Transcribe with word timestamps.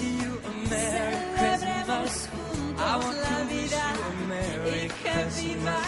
Wish 0.00 0.08
you 0.08 0.32
a 0.32 0.70
Merry 0.70 1.18
Christmas. 1.36 2.28
I 2.78 2.96
want 2.96 3.18
to 3.20 3.36
wish 3.52 3.72
you 3.72 3.96
a 4.00 4.12
Merry 4.28 4.88
Christmas. 4.88 5.86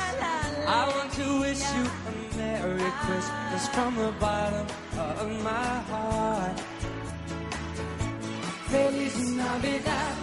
I 0.66 0.92
want 0.94 1.12
to 1.12 1.40
wish 1.40 1.62
you 1.74 1.84
a 2.08 2.36
Merry 2.36 2.90
Christmas 3.04 3.68
from 3.68 3.96
the 3.96 4.12
bottom 4.20 4.66
of 4.98 5.42
my 5.42 5.78
heart. 5.88 6.60
Feliz 8.68 9.16
Navidad. 9.34 10.16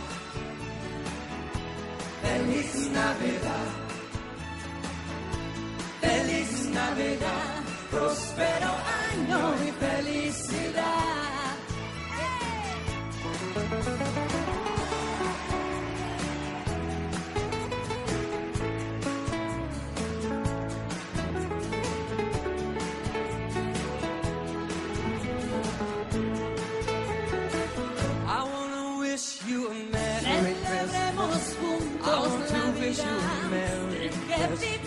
Feliz 2.21 2.89
Navidad. 2.89 3.69
Feliz 6.01 6.65
Navidad. 6.67 7.63
Prospero 7.89 8.71
año 9.09 9.55
y 9.65 9.71
felicidad. 9.71 11.38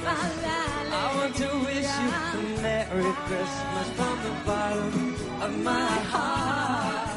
I 0.04 1.14
want 1.16 1.36
to 1.36 1.48
wish 1.64 1.86
you 1.86 2.10
a 2.34 2.62
Merry 2.62 3.12
Christmas 3.26 3.88
from 3.96 4.16
the 4.24 4.34
bottom 4.44 5.14
of 5.42 5.58
my 5.62 5.90
heart. 6.10 7.08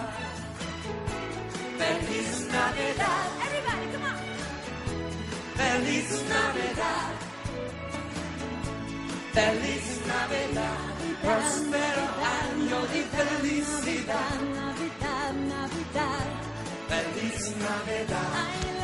Feliz 1.79 2.47
Navidad. 2.51 3.27
Everybody, 3.45 3.85
come 3.93 4.05
on. 4.11 4.19
Feliz 5.57 6.09
Navidad. 6.29 7.13
Feliz 9.33 9.87
Navidad. 10.05 10.95
Prospero 11.23 12.05
año 12.37 12.79
y 12.93 13.01
felicidad. 13.15 14.41
Navidad, 14.53 15.33
Navidad. 15.33 16.27
Feliz 16.87 17.55
Navidad. 17.57 18.74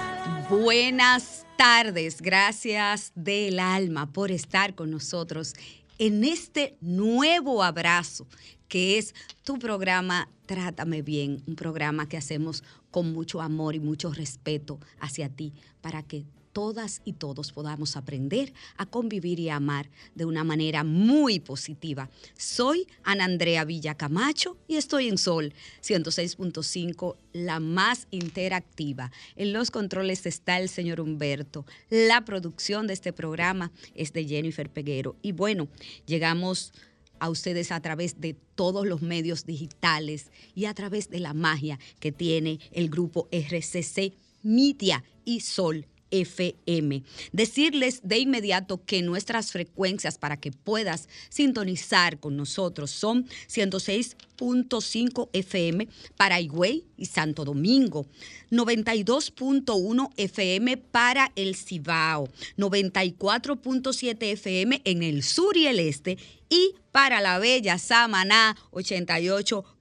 Buenas 0.51 1.45
tardes, 1.57 2.21
gracias 2.21 3.13
del 3.15 3.57
alma 3.57 4.11
por 4.11 4.31
estar 4.31 4.75
con 4.75 4.91
nosotros 4.91 5.53
en 5.97 6.25
este 6.25 6.75
nuevo 6.81 7.63
abrazo 7.63 8.27
que 8.67 8.97
es 8.97 9.15
tu 9.43 9.57
programa 9.59 10.27
Trátame 10.47 11.03
Bien, 11.03 11.41
un 11.47 11.55
programa 11.55 12.09
que 12.09 12.17
hacemos 12.17 12.65
con 12.91 13.13
mucho 13.13 13.39
amor 13.39 13.75
y 13.75 13.79
mucho 13.79 14.11
respeto 14.11 14.81
hacia 14.99 15.29
ti 15.29 15.53
para 15.79 16.03
que 16.03 16.25
todas 16.53 17.01
y 17.05 17.13
todos 17.13 17.51
podamos 17.51 17.95
aprender 17.95 18.53
a 18.77 18.85
convivir 18.85 19.39
y 19.39 19.49
a 19.49 19.55
amar 19.55 19.89
de 20.15 20.25
una 20.25 20.43
manera 20.43 20.83
muy 20.83 21.39
positiva. 21.39 22.09
Soy 22.37 22.87
Ana 23.03 23.25
Andrea 23.25 23.65
Villa 23.65 23.95
Camacho 23.95 24.57
y 24.67 24.75
estoy 24.75 25.07
en 25.07 25.17
Sol 25.17 25.53
106.5, 25.83 27.15
la 27.33 27.59
más 27.59 28.07
interactiva. 28.11 29.11
En 29.35 29.53
los 29.53 29.71
controles 29.71 30.25
está 30.25 30.59
el 30.59 30.69
señor 30.69 31.01
Humberto. 31.01 31.65
La 31.89 32.25
producción 32.25 32.87
de 32.87 32.93
este 32.93 33.13
programa 33.13 33.71
es 33.95 34.13
de 34.13 34.25
Jennifer 34.25 34.69
Peguero. 34.69 35.15
Y 35.21 35.31
bueno, 35.31 35.67
llegamos 36.05 36.73
a 37.19 37.29
ustedes 37.29 37.71
a 37.71 37.79
través 37.79 38.19
de 38.19 38.35
todos 38.55 38.87
los 38.87 39.01
medios 39.01 39.45
digitales 39.45 40.31
y 40.55 40.65
a 40.65 40.73
través 40.73 41.09
de 41.09 41.19
la 41.19 41.33
magia 41.33 41.79
que 41.99 42.11
tiene 42.11 42.59
el 42.71 42.89
grupo 42.89 43.29
RCC 43.31 44.13
Media 44.41 45.03
y 45.23 45.41
Sol 45.41 45.85
FM. 46.11 47.03
Decirles 47.31 48.01
de 48.03 48.19
inmediato 48.19 48.83
que 48.85 49.01
nuestras 49.01 49.51
frecuencias 49.51 50.17
para 50.17 50.37
que 50.37 50.51
puedas 50.51 51.09
sintonizar 51.29 52.19
con 52.19 52.37
nosotros 52.37 52.91
son 52.91 53.25
106.5 53.49 55.29
FM 55.33 55.87
para 56.17 56.39
Higüey 56.39 56.85
y 56.97 57.05
Santo 57.05 57.45
Domingo, 57.45 58.05
92.1 58.51 60.09
FM 60.17 60.77
para 60.77 61.31
el 61.35 61.55
Cibao, 61.55 62.29
94.7 62.57 64.23
FM 64.33 64.81
en 64.83 65.03
el 65.03 65.23
sur 65.23 65.57
y 65.57 65.67
el 65.67 65.79
este 65.79 66.17
y 66.49 66.75
para 66.91 67.21
la 67.21 67.39
bella 67.39 67.77
Samaná 67.77 68.57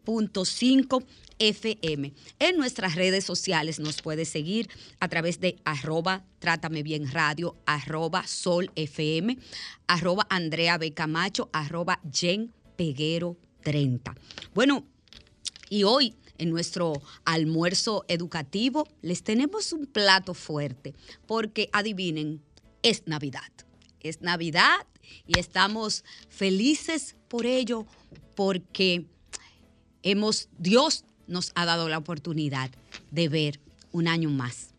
88.5 0.05 1.05
FM. 1.41 2.13
En 2.39 2.57
nuestras 2.59 2.95
redes 2.95 3.25
sociales 3.25 3.81
nos 3.81 4.03
puedes 4.03 4.29
seguir 4.29 4.69
a 5.01 5.09
través 5.09 5.41
de 5.41 5.57
arroba 5.65 6.23
Trátame 6.39 6.83
Bien 6.83 7.11
Radio, 7.11 7.57
arroba 7.65 8.27
Sol 8.27 8.71
FM, 8.77 9.39
arroba 9.87 10.27
Andrea 10.29 10.77
B. 10.79 10.93
Camacho, 10.93 11.49
arroba 11.53 11.99
Jen 12.13 12.53
Peguero 12.77 13.37
30. 13.63 14.15
Bueno, 14.55 14.85
y 15.71 15.85
hoy 15.85 16.15
en 16.37 16.51
nuestro 16.51 16.93
almuerzo 17.25 18.05
educativo 18.09 18.87
les 19.01 19.23
tenemos 19.23 19.73
un 19.73 19.87
plato 19.87 20.35
fuerte 20.35 20.95
porque 21.27 21.71
adivinen, 21.73 22.43
es 22.83 23.07
Navidad. 23.07 23.51
Es 24.01 24.21
Navidad 24.21 24.87
y 25.27 25.39
estamos 25.39 26.05
felices 26.29 27.17
por 27.29 27.47
ello 27.47 27.87
porque 28.35 29.07
hemos 30.03 30.49
Dios 30.59 31.05
nos 31.27 31.53
ha 31.55 31.65
dado 31.65 31.89
la 31.89 31.99
oportunidad 31.99 32.71
de 33.11 33.29
ver 33.29 33.61
un 33.93 34.09
año 34.09 34.31
más, 34.31 34.71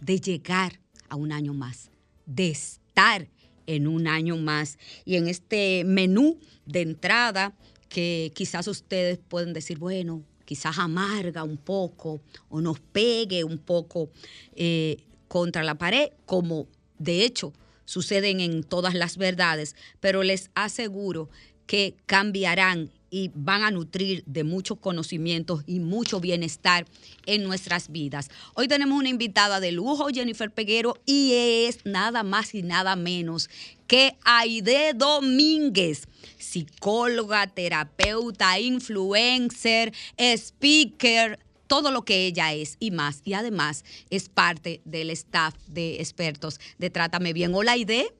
de 0.00 0.20
llegar 0.20 0.80
a 1.08 1.16
un 1.16 1.32
año 1.32 1.54
más, 1.54 1.90
de 2.26 2.50
estar 2.50 3.28
en 3.66 3.86
un 3.86 4.06
año 4.06 4.36
más. 4.36 4.78
Y 5.04 5.16
en 5.16 5.28
este 5.28 5.84
menú 5.84 6.38
de 6.66 6.82
entrada, 6.82 7.54
que 7.88 8.32
quizás 8.34 8.66
ustedes 8.66 9.18
pueden 9.18 9.52
decir, 9.52 9.78
bueno, 9.78 10.22
quizás 10.44 10.78
amarga 10.78 11.42
un 11.42 11.56
poco 11.56 12.20
o 12.48 12.60
nos 12.60 12.80
pegue 12.80 13.44
un 13.44 13.58
poco 13.58 14.10
eh, 14.54 14.98
contra 15.28 15.62
la 15.62 15.76
pared, 15.76 16.10
como 16.26 16.66
de 16.98 17.24
hecho 17.24 17.52
suceden 17.84 18.40
en 18.40 18.62
todas 18.62 18.94
las 18.94 19.16
verdades, 19.16 19.76
pero 20.00 20.22
les 20.22 20.50
aseguro 20.54 21.28
que 21.66 21.96
cambiarán 22.06 22.90
y 23.14 23.30
van 23.32 23.62
a 23.62 23.70
nutrir 23.70 24.24
de 24.26 24.42
muchos 24.42 24.76
conocimientos 24.78 25.62
y 25.68 25.78
mucho 25.78 26.18
bienestar 26.18 26.84
en 27.26 27.44
nuestras 27.44 27.92
vidas. 27.92 28.28
Hoy 28.54 28.66
tenemos 28.66 28.98
una 28.98 29.08
invitada 29.08 29.60
de 29.60 29.70
lujo, 29.70 30.08
Jennifer 30.08 30.50
Peguero, 30.50 30.96
y 31.06 31.32
es 31.68 31.86
nada 31.86 32.24
más 32.24 32.56
y 32.56 32.62
nada 32.64 32.96
menos 32.96 33.48
que 33.86 34.16
Aide 34.24 34.94
Domínguez, 34.96 36.08
psicóloga, 36.38 37.46
terapeuta, 37.46 38.58
influencer, 38.58 39.92
speaker, 40.18 41.38
todo 41.68 41.92
lo 41.92 42.04
que 42.04 42.26
ella 42.26 42.52
es 42.52 42.76
y 42.80 42.90
más. 42.90 43.20
Y 43.24 43.34
además 43.34 43.84
es 44.10 44.28
parte 44.28 44.80
del 44.84 45.10
staff 45.10 45.54
de 45.68 46.00
expertos 46.00 46.58
de 46.78 46.90
Trátame 46.90 47.32
Bien. 47.32 47.54
Hola, 47.54 47.72
Aide. 47.72 48.12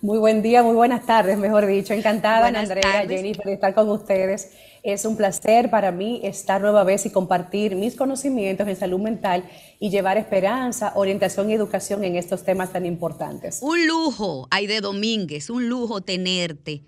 Muy 0.00 0.18
buen 0.18 0.42
día, 0.42 0.62
muy 0.62 0.74
buenas 0.74 1.04
tardes, 1.06 1.38
mejor 1.38 1.66
dicho. 1.66 1.92
Encantada, 1.94 2.46
Andrea, 2.48 3.04
Jennifer, 3.06 3.44
de 3.44 3.54
estar 3.54 3.74
con 3.74 3.88
ustedes. 3.88 4.52
Es 4.82 5.04
un 5.04 5.16
placer 5.16 5.70
para 5.70 5.90
mí 5.90 6.20
estar 6.22 6.60
nueva 6.60 6.84
vez 6.84 7.04
y 7.06 7.10
compartir 7.10 7.74
mis 7.74 7.96
conocimientos 7.96 8.68
en 8.68 8.76
salud 8.76 9.00
mental 9.00 9.44
y 9.80 9.90
llevar 9.90 10.16
esperanza, 10.16 10.92
orientación 10.94 11.50
y 11.50 11.54
educación 11.54 12.04
en 12.04 12.16
estos 12.16 12.44
temas 12.44 12.72
tan 12.72 12.86
importantes. 12.86 13.58
Un 13.60 13.86
lujo, 13.86 14.46
Aide 14.50 14.80
Domínguez, 14.80 15.50
un 15.50 15.68
lujo 15.68 16.00
tenerte, 16.00 16.82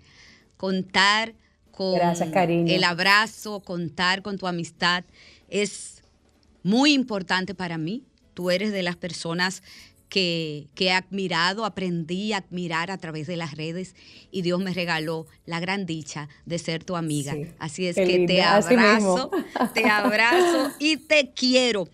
contar 0.57 1.33
con 1.71 1.95
Gracias, 1.95 2.29
cariño. 2.29 2.73
el 2.73 2.83
abrazo, 2.83 3.59
contar 3.59 4.21
con 4.21 4.37
tu 4.37 4.47
amistad 4.47 5.03
es 5.49 6.01
muy 6.63 6.93
importante 6.93 7.53
para 7.53 7.77
mí. 7.77 8.03
Tú 8.33 8.49
eres 8.49 8.71
de 8.71 8.81
las 8.81 8.95
personas 8.95 9.61
que, 10.11 10.67
he 10.77 10.91
admirado, 10.91 11.63
aprendí 11.63 12.33
a 12.33 12.39
admirar 12.39 12.91
a 12.91 12.97
través 12.97 13.27
de 13.27 13.37
las 13.37 13.55
redes 13.55 13.95
y 14.29 14.41
Dios 14.41 14.59
me 14.59 14.73
regaló 14.73 15.25
la 15.45 15.61
gran 15.61 15.85
dicha 15.85 16.27
de 16.45 16.59
ser 16.59 16.83
tu 16.83 16.97
amiga. 16.97 17.33
Así 17.59 17.87
es 17.87 17.95
que 17.95 18.25
te 18.27 18.41
abrazo, 18.41 19.31
te 19.73 19.85
abrazo 19.85 20.73
y 20.79 20.97
te 20.97 21.31
quiero. 21.33 21.87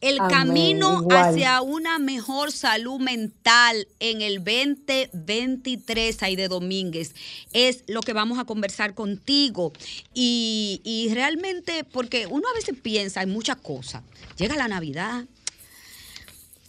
El 0.00 0.18
camino 0.18 1.06
hacia 1.10 1.60
una 1.60 2.00
mejor 2.00 2.50
salud 2.50 2.98
mental 2.98 3.86
en 4.00 4.20
el 4.20 4.42
2023, 4.42 6.22
ahí 6.24 6.34
de 6.34 6.48
Domínguez, 6.48 7.14
es 7.52 7.84
lo 7.86 8.00
que 8.00 8.12
vamos 8.12 8.40
a 8.40 8.44
conversar 8.46 8.94
contigo. 8.94 9.72
Y, 10.12 10.80
y 10.82 11.14
realmente, 11.14 11.84
porque 11.84 12.26
uno 12.26 12.48
a 12.48 12.54
veces 12.54 12.74
piensa 12.82 13.22
en 13.22 13.30
muchas 13.30 13.58
cosas. 13.58 14.02
Llega 14.36 14.56
la 14.56 14.66
Navidad, 14.66 15.26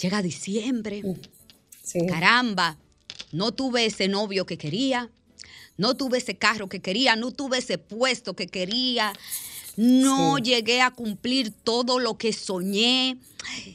Llega 0.01 0.21
diciembre. 0.21 1.03
Caramba, 2.07 2.77
no 3.31 3.51
tuve 3.51 3.85
ese 3.85 4.07
novio 4.07 4.45
que 4.45 4.57
quería, 4.57 5.11
no 5.77 5.95
tuve 5.95 6.17
ese 6.17 6.37
carro 6.37 6.69
que 6.69 6.81
quería, 6.81 7.15
no 7.15 7.31
tuve 7.31 7.59
ese 7.59 7.77
puesto 7.77 8.35
que 8.35 8.47
quería, 8.47 9.13
no 9.77 10.37
llegué 10.37 10.81
a 10.81 10.91
cumplir 10.91 11.51
todo 11.51 11.99
lo 11.99 12.17
que 12.17 12.33
soñé. 12.33 13.17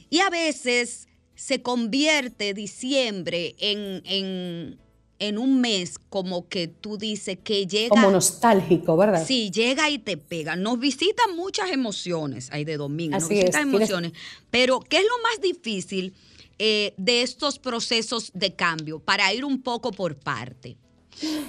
Y 0.09 0.19
a 0.19 0.29
veces 0.29 1.07
se 1.35 1.61
convierte 1.61 2.53
diciembre 2.53 3.55
en, 3.59 4.01
en, 4.05 4.79
en 5.19 5.37
un 5.37 5.61
mes 5.61 5.97
como 6.09 6.47
que 6.47 6.67
tú 6.67 6.97
dices 6.97 7.37
que 7.43 7.65
llega. 7.65 7.89
Como 7.89 8.11
nostálgico, 8.11 8.95
¿verdad? 8.97 9.25
Sí, 9.25 9.49
llega 9.51 9.89
y 9.89 9.99
te 9.99 10.17
pega. 10.17 10.55
Nos 10.55 10.79
visitan 10.79 11.35
muchas 11.35 11.71
emociones 11.71 12.49
ahí 12.51 12.65
de 12.65 12.77
domingo, 12.77 13.17
nos 13.17 13.29
visitan 13.29 13.73
emociones. 13.73 14.13
Pero, 14.51 14.79
¿qué 14.79 14.97
es 14.97 15.03
lo 15.03 15.23
más 15.23 15.41
difícil 15.41 16.13
eh, 16.59 16.93
de 16.97 17.21
estos 17.21 17.59
procesos 17.59 18.31
de 18.33 18.53
cambio? 18.53 18.99
Para 18.99 19.33
ir 19.33 19.45
un 19.45 19.61
poco 19.61 19.91
por 19.91 20.15
parte. 20.15 20.77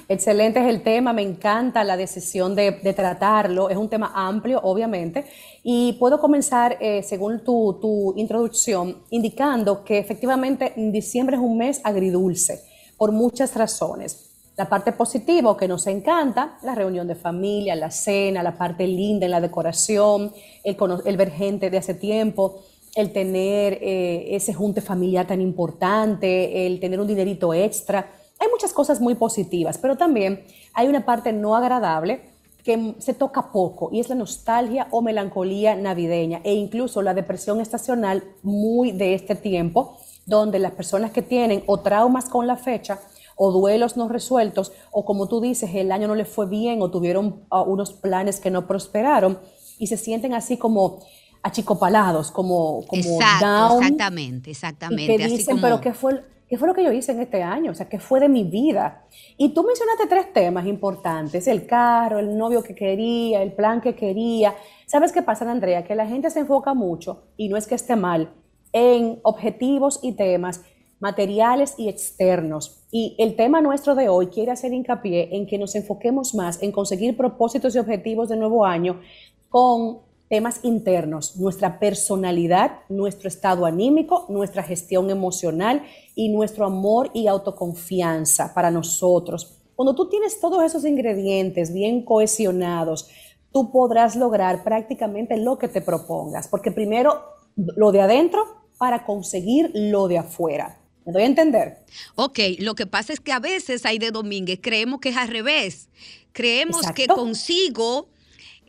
Excelente 0.08 0.60
es 0.60 0.66
el 0.66 0.82
tema, 0.82 1.12
me 1.12 1.20
encanta 1.20 1.84
la 1.84 1.98
decisión 1.98 2.54
de, 2.54 2.72
tratarlo, 2.96 3.68
es 3.68 3.76
un 3.76 3.90
tema 3.90 4.10
amplio, 4.14 4.60
obviamente, 4.62 5.26
y 5.62 5.92
puedo 5.94 6.18
comenzar, 6.18 6.78
eh, 6.80 7.02
según 7.02 7.44
tu, 7.44 7.76
tu 7.78 8.14
introducción, 8.16 9.02
indicando 9.10 9.84
que 9.84 9.98
efectivamente 9.98 10.72
diciembre 10.74 11.36
es 11.36 11.42
un 11.42 11.58
mes 11.58 11.82
agridulce 11.84 12.62
por 12.98 13.12
muchas 13.12 13.54
razones. 13.54 14.24
La 14.56 14.68
parte 14.68 14.90
positiva 14.90 15.56
que 15.56 15.68
nos 15.68 15.86
encanta, 15.86 16.58
la 16.62 16.74
reunión 16.74 17.06
de 17.06 17.14
familia, 17.14 17.76
la 17.76 17.92
cena, 17.92 18.42
la 18.42 18.58
parte 18.58 18.88
linda 18.88 19.24
en 19.24 19.30
la 19.30 19.40
decoración, 19.40 20.32
el, 20.64 21.16
ver 21.16 21.30
gente 21.30 21.70
de 21.70 21.78
hace 21.78 21.94
tiempo, 21.94 22.64
el 22.96 23.12
tener 23.12 23.74
eh, 23.74 24.34
ese 24.34 24.52
junte 24.52 24.80
familiar 24.80 25.28
tan 25.28 25.40
importante, 25.40 26.66
el 26.66 26.80
tener 26.80 26.98
un 26.98 27.06
dinerito 27.06 27.54
extra. 27.54 28.10
Hay 28.40 28.48
muchas 28.48 28.72
cosas 28.72 29.00
muy 29.00 29.14
positivas, 29.14 29.78
pero 29.78 29.96
también 29.96 30.44
hay 30.74 30.88
una 30.88 31.04
parte 31.04 31.32
no 31.32 31.54
agradable 31.54 32.22
que 32.64 32.96
se 32.98 33.14
toca 33.14 33.52
poco 33.52 33.90
y 33.92 34.00
es 34.00 34.08
la 34.08 34.16
nostalgia 34.16 34.88
o 34.90 35.02
melancolía 35.02 35.76
navideña 35.76 36.40
e 36.42 36.54
incluso 36.54 37.00
la 37.00 37.14
depresión 37.14 37.60
estacional 37.60 38.24
muy 38.42 38.90
de 38.90 39.14
este 39.14 39.36
tiempo 39.36 39.97
donde 40.28 40.58
las 40.58 40.72
personas 40.72 41.10
que 41.10 41.22
tienen 41.22 41.64
o 41.66 41.80
traumas 41.80 42.26
con 42.26 42.46
la 42.46 42.56
fecha 42.56 43.00
o 43.34 43.52
duelos 43.52 43.96
no 43.96 44.08
resueltos, 44.08 44.72
o 44.90 45.04
como 45.04 45.28
tú 45.28 45.40
dices, 45.40 45.70
el 45.72 45.92
año 45.92 46.08
no 46.08 46.14
les 46.16 46.28
fue 46.28 46.46
bien 46.46 46.82
o 46.82 46.90
tuvieron 46.90 47.44
ah, 47.50 47.62
unos 47.62 47.92
planes 47.92 48.40
que 48.40 48.50
no 48.50 48.66
prosperaron 48.66 49.38
y 49.78 49.86
se 49.86 49.96
sienten 49.96 50.34
así 50.34 50.56
como 50.56 50.98
achicopalados, 51.42 52.32
como, 52.32 52.84
como 52.86 53.18
down. 53.40 53.82
Exactamente, 53.82 54.50
exactamente. 54.50 55.14
Y 55.14 55.16
que 55.16 55.28
dicen, 55.28 55.60
pero 55.60 55.80
¿qué 55.80 55.94
fue, 55.94 56.24
¿qué 56.48 56.58
fue 56.58 56.66
lo 56.66 56.74
que 56.74 56.82
yo 56.82 56.90
hice 56.90 57.12
en 57.12 57.20
este 57.20 57.42
año? 57.44 57.70
O 57.70 57.74
sea, 57.74 57.88
¿qué 57.88 58.00
fue 58.00 58.18
de 58.18 58.28
mi 58.28 58.42
vida? 58.42 59.04
Y 59.36 59.50
tú 59.50 59.62
mencionaste 59.62 60.08
tres 60.08 60.32
temas 60.32 60.66
importantes, 60.66 61.46
el 61.46 61.64
carro, 61.64 62.18
el 62.18 62.36
novio 62.36 62.64
que 62.64 62.74
quería, 62.74 63.40
el 63.40 63.52
plan 63.52 63.80
que 63.80 63.94
quería. 63.94 64.52
¿Sabes 64.86 65.12
qué 65.12 65.22
pasa, 65.22 65.48
Andrea? 65.48 65.84
Que 65.84 65.94
la 65.94 66.06
gente 66.06 66.28
se 66.30 66.40
enfoca 66.40 66.74
mucho, 66.74 67.22
y 67.36 67.48
no 67.48 67.56
es 67.56 67.68
que 67.68 67.76
esté 67.76 67.94
mal, 67.94 68.34
en 68.72 69.20
objetivos 69.22 70.00
y 70.02 70.12
temas 70.12 70.62
materiales 71.00 71.74
y 71.78 71.88
externos. 71.88 72.84
Y 72.90 73.14
el 73.18 73.36
tema 73.36 73.60
nuestro 73.60 73.94
de 73.94 74.08
hoy 74.08 74.28
quiere 74.28 74.52
hacer 74.52 74.72
hincapié 74.72 75.36
en 75.36 75.46
que 75.46 75.58
nos 75.58 75.74
enfoquemos 75.74 76.34
más 76.34 76.62
en 76.62 76.72
conseguir 76.72 77.16
propósitos 77.16 77.74
y 77.74 77.78
objetivos 77.78 78.28
de 78.28 78.36
nuevo 78.36 78.64
año 78.64 79.00
con 79.48 80.00
temas 80.28 80.60
internos, 80.62 81.36
nuestra 81.38 81.78
personalidad, 81.78 82.80
nuestro 82.88 83.28
estado 83.28 83.64
anímico, 83.64 84.26
nuestra 84.28 84.62
gestión 84.62 85.10
emocional 85.10 85.82
y 86.14 86.28
nuestro 86.28 86.66
amor 86.66 87.10
y 87.14 87.28
autoconfianza 87.28 88.52
para 88.52 88.70
nosotros. 88.70 89.58
Cuando 89.74 89.94
tú 89.94 90.08
tienes 90.08 90.38
todos 90.40 90.62
esos 90.62 90.84
ingredientes 90.84 91.72
bien 91.72 92.04
cohesionados, 92.04 93.08
tú 93.52 93.70
podrás 93.70 94.16
lograr 94.16 94.64
prácticamente 94.64 95.36
lo 95.38 95.56
que 95.56 95.68
te 95.68 95.80
propongas, 95.80 96.48
porque 96.48 96.72
primero 96.72 97.37
lo 97.76 97.92
de 97.92 98.00
adentro 98.00 98.64
para 98.78 99.04
conseguir 99.04 99.70
lo 99.74 100.08
de 100.08 100.18
afuera. 100.18 100.78
¿Me 101.04 101.12
doy 101.12 101.22
a 101.22 101.26
entender? 101.26 101.78
Ok, 102.14 102.38
lo 102.58 102.74
que 102.74 102.86
pasa 102.86 103.12
es 103.12 103.20
que 103.20 103.32
a 103.32 103.40
veces, 103.40 103.84
hay 103.86 103.98
de 103.98 104.10
Domínguez, 104.10 104.60
creemos 104.62 105.00
que 105.00 105.08
es 105.08 105.16
al 105.16 105.28
revés. 105.28 105.88
Creemos 106.32 106.82
que 106.94 107.06
consigo... 107.06 108.08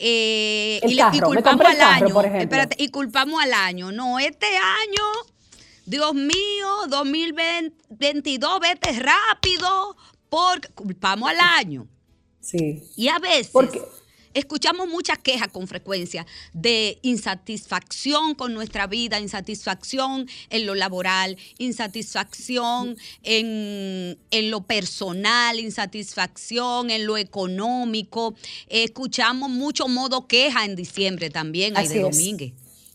Eh, 0.01 0.79
y, 0.87 0.97
culpamos 1.19 1.65
al 1.65 1.81
año. 1.81 2.21
Espérate, 2.21 2.81
y 2.81 2.87
culpamos 2.87 3.43
al 3.43 3.51
año. 3.51 3.91
No, 3.91 4.17
este 4.17 4.45
año, 4.45 5.03
Dios 5.85 6.13
mío, 6.13 6.67
2022, 6.87 8.59
vete 8.61 8.93
rápido, 8.93 9.97
porque 10.29 10.69
culpamos 10.69 11.29
al 11.29 11.39
año. 11.41 11.85
Sí. 12.39 12.81
Y 12.95 13.09
a 13.09 13.19
veces. 13.19 13.49
Porque 13.51 13.81
Escuchamos 14.33 14.87
muchas 14.87 15.17
quejas 15.17 15.47
con 15.47 15.67
frecuencia 15.67 16.25
de 16.53 16.99
insatisfacción 17.01 18.35
con 18.35 18.53
nuestra 18.53 18.85
vida, 18.87 19.19
insatisfacción 19.19 20.27
en 20.49 20.65
lo 20.65 20.75
laboral, 20.75 21.37
insatisfacción 21.57 22.97
en, 23.23 24.17
lo 24.51 24.61
personal, 24.61 25.59
insatisfacción 25.59 26.91
en 26.91 27.05
lo 27.05 27.17
económico. 27.17 28.35
Escuchamos 28.67 29.49
mucho 29.49 29.87
modo 29.87 30.27
queja 30.27 30.65
en 30.65 30.75
diciembre 30.75 31.29
también, 31.29 31.75
ahí 31.75 31.87
de 31.87 32.01
Domínguez 32.01 32.53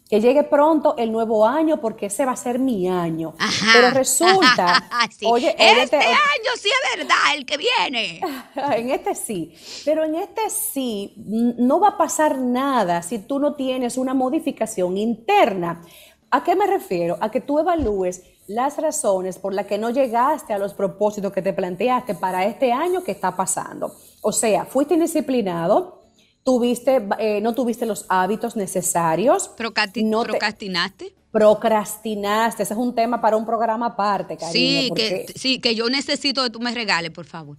que 0.08 0.20
llegue 0.20 0.42
pronto 0.44 0.96
el 0.98 1.10
nuevo 1.10 1.46
año 1.46 1.80
porque 1.80 2.06
ese 2.06 2.26
va 2.26 2.32
a 2.32 2.36
ser 2.36 2.58
mi 2.58 2.88
año. 2.88 3.34
Pero 3.72 3.90
resulta, 3.90 4.88
oye, 5.26 5.54
este 5.58 5.96
año 5.96 6.50
sí 6.58 6.68
es 6.68 6.98
verdad, 6.98 7.16
el 7.34 7.46
que 7.46 7.56
viene. 7.56 8.20
en 8.76 8.90
este 8.90 9.14
sí, 9.14 9.54
pero 9.84 10.04
en 10.04 10.16
este 10.16 10.50
sí 10.50 11.14
no 11.58 11.80
va 11.80 11.88
a 11.90 11.96
pasar 11.96 12.38
nada 12.38 13.02
si 13.02 13.18
tú 13.18 13.38
no 13.38 13.54
tienes 13.54 13.96
una 13.96 14.14
modificación 14.14 14.98
interna. 14.98 15.82
¿A 16.30 16.42
qué 16.42 16.54
me 16.54 16.66
refiero? 16.66 17.16
A 17.20 17.30
que 17.30 17.40
tú 17.40 17.58
evalúes 17.58 18.22
las 18.46 18.76
razones 18.76 19.38
por 19.38 19.54
las 19.54 19.66
que 19.66 19.78
no 19.78 19.90
llegaste 19.90 20.52
a 20.52 20.58
los 20.58 20.74
propósitos 20.74 21.32
que 21.32 21.40
te 21.40 21.52
planteaste 21.52 22.14
para 22.14 22.44
este 22.44 22.72
año 22.72 23.02
que 23.02 23.12
está 23.12 23.34
pasando. 23.34 23.92
O 24.20 24.32
sea, 24.32 24.66
fuiste 24.66 24.94
indisciplinado, 24.94 26.03
tuviste, 26.44 27.08
eh, 27.18 27.40
no 27.40 27.54
tuviste 27.54 27.86
los 27.86 28.06
hábitos 28.08 28.54
necesarios. 28.54 29.48
¿Procrastinaste? 29.48 31.14
procrastinaste. 31.34 32.62
Ese 32.62 32.74
es 32.74 32.78
un 32.78 32.94
tema 32.94 33.20
para 33.20 33.36
un 33.36 33.44
programa 33.44 33.86
aparte, 33.86 34.36
cariño. 34.36 34.52
Sí, 34.52 34.92
que, 34.94 35.26
sí, 35.34 35.60
que 35.60 35.74
yo 35.74 35.90
necesito 35.90 36.44
que 36.44 36.50
tú 36.50 36.60
me 36.60 36.72
regales, 36.72 37.10
por 37.10 37.24
favor. 37.24 37.56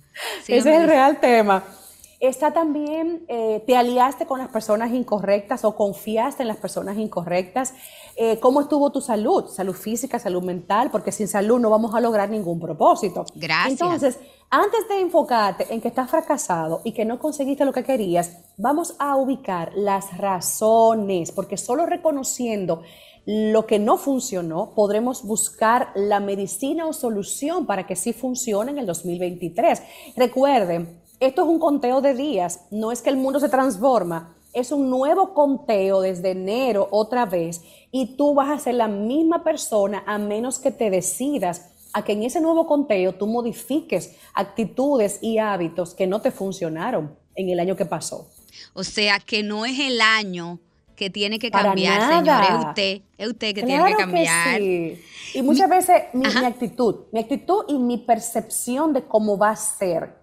Ese 0.48 0.58
es 0.60 0.66
el 0.66 0.88
real 0.88 1.20
tema. 1.20 1.62
Está 2.22 2.54
también, 2.54 3.26
eh, 3.28 3.62
te 3.68 3.76
aliaste 3.76 4.26
con 4.26 4.40
las 4.40 4.48
personas 4.48 4.94
incorrectas 4.94 5.66
o 5.66 5.76
confiaste 5.76 6.44
en 6.44 6.48
las 6.48 6.56
personas 6.56 6.98
incorrectas. 6.98 7.74
Eh, 8.16 8.40
¿Cómo 8.40 8.62
estuvo 8.62 8.94
tu 8.94 9.02
salud? 9.02 9.50
Salud 9.50 9.76
física, 9.76 10.20
salud 10.20 10.42
mental, 10.42 10.90
porque 10.90 11.12
sin 11.12 11.28
salud 11.28 11.60
no 11.60 11.70
vamos 11.70 11.94
a 11.94 12.00
lograr 12.00 12.30
ningún 12.30 12.62
propósito. 12.62 13.26
Gracias. 13.36 13.72
Entonces, 13.82 14.20
antes 14.50 14.88
de 14.88 15.02
enfocarte 15.02 15.74
en 15.74 15.82
que 15.82 15.88
estás 15.88 16.10
fracasado 16.10 16.82
y 16.84 16.94
que 16.94 17.06
no 17.06 17.20
conseguiste 17.20 17.66
lo 17.66 17.74
que 17.74 17.84
querías, 17.84 18.38
vamos 18.58 18.96
a 19.00 19.16
ubicar 19.18 19.72
las 19.76 20.18
razones, 20.18 21.32
porque 21.32 21.58
solo 21.58 21.86
reconociendo 21.86 22.82
lo 23.26 23.66
que 23.66 23.80
no 23.80 23.98
funcionó, 23.98 24.74
podremos 24.76 25.24
buscar 25.24 25.90
la 25.96 26.20
medicina 26.20 26.86
o 26.86 26.94
solución 26.94 27.66
para 27.66 27.88
que 27.88 27.96
sí 27.96 28.14
funcione 28.14 28.72
en 28.72 28.78
el 28.78 28.86
2023. 28.86 29.82
Recuerden, 30.16 31.02
esto 31.20 31.42
es 31.42 31.48
un 31.48 31.60
conteo 31.60 32.02
de 32.02 32.14
días, 32.14 32.68
no 32.72 32.92
es 32.92 33.02
que 33.02 33.10
el 33.10 33.18
mundo 33.18 33.40
se 33.40 33.50
transforma, 33.50 34.36
es 34.54 34.72
un 34.72 34.90
nuevo 34.90 35.34
conteo 35.34 36.02
desde 36.02 36.32
enero 36.32 36.88
otra 36.92 37.26
vez 37.26 37.62
y 37.92 38.16
tú 38.16 38.34
vas 38.34 38.50
a 38.50 38.64
ser 38.64 38.76
la 38.76 38.88
misma 38.88 39.44
persona 39.44 40.04
a 40.06 40.18
menos 40.18 40.60
que 40.60 40.72
te 40.72 40.90
decidas 40.90 41.75
a 41.96 42.04
que 42.04 42.12
en 42.12 42.24
ese 42.24 42.42
nuevo 42.42 42.68
conteo 42.68 43.16
tú 43.16 43.26
modifiques 43.26 44.18
actitudes 44.34 45.18
y 45.22 45.38
hábitos 45.38 45.94
que 45.94 46.08
no 46.08 46.20
te 46.20 46.30
funcionaron 46.30 47.18
en 47.36 47.50
el 47.50 47.58
año 47.58 47.78
que 47.78 47.86
pasó. 47.86 48.28
O 48.74 48.84
sea, 48.84 49.20
que 49.20 49.44
no 49.44 49.66
es 49.66 49.80
el 49.80 50.02
año 50.02 50.60
que 50.98 51.10
tiene 51.10 51.40
que 51.40 51.50
cambiar, 51.50 52.18
señor. 52.18 52.44
Es 52.44 52.66
usted, 52.68 53.02
es 53.18 53.28
usted 53.30 53.56
que 53.56 53.64
tiene 53.64 53.86
que 53.86 53.96
cambiar. 53.96 54.58
sí. 54.58 55.02
Y 55.36 55.42
muchas 55.42 55.70
veces 55.70 56.04
mi, 56.12 56.26
actitud, 56.26 57.06
mi 57.14 57.22
actitud 57.22 57.64
y 57.70 57.78
mi 57.78 57.98
percepción 57.98 58.92
de 58.92 59.06
cómo 59.06 59.38
va 59.38 59.52
a 59.52 59.56
ser. 59.56 60.16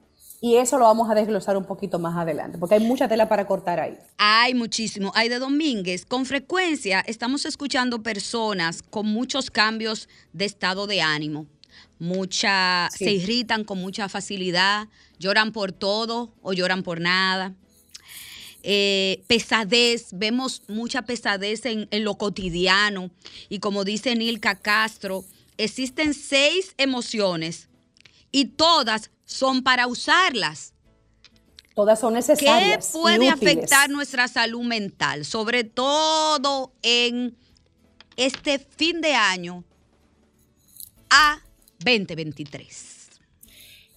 Y 0.42 0.56
eso 0.56 0.76
lo 0.76 0.84
vamos 0.84 1.08
a 1.08 1.14
desglosar 1.14 1.56
un 1.56 1.64
poquito 1.64 1.98
más 1.98 2.18
adelante, 2.18 2.58
porque 2.58 2.74
hay 2.74 2.84
mucha 2.84 3.08
tela 3.08 3.30
para 3.30 3.46
cortar 3.46 3.80
ahí. 3.80 3.96
Hay 4.18 4.52
muchísimo. 4.52 5.10
Hay 5.14 5.30
de 5.30 5.38
Domínguez. 5.38 6.04
Con 6.04 6.26
frecuencia 6.26 7.02
estamos 7.06 7.46
escuchando 7.46 8.02
personas 8.02 8.82
con 8.82 9.06
muchos 9.06 9.50
cambios 9.50 10.10
de 10.34 10.44
estado 10.44 10.86
de 10.86 11.00
ánimo. 11.00 11.46
Mucha, 12.02 12.88
se 12.90 13.12
irritan 13.12 13.62
con 13.62 13.78
mucha 13.78 14.08
facilidad, 14.08 14.88
lloran 15.20 15.52
por 15.52 15.70
todo 15.70 16.34
o 16.42 16.52
lloran 16.52 16.82
por 16.82 17.00
nada 17.00 17.54
eh, 18.62 19.24
pesadez, 19.26 20.08
vemos 20.12 20.62
mucha 20.68 21.02
pesadez 21.02 21.66
en, 21.66 21.88
lo 22.04 22.16
cotidiano. 22.16 23.10
Y 23.48 23.58
como 23.58 23.84
dice 23.84 24.14
Nilka 24.14 24.54
Castro, 24.54 25.24
existen 25.58 26.14
seis 26.14 26.74
emociones 26.78 27.68
y 28.30 28.46
todas 28.46 29.10
son 29.24 29.62
para 29.62 29.86
usarlas. 29.86 30.74
Todas 31.74 32.00
son 32.00 32.14
necesarias. 32.14 32.86
¿Qué 32.86 32.98
puede 32.98 33.28
afectar 33.28 33.90
nuestra 33.90 34.28
salud 34.28 34.62
mental? 34.62 35.24
Sobre 35.24 35.64
todo 35.64 36.72
en 36.82 37.34
este 38.16 38.58
fin 38.58 39.00
de 39.00 39.14
año 39.14 39.64
a 41.08 41.40
2023. 41.84 43.02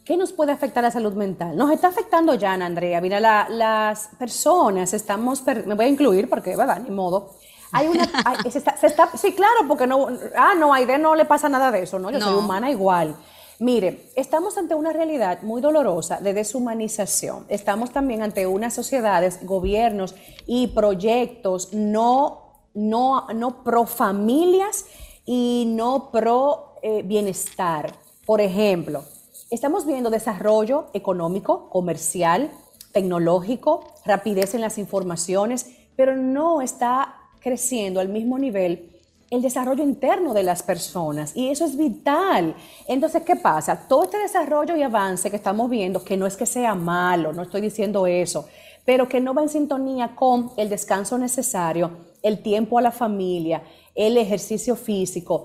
¿Qué 0.06 0.18
nos 0.18 0.32
puede 0.32 0.52
afectar 0.52 0.84
la 0.84 0.92
salud 0.92 1.14
mental? 1.14 1.58
Nos 1.58 1.72
está 1.72 1.88
afectando 1.88 2.36
ya, 2.36 2.54
Andrea. 2.54 3.02
Mira, 3.02 3.20
las 3.50 4.10
personas 4.20 4.94
estamos, 4.94 5.44
me 5.66 5.74
voy 5.74 5.86
a 5.86 5.88
incluir 5.90 6.30
porque, 6.30 6.56
¿verdad? 6.56 6.80
Ni 6.80 6.92
modo. 6.92 7.32
Hay 7.72 7.88
una, 7.88 8.06
se, 8.50 8.60
está, 8.88 9.10
sí, 9.18 9.34
claro, 9.34 9.68
porque 9.68 9.88
no, 9.88 10.08
ah, 10.38 10.54
no, 10.56 10.74
a 10.74 10.78
Aide 10.78 11.00
no 11.00 11.16
le 11.16 11.26
pasa 11.26 11.50
nada 11.50 11.72
de 11.72 11.82
eso, 11.82 11.98
¿no? 11.98 12.12
Yo 12.12 12.22
soy 12.22 12.36
humana 12.36 12.70
igual. 12.70 13.16
Mire, 13.60 14.12
estamos 14.16 14.58
ante 14.58 14.76
una 14.76 14.94
realidad 14.94 15.42
muy 15.42 15.62
dolorosa 15.62 16.20
de 16.20 16.34
deshumanización. 16.34 17.46
Estamos 17.48 17.92
también 17.92 18.22
ante 18.22 18.46
unas 18.46 18.74
sociedades, 18.74 19.40
gobiernos 19.44 20.14
y 20.46 20.68
proyectos 20.68 21.74
no, 21.74 22.68
no, 22.74 23.28
no 23.34 23.64
pro 23.64 23.86
familias 23.86 24.86
y 25.26 25.66
no 25.70 26.12
pro 26.12 26.65
eh, 26.86 27.02
bienestar. 27.04 27.94
Por 28.26 28.42
ejemplo, 28.42 29.04
Estamos 29.52 29.86
viendo 29.86 30.10
desarrollo 30.10 30.88
económico, 30.94 31.70
comercial, 31.70 32.50
tecnológico, 32.92 33.84
rapidez 34.04 34.56
en 34.56 34.62
las 34.62 34.80
informaciones, 34.80 35.68
pero 35.96 36.16
no 36.16 36.62
está 36.62 37.16
creciendo 37.40 38.00
al 38.00 38.10
mismo 38.10 38.40
nivel 38.40 38.90
el 39.30 39.44
desarrollo 39.44 39.84
interno 39.84 40.34
de 40.34 40.42
las 40.42 40.64
personas 40.64 41.36
y 41.36 41.50
eso 41.50 41.64
es 41.64 41.78
vital. 41.78 42.56
Entonces, 42.88 43.22
¿qué 43.22 43.36
pasa? 43.36 43.88
Todo 43.88 44.06
este 44.06 44.18
desarrollo 44.18 44.76
y 44.76 44.82
avance 44.82 45.30
que 45.30 45.36
estamos 45.36 45.70
viendo, 45.70 46.04
que 46.04 46.18
no 46.18 46.26
es 46.26 46.36
que 46.36 46.48
sea 46.48 46.74
malo, 46.74 47.32
no 47.32 47.44
estoy 47.44 47.62
diciendo 47.62 48.08
eso, 48.08 48.48
pero 48.84 49.08
que 49.08 49.22
no 49.22 49.36
va 49.36 49.44
en 49.44 49.50
sintonía 49.50 50.16
con 50.16 50.52
el 50.58 50.70
descanso 50.70 51.20
necesario, 51.20 51.92
el 52.24 52.42
tiempo 52.42 52.80
a 52.80 52.82
la 52.82 52.92
familia, 52.92 53.62
el 53.94 54.18
ejercicio 54.18 54.76
físico, 54.76 55.44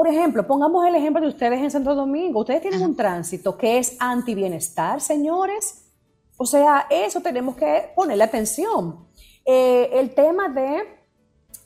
por 0.00 0.08
ejemplo, 0.08 0.46
pongamos 0.46 0.86
el 0.86 0.94
ejemplo 0.94 1.20
de 1.20 1.28
ustedes 1.28 1.60
en 1.60 1.70
Santo 1.70 1.94
Domingo. 1.94 2.40
Ustedes 2.40 2.62
tienen 2.62 2.80
un 2.80 2.96
tránsito 2.96 3.58
que 3.58 3.76
es 3.76 3.96
anti-bienestar, 3.98 4.98
señores. 5.02 5.84
O 6.38 6.46
sea, 6.46 6.86
eso 6.88 7.20
tenemos 7.20 7.54
que 7.54 7.90
ponerle 7.94 8.24
atención. 8.24 9.06
Eh, 9.44 9.90
el 9.92 10.14
tema 10.14 10.48
de 10.48 10.84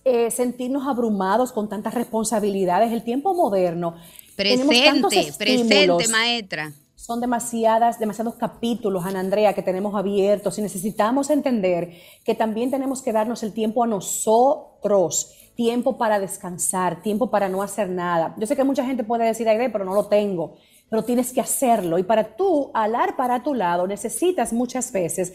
eh, 0.05 0.33
sentirnos 0.33 0.85
abrumados 0.85 1.53
con 1.53 1.69
tantas 1.69 1.95
responsabilidades, 1.95 2.91
el 2.91 3.05
tiempo 3.05 3.35
moderno. 3.35 3.95
Presente, 4.35 5.33
presente, 5.39 6.09
maestra. 6.09 6.73
Son 6.97 7.21
demasiadas, 7.21 8.01
demasiados 8.01 8.35
capítulos, 8.35 9.05
Ana 9.05 9.21
Andrea, 9.21 9.53
que 9.53 9.63
tenemos 9.63 9.95
abiertos 9.95 10.59
y 10.59 10.63
necesitamos 10.63 11.31
entender 11.31 11.93
que 12.25 12.35
también 12.35 12.73
tenemos 12.73 13.01
que 13.01 13.13
darnos 13.13 13.45
el 13.45 13.53
tiempo 13.53 13.85
a 13.85 13.87
nosotros 13.87 15.31
tiempo 15.55 15.97
para 15.97 16.19
descansar, 16.19 17.03
tiempo 17.03 17.31
para 17.31 17.49
no 17.49 17.63
hacer 17.63 17.89
nada. 17.89 18.35
Yo 18.39 18.47
sé 18.47 18.57
que 18.57 18.65
mucha 18.65 18.85
gente 18.85 19.05
puede 19.05 19.25
decir, 19.25 19.49
Aide, 19.49 19.71
pero 19.71 19.85
no 19.85 19.95
lo 19.95 20.07
tengo, 20.07 20.57
pero 20.89 21.05
tienes 21.05 21.33
que 21.33 21.41
hacerlo. 21.41 21.99
Y 21.99 22.03
para 22.03 22.37
tú 22.37 22.71
alar 22.75 23.17
para 23.17 23.43
tu 23.43 23.55
lado, 23.55 23.87
necesitas 23.87 24.53
muchas 24.53 24.91
veces 24.93 25.33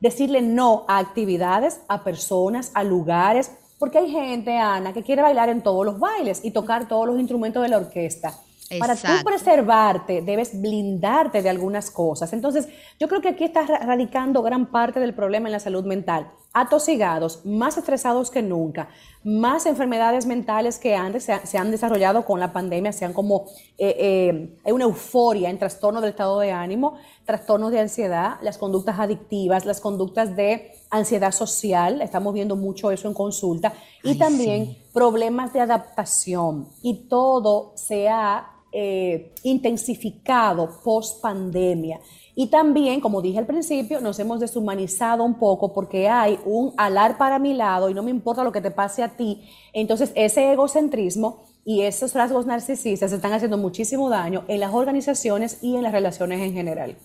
decirle 0.00 0.40
no 0.40 0.84
a 0.88 0.98
actividades, 0.98 1.80
a 1.88 2.02
personas, 2.02 2.70
a 2.74 2.82
lugares, 2.84 3.52
porque 3.78 3.98
hay 3.98 4.10
gente, 4.10 4.56
Ana, 4.56 4.92
que 4.92 5.02
quiere 5.02 5.22
bailar 5.22 5.48
en 5.48 5.62
todos 5.62 5.84
los 5.84 5.98
bailes 5.98 6.44
y 6.44 6.50
tocar 6.50 6.88
todos 6.88 7.06
los 7.06 7.18
instrumentos 7.18 7.62
de 7.62 7.68
la 7.68 7.78
orquesta. 7.78 8.34
Para 8.78 8.94
tú 8.94 9.08
preservarte, 9.24 10.22
debes 10.22 10.60
blindarte 10.60 11.42
de 11.42 11.50
algunas 11.50 11.90
cosas. 11.90 12.32
Entonces, 12.32 12.68
yo 13.00 13.08
creo 13.08 13.20
que 13.20 13.30
aquí 13.30 13.44
está 13.44 13.64
radicando 13.64 14.42
gran 14.42 14.70
parte 14.70 15.00
del 15.00 15.12
problema 15.12 15.48
en 15.48 15.52
la 15.52 15.58
salud 15.58 15.84
mental. 15.84 16.30
Atosigados, 16.52 17.44
más 17.44 17.76
estresados 17.76 18.30
que 18.30 18.42
nunca, 18.42 18.88
más 19.22 19.66
enfermedades 19.66 20.26
mentales 20.26 20.78
que 20.78 20.94
antes 20.94 21.28
se, 21.44 21.58
han 21.58 21.70
desarrollado 21.70 22.24
con 22.24 22.40
la 22.40 22.52
pandemia, 22.52 22.92
sean 22.92 23.12
como 23.12 23.46
eh, 23.78 24.58
eh, 24.64 24.72
una 24.72 24.84
euforia 24.84 25.50
en 25.50 25.58
trastornos 25.58 26.02
del 26.02 26.10
estado 26.10 26.40
de 26.40 26.52
ánimo, 26.52 26.96
trastornos 27.24 27.70
de 27.70 27.80
ansiedad, 27.80 28.38
las 28.42 28.58
conductas 28.58 28.98
adictivas, 28.98 29.64
las 29.64 29.80
conductas 29.80 30.34
de 30.36 30.72
ansiedad 30.90 31.32
social, 31.32 32.02
estamos 32.02 32.34
viendo 32.34 32.56
mucho 32.56 32.90
eso 32.90 33.06
en 33.08 33.14
consulta, 33.14 33.72
y 34.02 34.16
también 34.16 34.76
problemas 34.92 35.52
de 35.52 35.60
adaptación. 35.60 36.68
Y 36.82 37.08
todo 37.08 37.72
se 37.76 38.08
ha 38.08 38.49
eh, 38.72 39.32
intensificado 39.42 40.80
post 40.82 41.20
pandemia. 41.20 42.00
Y 42.34 42.46
también, 42.46 43.00
como 43.00 43.20
dije 43.20 43.38
al 43.38 43.46
principio, 43.46 44.00
nos 44.00 44.18
hemos 44.18 44.40
deshumanizado 44.40 45.24
un 45.24 45.38
poco 45.38 45.72
porque 45.72 46.08
hay 46.08 46.38
un 46.44 46.72
alar 46.76 47.18
para 47.18 47.38
mi 47.38 47.54
lado 47.54 47.90
y 47.90 47.94
no 47.94 48.02
me 48.02 48.10
importa 48.10 48.44
lo 48.44 48.52
que 48.52 48.60
te 48.60 48.70
pase 48.70 49.02
a 49.02 49.16
ti. 49.16 49.42
Entonces, 49.72 50.12
ese 50.14 50.52
egocentrismo 50.52 51.44
y 51.64 51.82
esos 51.82 52.14
rasgos 52.14 52.46
narcisistas 52.46 53.12
están 53.12 53.32
haciendo 53.32 53.58
muchísimo 53.58 54.08
daño 54.08 54.44
en 54.48 54.60
las 54.60 54.72
organizaciones 54.72 55.58
y 55.62 55.76
en 55.76 55.82
las 55.82 55.92
relaciones 55.92 56.40
en 56.40 56.52
general. 56.52 56.96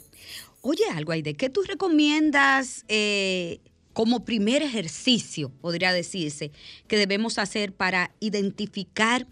Oye, 0.62 0.84
algo, 0.94 1.12
Aide, 1.12 1.36
¿qué 1.36 1.50
tú 1.50 1.62
recomiendas 1.64 2.86
eh, 2.88 3.60
como 3.96 4.26
primer 4.26 4.62
ejercicio, 4.62 5.50
podría 5.62 5.94
decirse, 5.94 6.52
que 6.88 6.98
debemos 6.98 7.38
hacer 7.38 7.72
para 7.74 8.12
identificar 8.20 9.26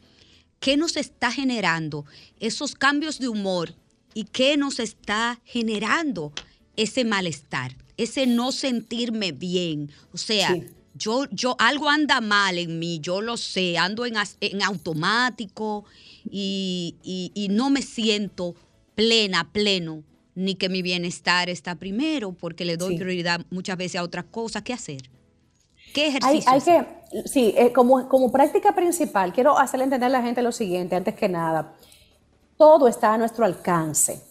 qué 0.64 0.78
nos 0.78 0.96
está 0.96 1.30
generando 1.30 2.06
esos 2.40 2.74
cambios 2.74 3.20
de 3.20 3.28
humor 3.28 3.76
y 4.14 4.24
qué 4.24 4.56
nos 4.56 4.80
está 4.80 5.42
generando 5.44 6.32
ese 6.78 7.04
malestar, 7.04 7.76
ese 7.98 8.28
no 8.28 8.54
sentirme 8.54 9.34
bien. 9.34 9.92
O 10.14 10.18
sea, 10.18 10.58
yo, 10.94 11.26
yo, 11.32 11.58
algo 11.60 11.90
anda 11.90 12.22
mal 12.22 12.58
en 12.58 12.80
mí, 12.80 13.00
yo 13.02 13.20
lo 13.20 13.36
sé, 13.36 13.78
ando 13.78 14.06
en, 14.06 14.16
automático 14.64 15.84
y, 16.32 16.96
y 17.04 17.48
no 17.50 17.70
me 17.70 17.82
siento 17.82 18.56
plena, 18.96 19.52
pleno, 19.52 20.06
ni 20.34 20.56
que 20.56 20.70
mi 20.70 20.82
bienestar 20.82 21.50
está 21.50 21.76
primero, 21.76 22.32
porque 22.32 22.64
le 22.64 22.78
doy 22.78 22.96
prioridad 22.96 23.46
muchas 23.50 23.76
veces 23.76 23.98
a 23.98 24.04
otras 24.04 24.26
cosas. 24.32 24.64
¿Qué 24.64 24.72
hacer? 24.72 25.10
¿Qué 25.94 26.08
ejercicio? 26.08 26.52
Hay, 26.52 26.62
que, 26.62 26.86
sí, 27.26 27.54
eh, 27.58 27.72
como, 27.72 28.08
como 28.10 28.32
práctica 28.32 28.74
principal, 28.74 29.32
quiero 29.32 29.58
hacerle 29.58 29.86
entender 29.86 30.08
a 30.08 30.10
la 30.10 30.22
gente 30.22 30.42
lo 30.42 30.52
siguiente, 30.52 30.96
antes 30.96 31.16
que 31.16 31.30
nada. 31.30 31.76
Todo 32.58 32.88
está 32.88 33.14
a 33.14 33.18
nuestro 33.18 33.46
alcance, 33.46 34.22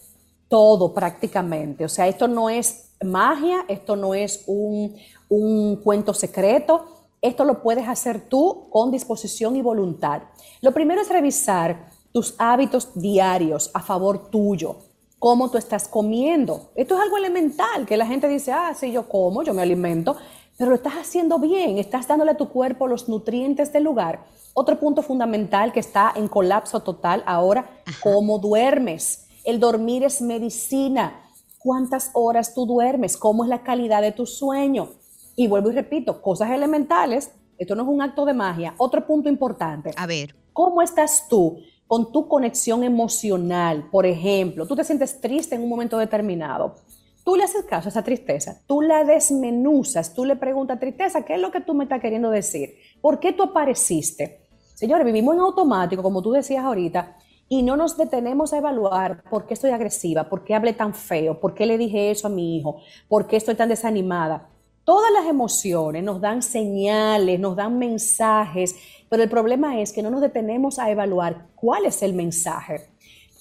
todo 0.49 0.93
prácticamente. 0.93 1.85
O 1.85 1.89
sea, 1.89 2.07
esto 2.07 2.27
no 2.27 2.49
es 2.49 2.91
magia, 3.03 3.65
esto 3.67 3.95
no 3.95 4.13
es 4.13 4.43
un, 4.47 4.95
un 5.29 5.77
cuento 5.77 6.13
secreto, 6.13 6.85
esto 7.21 7.45
lo 7.45 7.61
puedes 7.61 7.87
hacer 7.87 8.27
tú 8.27 8.67
con 8.69 8.91
disposición 8.91 9.55
y 9.55 9.61
voluntad. 9.61 10.23
Lo 10.61 10.73
primero 10.73 11.01
es 11.01 11.09
revisar 11.09 11.87
tus 12.11 12.35
hábitos 12.37 12.89
diarios 12.93 13.71
a 13.73 13.81
favor 13.81 14.29
tuyo, 14.29 14.77
cómo 15.19 15.49
tú 15.49 15.57
estás 15.57 15.87
comiendo. 15.87 16.69
Esto 16.75 16.95
es 16.95 17.01
algo 17.01 17.17
elemental, 17.17 17.85
que 17.85 17.97
la 17.97 18.05
gente 18.05 18.27
dice, 18.27 18.51
ah, 18.51 18.73
sí, 18.77 18.91
yo 18.91 19.07
como, 19.07 19.41
yo 19.43 19.53
me 19.53 19.61
alimento, 19.61 20.17
pero 20.57 20.69
lo 20.69 20.75
estás 20.75 20.93
haciendo 20.93 21.39
bien, 21.39 21.77
estás 21.77 22.07
dándole 22.07 22.31
a 22.31 22.37
tu 22.37 22.49
cuerpo 22.49 22.87
los 22.87 23.09
nutrientes 23.09 23.73
del 23.73 23.83
lugar. 23.83 24.25
Otro 24.53 24.79
punto 24.79 25.01
fundamental 25.01 25.73
que 25.73 25.79
está 25.79 26.13
en 26.15 26.27
colapso 26.27 26.81
total 26.81 27.23
ahora, 27.25 27.69
cómo 28.01 28.37
duermes. 28.37 29.27
El 29.43 29.59
dormir 29.59 30.03
es 30.03 30.21
medicina. 30.21 31.19
¿Cuántas 31.57 32.11
horas 32.13 32.53
tú 32.53 32.65
duermes? 32.65 33.17
¿Cómo 33.17 33.43
es 33.43 33.49
la 33.49 33.63
calidad 33.63 34.01
de 34.01 34.11
tu 34.11 34.25
sueño? 34.25 34.91
Y 35.35 35.47
vuelvo 35.47 35.71
y 35.71 35.73
repito, 35.73 36.21
cosas 36.21 36.51
elementales, 36.51 37.31
esto 37.57 37.75
no 37.75 37.83
es 37.83 37.89
un 37.89 38.01
acto 38.01 38.25
de 38.25 38.33
magia. 38.33 38.75
Otro 38.77 39.05
punto 39.07 39.29
importante. 39.29 39.91
A 39.95 40.05
ver. 40.05 40.35
¿Cómo 40.53 40.81
estás 40.81 41.27
tú 41.27 41.57
con 41.87 42.11
tu 42.11 42.27
conexión 42.27 42.83
emocional? 42.83 43.89
Por 43.89 44.05
ejemplo, 44.05 44.67
tú 44.67 44.75
te 44.75 44.83
sientes 44.83 45.19
triste 45.19 45.55
en 45.55 45.63
un 45.63 45.69
momento 45.69 45.97
determinado 45.97 46.75
tú 47.23 47.35
le 47.35 47.43
haces 47.43 47.65
caso 47.65 47.87
a 47.87 47.91
esa 47.91 48.03
tristeza, 48.03 48.61
tú 48.67 48.81
la 48.81 49.03
desmenuzas, 49.03 50.13
tú 50.13 50.25
le 50.25 50.35
preguntas, 50.35 50.79
tristeza, 50.79 51.23
¿qué 51.23 51.35
es 51.35 51.39
lo 51.39 51.51
que 51.51 51.61
tú 51.61 51.73
me 51.73 51.85
estás 51.85 52.01
queriendo 52.01 52.29
decir? 52.29 52.75
¿Por 53.01 53.19
qué 53.19 53.33
tú 53.33 53.43
apareciste? 53.43 54.41
Señores, 54.73 55.05
vivimos 55.05 55.35
en 55.35 55.41
automático, 55.41 56.03
como 56.03 56.21
tú 56.21 56.31
decías 56.31 56.63
ahorita, 56.63 57.17
y 57.47 57.61
no 57.61 57.77
nos 57.77 57.97
detenemos 57.97 58.53
a 58.53 58.57
evaluar 58.57 59.23
por 59.29 59.45
qué 59.45 59.53
estoy 59.53 59.71
agresiva, 59.71 60.29
por 60.29 60.43
qué 60.43 60.55
hablé 60.55 60.73
tan 60.73 60.93
feo, 60.93 61.39
por 61.39 61.53
qué 61.53 61.65
le 61.65 61.77
dije 61.77 62.11
eso 62.11 62.27
a 62.27 62.29
mi 62.29 62.57
hijo, 62.57 62.81
por 63.07 63.27
qué 63.27 63.37
estoy 63.37 63.55
tan 63.55 63.69
desanimada. 63.69 64.49
Todas 64.83 65.11
las 65.13 65.27
emociones 65.27 66.03
nos 66.03 66.19
dan 66.19 66.41
señales, 66.41 67.39
nos 67.39 67.55
dan 67.55 67.77
mensajes, 67.77 68.75
pero 69.07 69.23
el 69.23 69.29
problema 69.29 69.79
es 69.79 69.93
que 69.93 70.03
no 70.03 70.09
nos 70.09 70.21
detenemos 70.21 70.79
a 70.79 70.89
evaluar 70.89 71.47
cuál 71.55 71.85
es 71.85 72.01
el 72.01 72.13
mensaje. 72.13 72.92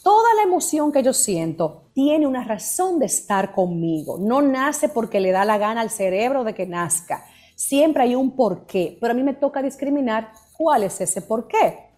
Toda 0.03 0.35
la 0.35 0.43
emoción 0.43 0.91
que 0.91 1.03
yo 1.03 1.13
siento 1.13 1.91
tiene 1.95 2.27
una 2.27 2.43
razón 2.43 2.99
de 2.99 3.07
estar 3.07 3.55
conmigo. 3.55 4.19
No 4.19 4.43
nace 4.43 4.89
porque 4.89 5.21
le 5.21 5.31
da 5.31 5.45
la 5.45 5.59
gana 5.59 5.81
al 5.81 5.91
cerebro 5.91 6.43
de 6.43 6.55
que 6.55 6.67
nazca. 6.67 7.25
Siempre 7.55 8.03
hay 8.03 8.17
un 8.17 8.35
porqué, 8.35 8.99
pero 9.01 9.13
a 9.13 9.15
mí 9.15 9.23
me 9.23 9.35
toca 9.35 9.63
discriminar 9.63 10.33
cuál 10.57 10.83
es 10.83 11.01
ese 11.01 11.23
porqué. 11.23 11.92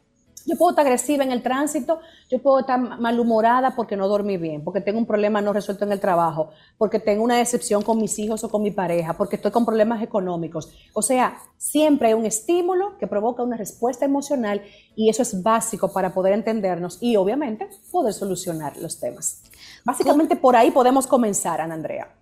Yo 0.47 0.57
puedo 0.57 0.71
estar 0.71 0.85
agresiva 0.85 1.25
en 1.25 1.33
el 1.33 1.43
tránsito, 1.43 2.01
yo 2.29 2.41
puedo 2.43 2.61
estar 2.61 2.79
malhumorada 2.79 3.75
porque 3.75 3.97
no 3.97 4.09
dormí 4.09 4.37
bien, 4.37 4.63
porque 4.63 4.81
tengo 4.81 4.99
un 4.99 5.07
problema 5.07 5.41
no 5.41 5.53
resuelto 5.53 5.85
en 5.85 5.93
el 5.93 6.01
trabajo, 6.01 6.51
porque 6.77 6.99
tengo 6.99 7.25
una 7.25 7.39
decepción 7.39 7.83
con 7.83 7.99
mis 7.99 8.19
hijos 8.19 8.45
o 8.45 8.51
con 8.51 8.63
mi 8.63 8.71
pareja, 8.71 9.15
porque 9.15 9.37
estoy 9.37 9.51
con 9.51 9.65
problemas 9.65 10.03
económicos. 10.03 10.71
O 10.93 11.03
sea, 11.03 11.39
siempre 11.57 12.09
hay 12.09 12.15
un 12.15 12.27
estímulo 12.27 12.99
que 12.99 13.07
provoca 13.07 13.43
una 13.43 13.57
respuesta 13.57 14.05
emocional 14.05 14.63
y 14.95 15.09
eso 15.09 15.23
es 15.23 15.43
básico 15.43 15.93
para 15.93 16.13
poder 16.13 16.35
entendernos 16.35 16.99
y 17.01 17.17
obviamente 17.17 17.69
poder 17.91 18.13
solucionar 18.13 18.77
los 18.77 19.01
temas. 19.01 19.43
Básicamente 19.85 20.37
por 20.37 20.57
ahí 20.57 20.71
podemos 20.71 21.07
comenzar, 21.07 21.61
Ana 21.61 21.75
Andrea. 21.75 22.15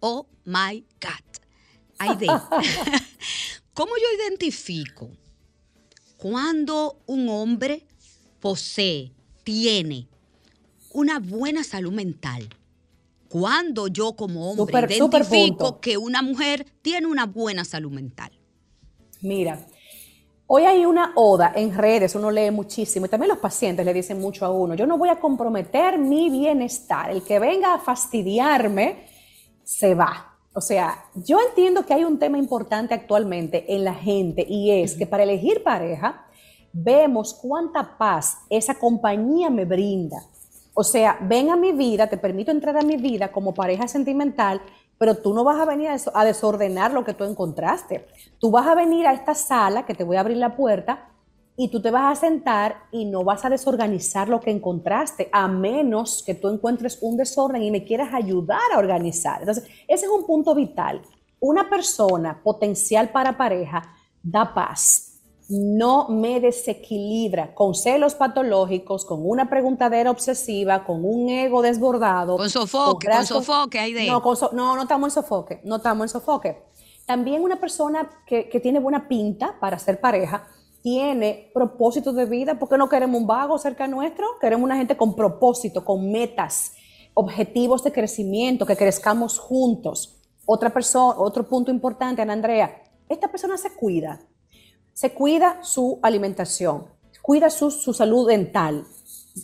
Oh 0.00 0.26
my 0.44 0.84
God. 1.00 1.28
Aide, 1.98 2.26
¿cómo 3.74 3.92
yo 3.96 4.24
identifico? 4.24 5.10
Cuando 6.18 6.98
un 7.06 7.28
hombre 7.28 7.84
posee, 8.40 9.12
tiene 9.44 10.08
una 10.92 11.20
buena 11.20 11.62
salud 11.62 11.92
mental, 11.92 12.48
cuando 13.28 13.86
yo 13.86 14.14
como 14.14 14.50
hombre 14.50 14.94
identifico 14.94 15.80
que 15.80 15.96
una 15.96 16.22
mujer 16.22 16.66
tiene 16.82 17.06
una 17.06 17.24
buena 17.26 17.64
salud 17.64 17.92
mental. 17.92 18.32
Mira, 19.20 19.64
hoy 20.48 20.64
hay 20.64 20.84
una 20.84 21.12
oda 21.14 21.52
en 21.54 21.72
redes, 21.76 22.16
uno 22.16 22.32
lee 22.32 22.50
muchísimo 22.50 23.06
y 23.06 23.08
también 23.08 23.28
los 23.28 23.38
pacientes 23.38 23.86
le 23.86 23.94
dicen 23.94 24.20
mucho 24.20 24.44
a 24.44 24.50
uno, 24.50 24.74
yo 24.74 24.86
no 24.86 24.98
voy 24.98 25.10
a 25.10 25.20
comprometer 25.20 25.98
mi 25.98 26.30
bienestar, 26.30 27.10
el 27.10 27.22
que 27.22 27.38
venga 27.38 27.74
a 27.74 27.78
fastidiarme 27.78 29.06
se 29.62 29.94
va. 29.94 30.27
O 30.58 30.60
sea, 30.60 31.04
yo 31.14 31.38
entiendo 31.48 31.86
que 31.86 31.94
hay 31.94 32.02
un 32.02 32.18
tema 32.18 32.36
importante 32.36 32.92
actualmente 32.92 33.76
en 33.76 33.84
la 33.84 33.94
gente 33.94 34.44
y 34.48 34.72
es 34.72 34.96
que 34.96 35.06
para 35.06 35.22
elegir 35.22 35.62
pareja 35.62 36.26
vemos 36.72 37.32
cuánta 37.32 37.96
paz 37.96 38.38
esa 38.50 38.74
compañía 38.74 39.50
me 39.50 39.64
brinda. 39.64 40.16
O 40.74 40.82
sea, 40.82 41.16
ven 41.20 41.50
a 41.50 41.56
mi 41.56 41.70
vida, 41.70 42.08
te 42.08 42.16
permito 42.16 42.50
entrar 42.50 42.76
a 42.76 42.82
mi 42.82 42.96
vida 42.96 43.30
como 43.30 43.54
pareja 43.54 43.86
sentimental, 43.86 44.60
pero 44.98 45.14
tú 45.14 45.32
no 45.32 45.44
vas 45.44 45.60
a 45.60 45.64
venir 45.64 45.90
a, 46.12 46.24
desordenar 46.24 46.92
lo 46.92 47.04
que 47.04 47.14
tú 47.14 47.22
encontraste. 47.22 48.08
Tú 48.40 48.50
vas 48.50 48.66
a 48.66 48.74
venir 48.74 49.06
a 49.06 49.12
esta 49.12 49.36
sala 49.36 49.86
que 49.86 49.94
te 49.94 50.02
voy 50.02 50.16
a 50.16 50.20
abrir 50.22 50.38
la 50.38 50.56
puerta 50.56 51.07
y 51.60 51.68
tú 51.68 51.82
te 51.82 51.90
vas 51.90 52.16
a 52.16 52.20
sentar 52.20 52.84
y 52.92 53.04
no 53.04 53.24
vas 53.24 53.44
a 53.44 53.50
desorganizar 53.50 54.28
lo 54.28 54.38
que 54.38 54.52
encontraste, 54.52 55.28
a 55.32 55.48
menos 55.48 56.22
que 56.24 56.36
tú 56.36 56.48
encuentres 56.48 56.98
un 57.00 57.16
desorden 57.16 57.64
y 57.64 57.72
me 57.72 57.84
quieras 57.84 58.14
ayudar 58.14 58.60
a 58.72 58.78
organizar. 58.78 59.40
Entonces, 59.40 59.64
ese 59.88 60.06
es 60.06 60.10
un 60.10 60.24
punto 60.24 60.54
vital. 60.54 61.02
Una 61.40 61.68
persona 61.68 62.40
potencial 62.44 63.10
para 63.10 63.36
pareja 63.36 63.92
da 64.22 64.54
paz, 64.54 65.18
no 65.48 66.08
me 66.10 66.38
desequilibra 66.38 67.52
con 67.56 67.74
celos 67.74 68.14
patológicos, 68.14 69.04
con 69.04 69.28
una 69.28 69.50
preguntadera 69.50 70.12
obsesiva, 70.12 70.84
con 70.84 71.04
un 71.04 71.28
ego 71.28 71.60
desbordado. 71.60 72.36
Con 72.36 72.50
sofoque, 72.50 73.08
con, 73.08 73.26
sofoque, 73.26 73.80
hay 73.80 73.94
de... 73.94 74.06
No, 74.06 74.22
no, 74.52 74.76
no 74.76 74.82
estamos 74.82 75.08
en 75.08 75.22
sofoque, 75.22 75.60
no 75.64 75.76
estamos 75.76 76.04
en 76.04 76.08
sofoque. 76.08 76.62
También 77.04 77.42
una 77.42 77.58
persona 77.58 78.08
que, 78.24 78.48
que 78.48 78.60
tiene 78.60 78.78
buena 78.78 79.08
pinta 79.08 79.56
para 79.58 79.76
ser 79.80 80.00
pareja, 80.00 80.46
tiene 80.82 81.50
propósito 81.52 82.12
de 82.12 82.24
vida, 82.24 82.58
porque 82.58 82.78
no 82.78 82.88
queremos 82.88 83.20
un 83.20 83.26
vago 83.26 83.58
cerca 83.58 83.86
nuestro, 83.86 84.26
queremos 84.40 84.64
una 84.64 84.76
gente 84.76 84.96
con 84.96 85.14
propósito, 85.14 85.84
con 85.84 86.10
metas, 86.10 86.72
objetivos 87.14 87.82
de 87.82 87.92
crecimiento, 87.92 88.64
que 88.64 88.76
crezcamos 88.76 89.38
juntos. 89.38 90.20
Otra 90.46 90.70
persona, 90.70 91.18
otro 91.18 91.48
punto 91.48 91.70
importante, 91.70 92.22
Ana 92.22 92.32
Andrea, 92.32 92.82
esta 93.08 93.28
persona 93.28 93.56
se 93.56 93.74
cuida, 93.74 94.20
se 94.92 95.12
cuida 95.12 95.62
su 95.62 95.98
alimentación, 96.02 96.86
cuida 97.22 97.50
su, 97.50 97.70
salud 97.70 98.28
dental, 98.28 98.86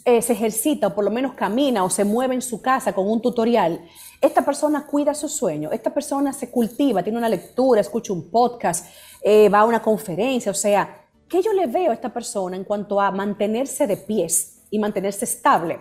eh, 0.05 0.23
se 0.23 0.33
ejercita 0.33 0.87
o 0.87 0.95
por 0.95 1.05
lo 1.05 1.11
menos 1.11 1.35
camina 1.35 1.85
o 1.85 1.91
se 1.91 2.05
mueve 2.05 2.35
en 2.35 2.43
su 2.43 2.63
casa 2.63 2.95
con 2.95 3.07
un 3.11 3.21
tutorial. 3.21 3.85
Esta 4.21 4.43
persona 4.43 4.87
cuida 4.87 5.15
su 5.15 5.29
sueño, 5.29 5.71
esta 5.71 5.93
persona 5.93 6.33
se 6.33 6.51
cultiva, 6.51 7.03
tiene 7.03 7.19
una 7.19 7.29
lectura, 7.29 7.83
escucha 7.83 8.13
un 8.13 8.31
podcast, 8.31 8.87
eh, 9.23 9.51
va 9.51 9.61
a 9.61 9.65
una 9.67 9.83
conferencia, 9.83 10.51
o 10.51 10.55
sea, 10.55 11.04
¿Qué 11.29 11.43
yo 11.43 11.53
le 11.53 11.67
veo 11.67 11.91
a 11.91 11.95
esta 11.95 12.13
persona 12.13 12.57
en 12.57 12.65
cuanto 12.65 13.01
a 13.01 13.11
mantenerse 13.11 13.87
de 13.87 13.97
pies 13.97 14.65
y 14.71 14.79
mantenerse 14.79 15.25
estable? 15.25 15.81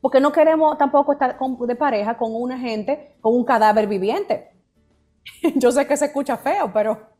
Porque 0.00 0.20
no 0.20 0.32
queremos 0.32 0.76
tampoco 0.78 1.12
estar 1.12 1.38
de 1.38 1.76
pareja 1.76 2.16
con 2.16 2.34
una 2.34 2.58
gente, 2.58 3.16
con 3.20 3.34
un 3.34 3.44
cadáver 3.44 3.86
viviente. 3.86 4.50
Yo 5.56 5.72
sé 5.72 5.86
que 5.86 5.96
se 5.96 6.06
escucha 6.06 6.36
feo, 6.36 6.70
pero 6.72 7.16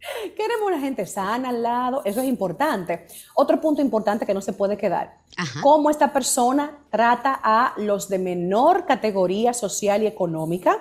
queremos 0.36 0.66
una 0.66 0.80
gente 0.80 1.06
sana 1.06 1.48
al 1.48 1.62
lado, 1.62 2.02
eso 2.04 2.20
es 2.20 2.28
importante. 2.28 3.06
Otro 3.34 3.60
punto 3.60 3.82
importante 3.82 4.26
que 4.26 4.34
no 4.34 4.40
se 4.40 4.52
puede 4.52 4.76
quedar, 4.76 5.18
cómo 5.62 5.90
esta 5.90 6.12
persona 6.12 6.78
trata 6.90 7.38
a 7.42 7.74
los 7.78 8.08
de 8.08 8.18
menor 8.18 8.86
categoría 8.86 9.52
social 9.52 10.02
y 10.02 10.06
económica, 10.06 10.78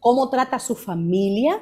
cómo 0.00 0.28
trata 0.30 0.56
a 0.56 0.60
su 0.60 0.76
familia, 0.76 1.60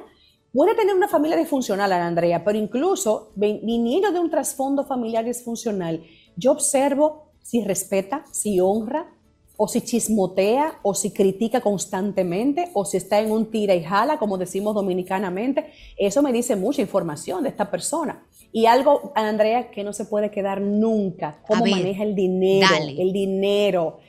Puede 0.53 0.75
tener 0.75 0.93
una 0.93 1.07
familia 1.07 1.35
disfuncional, 1.35 1.91
Andrea, 1.91 2.43
pero 2.43 2.59
incluso 2.59 3.31
viniendo 3.35 4.11
de 4.11 4.19
un 4.19 4.29
trasfondo 4.29 4.85
familiar 4.85 5.25
disfuncional, 5.25 6.03
yo 6.35 6.51
observo 6.51 7.31
si 7.41 7.63
respeta, 7.63 8.23
si 8.31 8.59
honra, 8.59 9.11
o 9.57 9.67
si 9.67 9.81
chismotea, 9.81 10.79
o 10.83 10.93
si 10.93 11.11
critica 11.11 11.59
constantemente, 11.59 12.69
o 12.73 12.85
si 12.85 12.97
está 12.97 13.19
en 13.19 13.31
un 13.31 13.49
tira 13.49 13.73
y 13.73 13.83
jala, 13.83 14.19
como 14.19 14.37
decimos 14.37 14.75
dominicanamente. 14.75 15.71
Eso 15.97 16.21
me 16.21 16.31
dice 16.31 16.55
mucha 16.55 16.81
información 16.81 17.41
de 17.41 17.49
esta 17.49 17.71
persona. 17.71 18.23
Y 18.51 18.67
algo, 18.67 19.11
Andrea, 19.15 19.71
que 19.71 19.83
no 19.83 19.91
se 19.91 20.05
puede 20.05 20.29
quedar 20.29 20.61
nunca, 20.61 21.41
cómo 21.47 21.65
maneja 21.65 22.03
el 22.03 22.13
dinero, 22.13 22.67
el 22.77 23.11
dinero. 23.11 23.99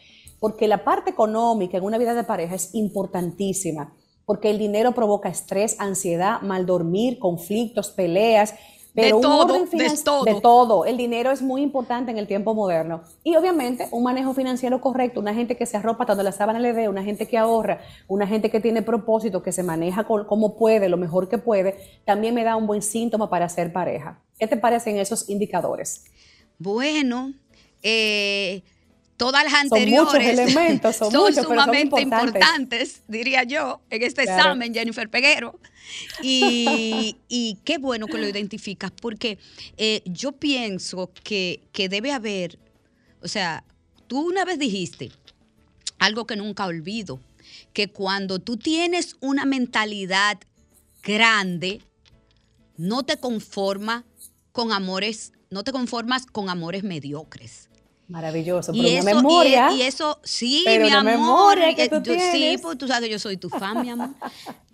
Porque 0.40 0.68
la 0.68 0.84
parte 0.84 1.10
económica 1.10 1.78
en 1.78 1.84
una 1.84 1.96
vida 1.96 2.12
de 2.12 2.24
pareja 2.24 2.54
es 2.54 2.74
importantísima 2.74 3.94
porque 4.26 4.50
el 4.50 4.58
dinero 4.58 4.92
provoca 4.92 5.28
estrés, 5.28 5.76
ansiedad, 5.78 6.40
mal 6.42 6.66
dormir, 6.66 7.18
conflictos, 7.18 7.90
peleas. 7.90 8.54
Pero 8.94 9.16
de 9.16 9.22
todo, 9.22 9.64
de 9.64 9.90
todo. 10.04 10.24
De 10.24 10.40
todo. 10.40 10.84
El 10.84 10.96
dinero 10.96 11.32
es 11.32 11.42
muy 11.42 11.62
importante 11.62 12.12
en 12.12 12.18
el 12.18 12.28
tiempo 12.28 12.54
moderno. 12.54 13.02
Y 13.24 13.34
obviamente 13.34 13.88
un 13.90 14.04
manejo 14.04 14.34
financiero 14.34 14.80
correcto, 14.80 15.18
una 15.18 15.34
gente 15.34 15.56
que 15.56 15.66
se 15.66 15.76
arropa 15.76 16.06
cuando 16.06 16.22
la 16.22 16.30
sábana 16.30 16.60
le 16.60 16.72
dé, 16.72 16.88
una 16.88 17.02
gente 17.02 17.26
que 17.26 17.36
ahorra, 17.36 17.80
una 18.06 18.26
gente 18.26 18.50
que 18.50 18.60
tiene 18.60 18.82
propósito, 18.82 19.42
que 19.42 19.50
se 19.50 19.64
maneja 19.64 20.04
como 20.04 20.56
puede, 20.56 20.88
lo 20.88 20.96
mejor 20.96 21.28
que 21.28 21.38
puede, 21.38 21.76
también 22.04 22.34
me 22.34 22.44
da 22.44 22.54
un 22.54 22.68
buen 22.68 22.82
síntoma 22.82 23.28
para 23.28 23.48
ser 23.48 23.72
pareja. 23.72 24.22
¿Qué 24.38 24.46
te 24.46 24.56
parecen 24.56 24.96
esos 24.96 25.28
indicadores? 25.28 26.04
Bueno, 26.58 27.34
eh, 27.82 28.62
Todas 29.16 29.44
las 29.44 29.54
anteriores 29.54 30.10
son, 30.10 30.20
elementos, 30.22 30.96
son, 30.96 31.34
sumamente 31.34 32.00
importantes. 32.00 33.02
diría 33.06 33.44
yo, 33.44 33.80
en 33.90 34.02
este 34.02 34.22
examen, 34.22 34.74
Jennifer 34.74 35.08
Peguero. 35.08 35.58
Y, 36.22 37.58
qué 37.64 37.78
bueno 37.78 38.06
que 38.06 38.18
lo 38.18 38.28
identificas, 38.28 38.90
porque 38.90 39.38
eh, 39.76 40.02
yo 40.04 40.32
pienso 40.32 41.12
que, 41.22 41.60
que 41.72 41.88
debe 41.88 42.10
haber, 42.12 42.58
o 43.22 43.28
sea, 43.28 43.64
tú 44.06 44.26
una 44.26 44.44
vez 44.44 44.58
dijiste 44.58 45.12
algo 45.98 46.26
que 46.26 46.36
nunca 46.36 46.66
olvido, 46.66 47.20
que 47.72 47.88
cuando 47.88 48.38
tú 48.38 48.56
tienes 48.56 49.16
una 49.20 49.44
mentalidad 49.44 50.38
grande, 51.02 51.82
no 52.76 53.04
te 53.04 53.16
conformas 53.18 54.04
con 54.52 54.72
amores, 54.72 55.32
no 55.50 55.62
te 55.62 55.72
conformas 55.72 56.26
con 56.26 56.48
amores 56.48 56.82
mediocres. 56.82 57.68
Maravilloso, 58.08 58.72
pero 58.72 58.86
y 58.86 58.96
eso, 58.96 59.04
memoria. 59.04 59.72
Y, 59.72 59.82
eso, 59.82 60.20
sí, 60.22 60.64
mi 60.66 60.90
amor. 60.90 61.58
Que 61.74 61.88
tú 61.88 62.02
sí, 62.32 62.58
pues 62.60 62.78
tú 62.78 62.86
sabes 62.86 63.08
que 63.08 63.12
yo 63.12 63.18
soy 63.18 63.36
tu 63.36 63.48
fan, 63.48 63.82
mi 63.82 63.90
amor. 63.90 64.10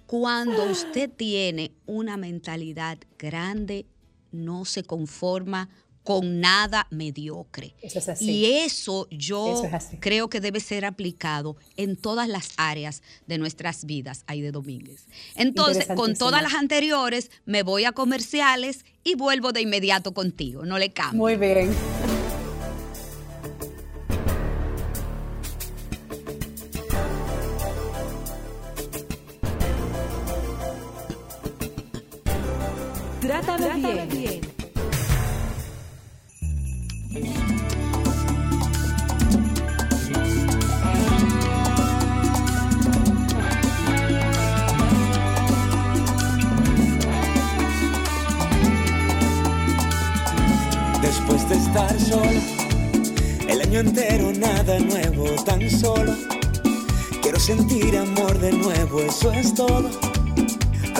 Cuando 0.06 0.64
usted 0.64 1.08
tiene 1.08 1.72
una 1.86 2.16
mentalidad 2.16 2.98
grande, 3.16 3.86
no 4.32 4.64
se 4.64 4.82
conforma 4.82 5.68
con 6.02 6.40
nada 6.40 6.88
mediocre. 6.90 7.74
Eso 7.82 8.00
es 8.00 8.08
así. 8.08 8.30
Y 8.30 8.46
eso 8.62 9.06
yo 9.10 9.52
Eso 9.52 9.66
es 9.66 9.74
así. 9.74 9.96
creo 9.98 10.28
que 10.28 10.40
debe 10.40 10.58
ser 10.58 10.84
aplicado 10.84 11.56
en 11.76 11.96
todas 11.96 12.28
las 12.28 12.54
áreas 12.56 13.02
de 13.26 13.38
nuestras 13.38 13.84
vidas, 13.84 14.24
Aide 14.26 14.50
Domínguez. 14.50 15.06
Entonces, 15.36 15.86
con 15.94 16.14
todas 16.14 16.42
las 16.42 16.54
anteriores, 16.54 17.30
me 17.44 17.62
voy 17.62 17.84
a 17.84 17.92
comerciales 17.92 18.84
y 19.04 19.14
vuelvo 19.14 19.52
de 19.52 19.60
inmediato 19.60 20.12
contigo. 20.12 20.64
No 20.64 20.78
le 20.78 20.90
cambio. 20.90 21.18
Muy 21.18 21.36
bien. 21.36 21.70
Trátame, 33.42 34.06
bien. 34.06 34.40
Después 51.00 51.48
de 51.48 51.54
estar 51.56 51.98
solo, 51.98 52.24
el 53.48 53.62
año 53.62 53.80
entero 53.80 54.32
nada 54.32 54.78
nuevo, 54.80 55.24
tan 55.44 55.70
solo. 55.70 56.14
Quiero 57.22 57.40
sentir 57.40 57.96
amor 57.96 58.38
de 58.38 58.52
nuevo, 58.52 59.00
eso 59.00 59.32
es 59.32 59.54
todo. 59.54 60.09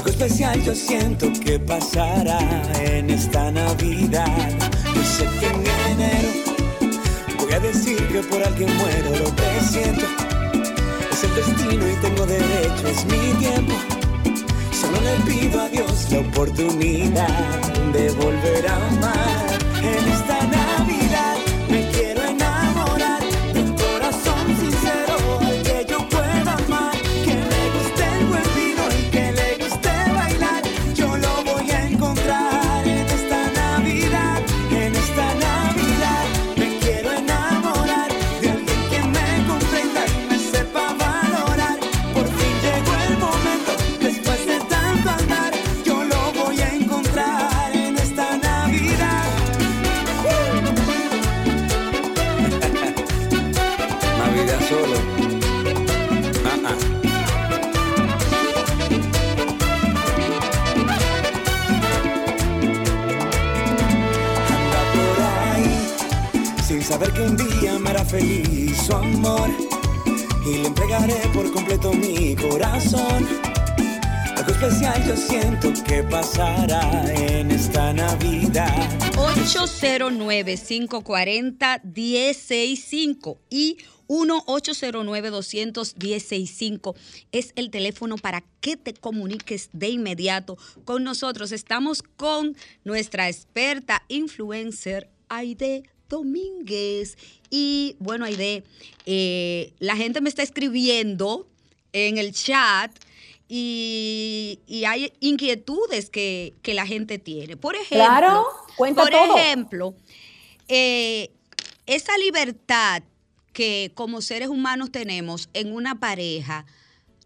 Algo 0.01 0.13
especial 0.13 0.63
yo 0.63 0.75
siento 0.75 1.31
que 1.45 1.59
pasará 1.59 2.41
en 2.81 3.11
esta 3.11 3.51
Navidad. 3.51 4.49
Yo 4.95 5.05
sé 5.05 5.27
que 5.39 5.47
en 5.47 5.63
enero 5.93 6.29
voy 7.39 7.53
a 7.53 7.61
decir 7.61 7.99
que 8.09 8.21
por 8.21 8.43
alguien 8.43 8.75
muero, 8.79 9.11
lo 9.11 9.37
que 9.37 9.61
siento 9.61 10.07
es 11.13 11.23
el 11.23 11.35
destino 11.35 11.87
y 11.87 11.95
tengo 12.01 12.25
derecho, 12.25 12.89
es 12.89 13.05
mi 13.05 13.35
tiempo. 13.45 13.75
Solo 14.73 14.99
le 15.03 15.17
pido 15.31 15.61
a 15.61 15.69
Dios 15.69 16.11
la 16.11 16.21
oportunidad 16.21 17.61
de 17.93 18.11
volver 18.13 18.69
a 18.69 18.77
amar. 18.89 19.59
En 19.83 20.13
esta 20.13 20.40
809-540-1065 80.57 83.39
y 83.51 83.77
1-809-210-65 84.09 86.95
es 87.33 87.53
el 87.57 87.71
teléfono 87.71 88.17
para 88.17 88.43
que 88.61 88.77
te 88.77 88.95
comuniques 88.95 89.69
de 89.73 89.89
inmediato 89.91 90.57
con 90.85 91.03
nosotros. 91.05 91.53
Estamos 91.53 92.03
con 92.03 92.57
nuestra 92.85 93.29
experta 93.29 94.03
influencer 94.09 95.09
Aide 95.29 95.85
Domínguez. 96.09 97.17
Y 97.51 97.95
bueno, 98.01 98.25
Aide, 98.25 98.65
eh, 99.07 99.73
la 99.79 99.95
gente 99.97 100.21
me 100.21 100.29
está 100.29 100.43
escribiendo 100.43 101.47
en 101.93 102.19
el 102.19 102.33
chat 102.33 102.91
y, 103.49 104.59
y 104.67 104.85
hay 104.85 105.13
inquietudes 105.21 106.11
que, 106.11 106.55
que 106.63 106.75
la 106.75 106.87
gente 106.87 107.19
tiene. 107.19 107.57
Por 107.57 107.75
ejemplo, 107.75 107.97
Claro, 107.97 108.47
por 108.77 108.95
todo. 108.95 109.37
ejemplo, 109.37 109.95
eh, 110.71 111.33
esa 111.87 112.17
libertad 112.19 113.03
que 113.53 113.91
como 113.95 114.23
seres 114.23 114.49
humanos 114.49 114.93
tenemos 114.93 115.49
en 115.53 115.75
una 115.75 115.99
pareja 115.99 116.65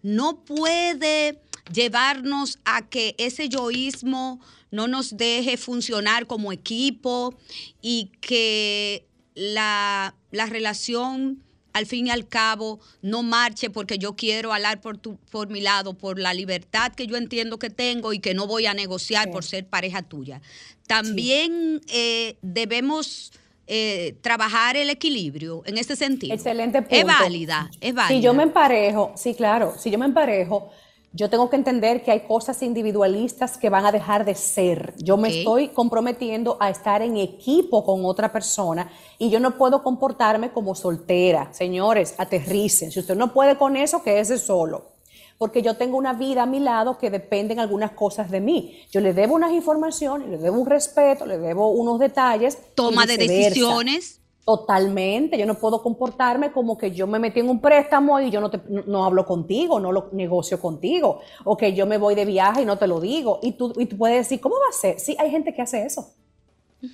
no 0.03 0.45
puede 0.45 1.39
llevarnos 1.71 2.59
a 2.65 2.89
que 2.89 3.15
ese 3.19 3.51
yoísmo 3.51 4.41
no 4.71 4.89
nos 4.89 5.19
deje 5.19 5.59
funcionar 5.59 6.27
como 6.27 6.53
equipo 6.53 7.35
y 7.83 8.11
que 8.23 9.07
la, 9.35 10.15
la 10.31 10.47
relación 10.47 11.44
al 11.75 11.87
fin 11.87 12.07
y 12.07 12.11
al 12.11 12.27
cabo 12.27 12.81
no 13.03 13.23
marche 13.23 13.69
porque 13.69 13.99
yo 13.99 14.15
quiero 14.17 14.55
hablar 14.55 14.81
por, 14.81 14.97
tu, 14.97 15.17
por 15.31 15.49
mi 15.51 15.61
lado, 15.61 15.93
por 15.93 16.19
la 16.19 16.33
libertad 16.33 16.93
que 16.93 17.07
yo 17.07 17.17
entiendo 17.17 17.59
que 17.59 17.69
tengo 17.69 18.13
y 18.15 18.21
que 18.21 18.33
no 18.33 18.47
voy 18.47 18.65
a 18.67 18.73
negociar 18.75 19.27
Sí. 19.27 19.31
por 19.33 19.45
ser 19.45 19.67
pareja 19.67 20.03
tuya. 20.03 20.41
También 20.87 21.81
eh, 21.89 22.37
debemos 22.43 23.33
eh, 23.67 24.15
trabajar 24.21 24.77
el 24.77 24.89
equilibrio 24.91 25.63
en 25.67 25.79
ese 25.79 25.97
sentido. 25.97 26.35
Excelente 26.35 26.81
punto. 26.83 26.95
Es 26.95 27.05
válida, 27.05 27.71
es 27.81 27.95
válida. 27.95 28.17
Si 28.17 28.23
yo 28.23 28.35
me 28.35 28.43
emparejo, 28.45 29.13
sí, 29.17 29.35
claro, 29.35 29.75
si 29.79 29.91
yo 29.91 29.99
me 29.99 30.05
emparejo, 30.05 30.71
yo 31.17 31.31
tengo 31.31 31.49
que 31.49 31.55
entender 31.55 32.03
que 32.03 32.11
hay 32.11 32.27
cosas 32.27 32.61
individualistas 32.63 33.57
que 33.57 33.71
van 33.71 33.87
a 33.87 33.93
dejar 33.93 34.25
de 34.25 34.35
ser. 34.35 34.95
Yo 34.99 35.17
me 35.17 35.29
estoy 35.29 35.69
comprometiendo 35.69 36.57
a 36.59 36.71
estar 36.71 37.03
en 37.03 37.17
equipo 37.17 37.85
con 37.85 38.05
otra 38.05 38.33
persona 38.33 38.91
y 39.17 39.31
yo 39.31 39.39
no 39.39 39.57
puedo 39.57 39.85
comportarme 39.85 40.51
como 40.51 40.75
soltera. 40.75 41.55
Señores, 41.55 42.17
aterricen. 42.19 42.91
Si 42.91 42.99
usted 42.99 43.15
no 43.15 43.33
puede 43.33 43.57
con 43.57 43.77
eso, 43.77 44.03
quédese 44.03 44.39
solo. 44.39 44.91
Porque 45.39 45.63
yo 45.63 45.77
tengo 45.77 45.99
una 45.99 46.15
vida 46.15 46.43
a 46.43 46.47
mi 46.47 46.59
lado 46.59 46.99
que 46.99 47.11
dependen 47.11 47.61
algunas 47.61 47.93
cosas 47.93 48.29
de 48.33 48.41
mí. 48.41 48.81
Yo 48.91 49.01
le 49.01 49.15
debo 49.15 49.37
unas 49.37 49.53
informaciones, 49.53 50.29
le 50.29 50.39
debo 50.39 50.59
un 50.59 50.67
respeto, 50.67 51.27
le 51.27 51.39
debo 51.39 51.69
unos 51.69 52.01
detalles. 52.01 52.59
Toma 52.75 53.07
de 53.07 53.19
decisiones. 53.19 54.24
Totalmente, 54.45 55.39
yo 55.39 55.47
no 55.47 55.55
puedo 55.55 55.83
comportarme 55.83 56.53
como 56.53 56.77
que 56.77 56.91
yo 56.91 57.07
me 57.07 57.19
metí 57.19 57.41
en 57.41 57.49
un 57.49 57.61
préstamo 57.63 58.21
y 58.21 58.31
yo 58.31 58.43
no, 58.43 58.51
te- 58.51 58.61
no, 58.69 58.83
no 58.87 59.05
hablo 59.07 59.25
contigo, 59.25 59.81
no 59.81 59.91
lo 59.91 60.11
negocio 60.13 60.61
contigo, 60.61 61.21
o 61.45 61.57
que 61.57 61.73
yo 61.73 61.87
me 61.87 61.97
voy 61.97 62.15
de 62.15 62.27
viaje 62.27 62.61
y 62.63 62.67
no 62.67 62.77
te 62.77 62.87
lo 62.87 63.01
digo. 63.01 63.39
Y 63.43 63.53
tú, 63.53 63.73
y 63.79 63.87
tú 63.87 63.97
puedes 63.97 64.19
decir, 64.19 64.41
¿cómo 64.43 64.57
va 64.57 64.69
a 64.69 64.73
ser? 64.73 65.01
Sí, 65.01 65.17
hay 65.19 65.31
gente 65.31 65.55
que 65.55 65.63
hace 65.63 65.85
eso. 65.87 66.13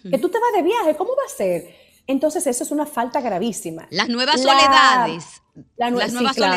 Que 0.09 0.19
tú 0.19 0.29
te 0.29 0.39
vas 0.39 0.53
de 0.55 0.63
viaje, 0.63 0.95
¿cómo 0.95 1.11
va 1.17 1.25
a 1.27 1.29
ser? 1.37 1.75
Entonces 2.07 2.47
eso 2.47 2.63
es 2.63 2.71
una 2.71 2.87
falta 2.87 3.21
gravísima. 3.21 3.89
Las 3.91 4.09
nuevas 4.09 4.41
La- 4.45 4.53
soledades. 4.53 5.43
la 5.77 5.91
nue- 5.91 5.99
las 5.99 6.11
sí, 6.11 6.15
nuevas 6.15 6.37
claro. 6.37 6.55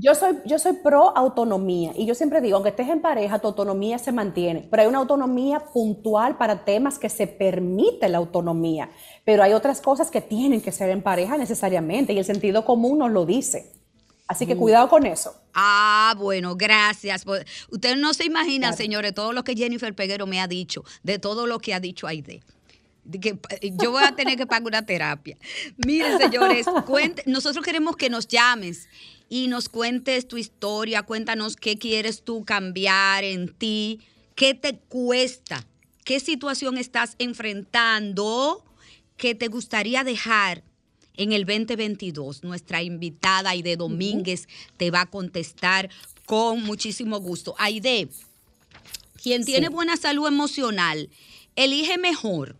Yo 0.00 0.14
soy, 0.14 0.36
yo 0.46 0.60
soy 0.60 0.74
pro 0.74 1.16
autonomía 1.16 1.92
y 1.96 2.06
yo 2.06 2.14
siempre 2.14 2.40
digo, 2.40 2.54
aunque 2.56 2.70
estés 2.70 2.88
en 2.88 3.00
pareja, 3.00 3.40
tu 3.40 3.48
autonomía 3.48 3.98
se 3.98 4.12
mantiene, 4.12 4.68
pero 4.70 4.82
hay 4.82 4.88
una 4.88 4.98
autonomía 4.98 5.58
puntual 5.58 6.36
para 6.38 6.64
temas 6.64 7.00
que 7.00 7.08
se 7.08 7.26
permite 7.26 8.08
la 8.08 8.18
autonomía, 8.18 8.90
pero 9.24 9.42
hay 9.42 9.54
otras 9.54 9.80
cosas 9.80 10.10
que 10.12 10.20
tienen 10.20 10.60
que 10.60 10.70
ser 10.70 10.90
en 10.90 11.02
pareja 11.02 11.36
necesariamente 11.36 12.12
y 12.12 12.18
el 12.18 12.24
sentido 12.24 12.64
común 12.64 12.98
nos 12.98 13.10
lo 13.10 13.26
dice. 13.26 13.72
Así 14.28 14.44
Mm. 14.44 14.48
que 14.48 14.56
cuidado 14.56 14.88
con 14.88 15.04
eso. 15.04 15.34
Ah, 15.52 16.14
bueno, 16.16 16.54
gracias. 16.54 17.24
Pues, 17.24 17.44
Ustedes 17.70 17.96
no 17.98 18.14
se 18.14 18.24
imaginan, 18.24 18.70
Claro. 18.70 18.76
señores, 18.76 19.14
todo 19.14 19.32
lo 19.32 19.42
que 19.42 19.56
Jennifer 19.56 19.92
Peguero 19.96 20.26
me 20.28 20.40
ha 20.40 20.46
dicho, 20.46 20.84
de 21.02 21.18
todo 21.18 21.46
lo 21.48 21.58
que 21.58 21.74
ha 21.74 21.80
dicho 21.80 22.06
Aide. 22.06 22.40
De 23.02 23.18
que 23.18 23.30
eh, 23.62 23.72
yo 23.82 23.90
voy 23.90 24.04
a 24.04 24.14
tener 24.14 24.36
que 24.36 24.46
pagar 24.46 24.64
una 24.68 24.84
terapia. 24.86 25.36
Miren, 25.86 26.18
señores, 26.18 26.66
cuente- 26.86 27.24
nosotros 27.26 27.64
queremos 27.64 27.96
que 27.96 28.10
nos 28.10 28.28
llames 28.28 28.86
y 29.28 29.48
nos 29.48 29.68
cuentes 29.68 30.26
tu 30.26 30.38
historia, 30.38 31.02
cuéntanos 31.02 31.56
qué 31.56 31.78
quieres 31.78 32.22
tú 32.22 32.44
cambiar 32.44 33.24
en 33.24 33.48
ti, 33.48 34.00
qué 34.34 34.54
te 34.54 34.78
cuesta, 34.78 35.66
qué 36.04 36.20
situación 36.20 36.78
estás 36.78 37.14
enfrentando 37.18 38.64
que 39.16 39.34
te 39.34 39.48
gustaría 39.48 40.04
dejar 40.04 40.62
en 41.16 41.32
el 41.32 41.44
2022. 41.44 42.44
Nuestra 42.44 42.82
invitada 42.82 43.50
Aide 43.50 43.76
Domínguez 43.76 44.48
te 44.76 44.90
va 44.90 45.02
a 45.02 45.06
contestar 45.06 45.90
con 46.24 46.62
muchísimo 46.62 47.18
gusto. 47.18 47.54
Aide, 47.58 48.08
quien 49.22 49.44
tiene 49.44 49.68
buena 49.68 49.96
salud 49.96 50.26
emocional, 50.26 51.10
elige 51.56 51.98
mejor 51.98 52.56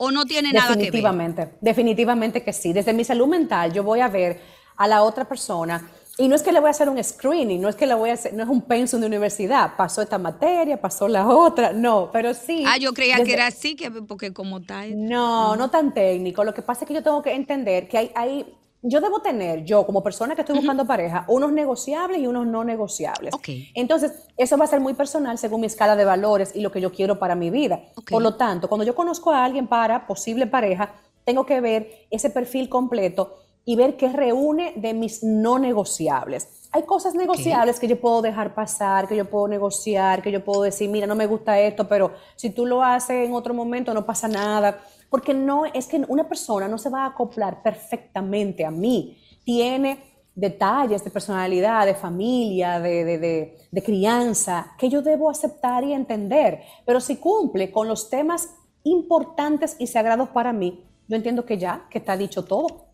¿O 0.00 0.12
no 0.12 0.24
tiene 0.24 0.52
nada 0.52 0.68
que 0.68 0.74
ver? 0.74 0.78
Definitivamente, 0.86 1.48
definitivamente 1.60 2.42
que 2.44 2.52
sí. 2.52 2.72
Desde 2.72 2.92
mi 2.92 3.04
salud 3.04 3.26
mental 3.26 3.72
yo 3.72 3.82
voy 3.82 4.00
a 4.00 4.08
ver 4.08 4.40
a 4.78 4.88
la 4.88 5.02
otra 5.02 5.26
persona 5.26 5.90
y 6.20 6.26
no 6.26 6.34
es 6.34 6.42
que 6.42 6.50
le 6.50 6.58
voy 6.58 6.66
a 6.66 6.70
hacer 6.72 6.88
un 6.88 7.02
screening, 7.02 7.60
no 7.60 7.68
es 7.68 7.76
que 7.76 7.86
le 7.86 7.94
voy 7.94 8.10
a 8.10 8.14
hacer, 8.14 8.34
no 8.34 8.42
es 8.42 8.48
un 8.48 8.62
pensum 8.62 9.00
de 9.00 9.06
universidad, 9.06 9.76
pasó 9.76 10.02
esta 10.02 10.18
materia, 10.18 10.80
pasó 10.80 11.06
la 11.06 11.28
otra, 11.28 11.72
no, 11.72 12.10
pero 12.12 12.34
sí. 12.34 12.64
Ah, 12.66 12.76
yo 12.76 12.92
creía 12.92 13.22
que 13.22 13.32
era 13.32 13.46
así, 13.46 13.76
que 13.76 13.88
porque 13.90 14.32
como 14.32 14.60
tal. 14.60 15.06
No, 15.06 15.54
no 15.54 15.70
tan 15.70 15.94
técnico. 15.94 16.42
Lo 16.42 16.52
que 16.52 16.62
pasa 16.62 16.82
es 16.82 16.88
que 16.88 16.94
yo 16.94 17.04
tengo 17.04 17.22
que 17.22 17.32
entender 17.32 17.86
que 17.86 17.98
hay, 17.98 18.10
hay 18.16 18.46
yo 18.82 19.00
debo 19.00 19.22
tener, 19.22 19.64
yo 19.64 19.86
como 19.86 20.02
persona 20.02 20.34
que 20.34 20.40
estoy 20.40 20.56
buscando 20.56 20.84
pareja, 20.84 21.24
unos 21.28 21.52
negociables 21.52 22.18
y 22.18 22.26
unos 22.26 22.48
no 22.48 22.64
negociables. 22.64 23.32
Okay. 23.34 23.70
Entonces, 23.74 24.26
eso 24.36 24.56
va 24.56 24.64
a 24.64 24.68
ser 24.68 24.80
muy 24.80 24.94
personal 24.94 25.38
según 25.38 25.60
mi 25.60 25.68
escala 25.68 25.94
de 25.94 26.04
valores 26.04 26.50
y 26.54 26.62
lo 26.62 26.72
que 26.72 26.80
yo 26.80 26.90
quiero 26.90 27.20
para 27.20 27.36
mi 27.36 27.50
vida. 27.50 27.80
Por 28.10 28.22
lo 28.22 28.34
tanto, 28.34 28.68
cuando 28.68 28.84
yo 28.84 28.96
conozco 28.96 29.30
a 29.30 29.44
alguien 29.44 29.68
para 29.68 30.08
posible 30.08 30.48
pareja, 30.48 30.94
tengo 31.24 31.46
que 31.46 31.60
ver 31.60 32.06
ese 32.10 32.30
perfil 32.30 32.68
completo 32.68 33.36
y 33.68 33.76
ver 33.76 33.98
qué 33.98 34.08
reúne 34.08 34.72
de 34.76 34.94
mis 34.94 35.22
no 35.22 35.58
negociables. 35.58 36.48
Hay 36.72 36.84
cosas 36.84 37.14
negociables 37.14 37.78
que 37.78 37.86
yo 37.86 38.00
puedo 38.00 38.22
dejar 38.22 38.54
pasar, 38.54 39.06
que 39.06 39.14
yo 39.14 39.28
puedo 39.28 39.46
negociar, 39.46 40.22
que 40.22 40.32
yo 40.32 40.42
puedo 40.42 40.62
decir, 40.62 40.88
mira, 40.88 41.06
no 41.06 41.14
me 41.14 41.26
gusta 41.26 41.60
esto, 41.60 41.86
pero 41.86 42.12
si 42.34 42.48
tú 42.48 42.64
lo 42.64 42.82
haces 42.82 43.26
en 43.26 43.34
otro 43.34 43.52
momento 43.52 43.92
no 43.92 44.06
pasa 44.06 44.26
nada. 44.26 44.80
Porque 45.10 45.34
no 45.34 45.66
es 45.66 45.86
que 45.86 46.02
una 46.08 46.26
persona 46.26 46.66
no 46.66 46.78
se 46.78 46.88
va 46.88 47.02
a 47.02 47.08
acoplar 47.08 47.62
perfectamente 47.62 48.64
a 48.64 48.70
mí. 48.70 49.18
Tiene 49.44 50.02
detalles 50.34 51.04
de 51.04 51.10
personalidad, 51.10 51.84
de 51.84 51.94
familia, 51.94 52.80
de, 52.80 53.04
de, 53.04 53.58
de, 53.70 53.82
crianza, 53.82 54.72
que 54.78 54.88
yo 54.88 55.02
debo 55.02 55.28
aceptar 55.28 55.84
y 55.84 55.92
entender. 55.92 56.62
Pero 56.86 57.02
si 57.02 57.16
cumple 57.16 57.70
con 57.70 57.86
los 57.86 58.08
temas 58.08 58.48
importantes 58.84 59.76
y 59.78 59.88
sagrados 59.88 60.30
para 60.30 60.54
mí, 60.54 60.86
yo 61.06 61.16
entiendo 61.16 61.44
que 61.44 61.58
ya, 61.58 61.86
que 61.90 61.98
está 61.98 62.16
dicho 62.16 62.46
todo. 62.46 62.87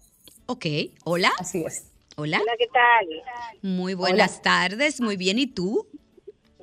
Ok, 0.47 0.67
hola. 1.05 1.31
Así 1.39 1.65
es. 1.65 1.91
Hola. 2.17 2.39
Hola, 2.41 2.53
¿qué 2.59 2.67
tal? 2.73 3.07
Muy 3.63 3.95
buenas 3.95 4.43
tardes, 4.43 5.01
muy 5.01 5.17
bien. 5.17 5.39
¿Y 5.39 5.47
tú? 5.47 5.87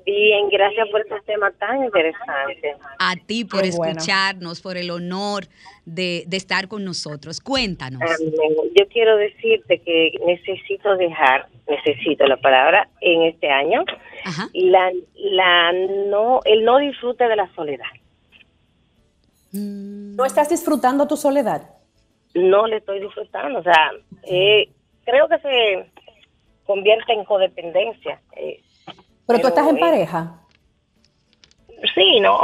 Bien, 0.05 0.49
gracias 0.49 0.87
por 0.89 1.01
este 1.01 1.19
tema 1.25 1.51
tan 1.51 1.83
interesante. 1.83 2.75
A 2.99 3.15
ti 3.15 3.45
por 3.45 3.65
escucharnos, 3.65 4.61
por 4.61 4.77
el 4.77 4.89
honor 4.91 5.45
de, 5.85 6.25
estar 6.31 6.67
con 6.67 6.83
nosotros. 6.83 7.39
Cuéntanos. 7.41 8.01
Yo 8.75 8.87
quiero 8.87 9.17
decirte 9.17 9.79
que 9.79 10.11
necesito 10.25 10.95
dejar, 10.95 11.47
necesito 11.67 12.25
la 12.25 12.37
palabra 12.37 12.87
en 13.01 13.23
este 13.23 13.49
año, 13.49 13.83
La, 14.53 14.91
la 15.15 15.71
no, 16.07 16.39
el 16.45 16.63
no 16.63 16.77
disfrute 16.77 17.27
de 17.27 17.35
la 17.35 17.53
soledad. 17.55 17.85
¿No 19.51 20.25
estás 20.25 20.49
disfrutando 20.49 21.07
tu 21.07 21.17
soledad? 21.17 21.80
No 22.33 22.67
le 22.67 22.77
estoy 22.77 22.99
disfrutando. 22.99 23.59
O 23.59 23.63
sea, 23.63 23.91
eh, 24.23 24.69
creo 25.05 25.27
que 25.27 25.39
se 25.39 25.91
convierte 26.65 27.13
en 27.13 27.25
codependencia. 27.25 28.21
Eh, 28.35 28.61
pero, 29.27 29.39
tú 29.39 29.47
estás 29.47 29.67
en 29.67 29.77
pareja. 29.77 30.37
Sí, 31.95 32.19
no. 32.19 32.41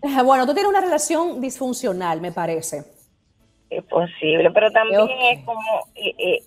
bueno, 0.24 0.46
tú 0.46 0.54
tienes 0.54 0.70
una 0.70 0.80
relación 0.80 1.40
disfuncional, 1.40 2.20
me 2.20 2.32
parece. 2.32 2.84
Es 3.70 3.82
posible, 3.84 4.50
pero 4.50 4.70
también 4.70 5.08
es 5.32 5.44
como 5.44 5.62
eh, 5.94 6.42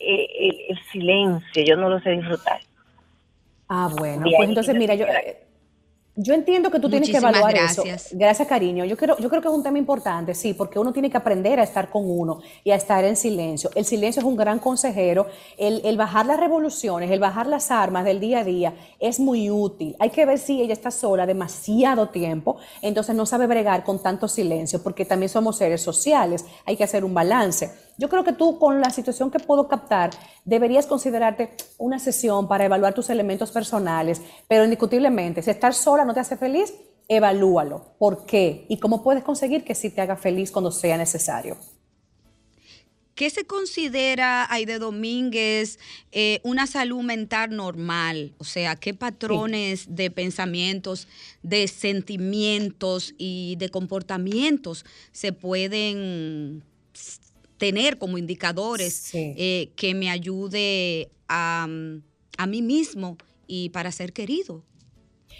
el 0.69 0.79
silencio, 0.91 1.63
yo 1.63 1.75
no 1.75 1.89
lo 1.89 1.99
sé 2.01 2.11
disfrutar. 2.11 2.59
Ah, 3.67 3.89
bueno, 3.97 4.21
pues 4.21 4.47
entonces 4.47 4.75
mira, 4.75 4.93
yo, 4.93 5.07
yo 6.17 6.33
entiendo 6.33 6.71
que 6.71 6.79
tú 6.79 6.89
tienes 6.89 7.09
que 7.09 7.17
evaluar 7.17 7.53
gracias. 7.53 8.05
eso. 8.07 8.15
Gracias, 8.17 8.47
cariño. 8.47 8.85
Yo 8.85 8.95
creo, 8.95 9.17
yo 9.17 9.29
creo 9.29 9.41
que 9.41 9.49
es 9.49 9.53
un 9.53 9.63
tema 9.63 9.77
importante, 9.77 10.33
sí, 10.33 10.53
porque 10.53 10.79
uno 10.79 10.93
tiene 10.93 11.09
que 11.09 11.17
aprender 11.17 11.59
a 11.59 11.63
estar 11.63 11.89
con 11.89 12.09
uno 12.09 12.39
y 12.63 12.71
a 12.71 12.75
estar 12.75 13.03
en 13.03 13.17
silencio. 13.17 13.69
El 13.75 13.83
silencio 13.85 14.21
es 14.21 14.25
un 14.25 14.37
gran 14.37 14.59
consejero. 14.59 15.27
El, 15.57 15.81
el 15.83 15.97
bajar 15.97 16.25
las 16.25 16.39
revoluciones, 16.39 17.11
el 17.11 17.19
bajar 17.19 17.47
las 17.47 17.69
armas 17.69 18.05
del 18.05 18.19
día 18.19 18.39
a 18.39 18.43
día 18.45 18.73
es 18.99 19.19
muy 19.19 19.49
útil. 19.49 19.95
Hay 19.99 20.09
que 20.09 20.25
ver 20.25 20.39
si 20.39 20.61
ella 20.61 20.73
está 20.73 20.89
sola 20.89 21.25
demasiado 21.25 22.09
tiempo, 22.09 22.57
entonces 22.81 23.13
no 23.13 23.25
sabe 23.25 23.45
bregar 23.47 23.83
con 23.83 24.01
tanto 24.01 24.27
silencio, 24.27 24.81
porque 24.81 25.03
también 25.03 25.29
somos 25.29 25.57
seres 25.57 25.81
sociales. 25.81 26.45
Hay 26.65 26.77
que 26.77 26.85
hacer 26.85 27.03
un 27.03 27.13
balance. 27.13 27.71
Yo 27.97 28.09
creo 28.09 28.23
que 28.23 28.33
tú, 28.33 28.59
con 28.59 28.81
la 28.81 28.89
situación 28.89 29.31
que 29.31 29.39
puedo 29.39 29.67
captar, 29.67 30.09
deberías 30.43 30.85
considerarte 30.85 31.55
una 31.77 31.97
sesión 31.99 32.47
para 32.47 32.65
evaluar 32.65 32.93
tus 32.93 33.09
elementos 33.09 33.51
personales, 33.51 34.21
pero 34.47 34.65
indiscutiblemente, 34.65 35.41
si 35.41 35.49
estar 35.49 35.73
sola 35.73 36.03
no 36.03 36.13
te 36.13 36.19
hace 36.19 36.35
feliz, 36.35 36.73
evalúalo. 37.07 37.95
¿Por 37.97 38.25
qué? 38.25 38.65
¿Y 38.67 38.79
cómo 38.79 39.03
puedes 39.03 39.23
conseguir 39.23 39.63
que 39.63 39.75
sí 39.75 39.89
te 39.89 40.01
haga 40.01 40.17
feliz 40.17 40.51
cuando 40.51 40.71
sea 40.71 40.97
necesario? 40.97 41.57
¿Qué 43.15 43.29
se 43.29 43.45
considera, 43.45 44.45
Aide 44.51 44.77
Domínguez, 44.77 45.79
eh, 46.11 46.41
una 46.43 46.67
salud 46.67 47.01
mental 47.01 47.55
normal? 47.55 48.33
O 48.39 48.43
sea, 48.43 48.75
¿qué 48.75 48.93
patrones 48.93 49.95
de 49.95 50.11
pensamientos, 50.11 51.07
de 51.41 51.69
sentimientos 51.69 53.13
y 53.17 53.55
de 53.55 53.69
comportamientos 53.69 54.83
se 55.13 55.31
pueden 55.31 56.61
tener 57.57 57.97
como 57.97 58.17
indicadores 58.17 59.11
eh, 59.13 59.71
que 59.75 59.93
me 59.93 60.09
ayude 60.09 61.11
a, 61.27 61.67
a, 62.37 62.47
mí 62.47 62.61
mismo 62.61 63.17
y 63.47 63.69
para 63.69 63.91
ser 63.91 64.13
querido. 64.13 64.63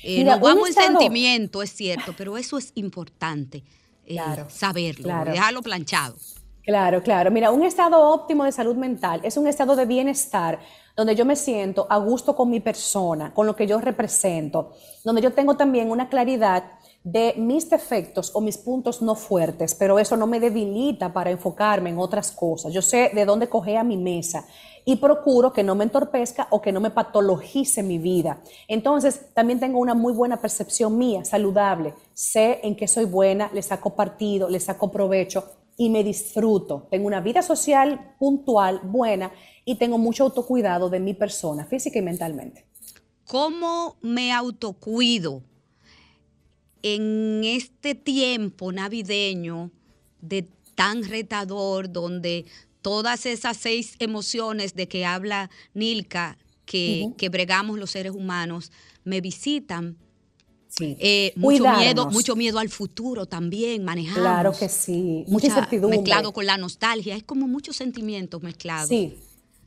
Eh, 0.04 0.24
no 0.24 0.40
vamos 0.40 0.70
en 0.70 0.74
sentimiento, 0.76 1.62
es 1.62 1.74
cierto, 1.74 2.14
pero 2.18 2.38
eso 2.38 2.58
es 2.58 2.72
importante 2.76 3.64
eh, 4.06 4.18
saberlo, 4.50 5.10
dejarlo 5.26 5.62
planchado. 5.62 6.16
Claro, 6.64 7.04
claro. 7.04 7.30
Mira, 7.30 7.52
un 7.52 7.64
estado 7.64 8.02
óptimo 8.02 8.44
de 8.44 8.52
salud 8.52 8.76
mental 8.76 9.22
es 9.24 9.38
un 9.38 9.48
estado 9.48 9.76
de 9.76 9.86
bienestar 9.86 10.60
donde 10.96 11.16
yo 11.16 11.26
me 11.26 11.36
siento 11.36 11.86
a 11.90 11.98
gusto 11.98 12.36
con 12.36 12.50
mi 12.50 12.60
persona, 12.60 13.34
con 13.34 13.46
lo 13.46 13.56
que 13.56 13.68
yo 13.68 13.80
represento, 13.80 14.74
donde 15.04 15.22
yo 15.22 15.32
tengo 15.34 15.58
también 15.58 15.92
una 15.92 16.10
claridad 16.10 16.64
de 17.06 17.36
mis 17.38 17.70
defectos 17.70 18.32
o 18.34 18.42
mis 18.42 18.58
puntos 18.58 19.04
no 19.04 19.14
fuertes, 19.14 19.76
pero 19.76 20.00
eso 20.00 20.18
no 20.18 20.26
me 20.26 20.40
debilita 20.40 21.14
para 21.14 21.30
enfocarme 21.30 21.92
en 21.92 22.00
otras 22.00 22.32
cosas. 22.32 22.74
Yo 22.74 22.82
sé 22.82 23.12
de 23.14 23.26
dónde 23.26 23.48
coge 23.48 23.78
a 23.78 23.84
mi 23.84 23.96
mesa 23.96 24.48
y 24.86 24.96
procuro 24.96 25.54
que 25.54 25.62
no 25.62 25.76
me 25.76 25.84
entorpezca 25.84 26.48
o 26.50 26.64
que 26.64 26.72
no 26.72 26.82
me 26.82 26.90
patologice 26.90 27.84
mi 27.84 28.00
vida. 28.00 28.42
Entonces, 28.68 29.28
también 29.36 29.60
tengo 29.60 29.78
una 29.78 29.94
muy 29.94 30.14
buena 30.14 30.42
percepción 30.42 30.98
mía, 30.98 31.24
saludable. 31.24 31.94
Sé 32.16 32.60
en 32.64 32.76
qué 32.76 32.88
soy 32.88 33.06
buena, 33.06 33.52
le 33.54 33.62
saco 33.62 33.92
partido, 33.92 34.50
le 34.50 34.60
saco 34.60 34.90
provecho 34.90 35.44
y 35.78 35.92
me 35.92 36.04
disfruto. 36.04 36.88
Tengo 36.90 37.06
una 37.06 37.22
vida 37.22 37.44
social 37.44 38.16
puntual, 38.18 38.82
buena 38.84 39.32
y 39.64 39.76
tengo 39.76 40.00
mucho 40.00 40.24
autocuidado 40.24 40.90
de 40.90 41.00
mi 41.00 41.14
persona, 41.14 41.66
física 41.66 42.00
y 42.00 42.02
mentalmente. 42.02 42.66
¿Cómo 43.28 43.98
me 44.02 44.34
autocuido? 44.34 45.44
En 46.88 47.42
este 47.44 47.96
tiempo 47.96 48.72
navideño 48.72 49.72
de 50.22 50.48
tan 50.76 51.04
retador, 51.04 51.92
donde 51.92 52.46
todas 52.84 53.26
esas 53.26 53.58
seis 53.58 53.96
emociones 53.98 54.76
de 54.76 54.88
que 54.88 55.04
habla 55.04 55.50
Nilka, 55.74 56.38
que, 56.64 57.12
bregamos 57.32 57.80
los 57.80 57.90
seres 57.90 58.12
humanos, 58.12 58.72
me 59.04 59.20
visitan. 59.20 59.98
Sí. 60.68 60.96
Eh, 61.00 61.34
mucho 61.38 61.66
miedo, 61.76 62.12
mucho 62.12 62.36
miedo 62.36 62.60
al 62.60 62.70
futuro 62.70 63.26
también 63.26 63.84
manejamos. 63.84 64.22
Claro 64.22 64.52
que 64.52 64.70
sí, 64.70 65.26
mucha 65.28 65.48
incertidumbre. 65.48 65.98
Mezclado 65.98 66.34
con 66.34 66.46
la 66.46 66.58
nostalgia, 66.58 67.16
es 67.16 67.24
como 67.24 67.48
muchos 67.48 67.78
sentimientos 67.78 68.44
mezclados. 68.44 68.90
Sí, 68.90 69.18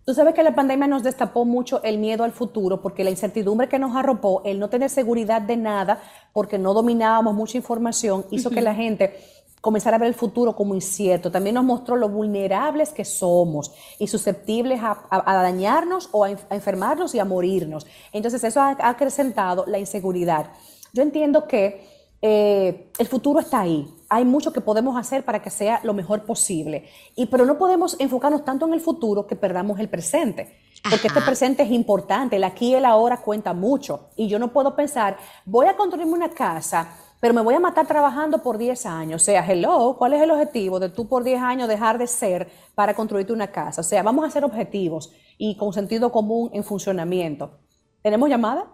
Tú 0.08 0.14
sabes 0.14 0.32
que 0.32 0.42
la 0.42 0.54
pandemia 0.54 0.86
nos 0.86 1.02
destapó 1.02 1.44
mucho 1.44 1.82
el 1.82 1.98
miedo 1.98 2.24
al 2.24 2.32
futuro 2.32 2.80
porque 2.80 3.04
la 3.04 3.10
incertidumbre 3.10 3.68
que 3.68 3.78
nos 3.78 3.94
arropó, 3.94 4.40
el 4.46 4.58
no 4.58 4.70
tener 4.70 4.88
seguridad 4.88 5.42
de 5.42 5.58
nada 5.58 6.00
porque 6.32 6.56
no 6.56 6.72
dominábamos 6.72 7.34
mucha 7.34 7.58
información, 7.58 8.24
hizo 8.30 8.48
que 8.48 8.62
la 8.62 8.74
gente 8.74 9.20
comenzara 9.60 9.96
a 9.96 9.98
ver 9.98 10.08
el 10.08 10.14
futuro 10.14 10.56
como 10.56 10.74
incierto. 10.74 11.30
También 11.30 11.56
nos 11.56 11.64
mostró 11.66 11.94
lo 11.94 12.08
vulnerables 12.08 12.88
que 12.88 13.04
somos 13.04 13.70
y 13.98 14.06
susceptibles 14.06 14.80
a, 14.82 14.96
dañarnos 15.26 16.08
o 16.12 16.24
a, 16.24 16.30
enfermarnos 16.30 17.14
y 17.14 17.18
a 17.18 17.26
morirnos. 17.26 17.86
Entonces 18.10 18.42
eso 18.42 18.62
ha 18.62 18.78
acrecentado 18.78 19.66
la 19.66 19.78
inseguridad. 19.78 20.52
Yo 20.94 21.02
entiendo 21.02 21.46
que 21.46 21.86
eh, 22.22 22.90
el 22.98 23.06
futuro 23.08 23.40
está 23.40 23.60
ahí. 23.60 23.86
Hay 24.08 24.24
mucho 24.24 24.52
que 24.52 24.60
podemos 24.60 24.96
hacer 24.96 25.24
para 25.24 25.42
que 25.42 25.50
sea 25.50 25.80
lo 25.82 25.92
mejor 25.92 26.24
posible. 26.24 26.88
Y, 27.14 27.26
pero 27.26 27.44
no 27.44 27.58
podemos 27.58 27.96
enfocarnos 28.00 28.44
tanto 28.44 28.66
en 28.66 28.74
el 28.74 28.80
futuro 28.80 29.26
que 29.26 29.36
perdamos 29.36 29.78
el 29.80 29.88
presente. 29.88 30.58
Porque 30.88 31.08
este 31.08 31.20
presente 31.20 31.62
es 31.62 31.70
importante. 31.70 32.36
El 32.36 32.44
aquí 32.44 32.68
y 32.68 32.74
el 32.74 32.84
ahora 32.84 33.18
cuenta 33.18 33.52
mucho. 33.52 34.08
Y 34.16 34.28
yo 34.28 34.38
no 34.38 34.52
puedo 34.52 34.74
pensar, 34.74 35.16
voy 35.44 35.66
a 35.66 35.76
construirme 35.76 36.12
una 36.12 36.30
casa, 36.30 36.96
pero 37.20 37.34
me 37.34 37.40
voy 37.40 37.54
a 37.54 37.60
matar 37.60 37.86
trabajando 37.86 38.42
por 38.42 38.58
10 38.58 38.86
años. 38.86 39.22
O 39.22 39.24
sea, 39.24 39.44
hello, 39.46 39.96
¿cuál 39.98 40.14
es 40.14 40.22
el 40.22 40.30
objetivo 40.30 40.78
de 40.78 40.88
tú 40.88 41.08
por 41.08 41.24
10 41.24 41.40
años 41.42 41.68
dejar 41.68 41.98
de 41.98 42.06
ser 42.06 42.48
para 42.74 42.94
construirte 42.94 43.32
una 43.32 43.48
casa? 43.48 43.80
O 43.80 43.84
sea, 43.84 44.02
vamos 44.02 44.24
a 44.24 44.30
ser 44.30 44.44
objetivos 44.44 45.12
y 45.36 45.56
con 45.56 45.72
sentido 45.72 46.12
común 46.12 46.50
en 46.52 46.64
funcionamiento. 46.64 47.58
¿Tenemos 48.02 48.28
llamada? 48.28 48.66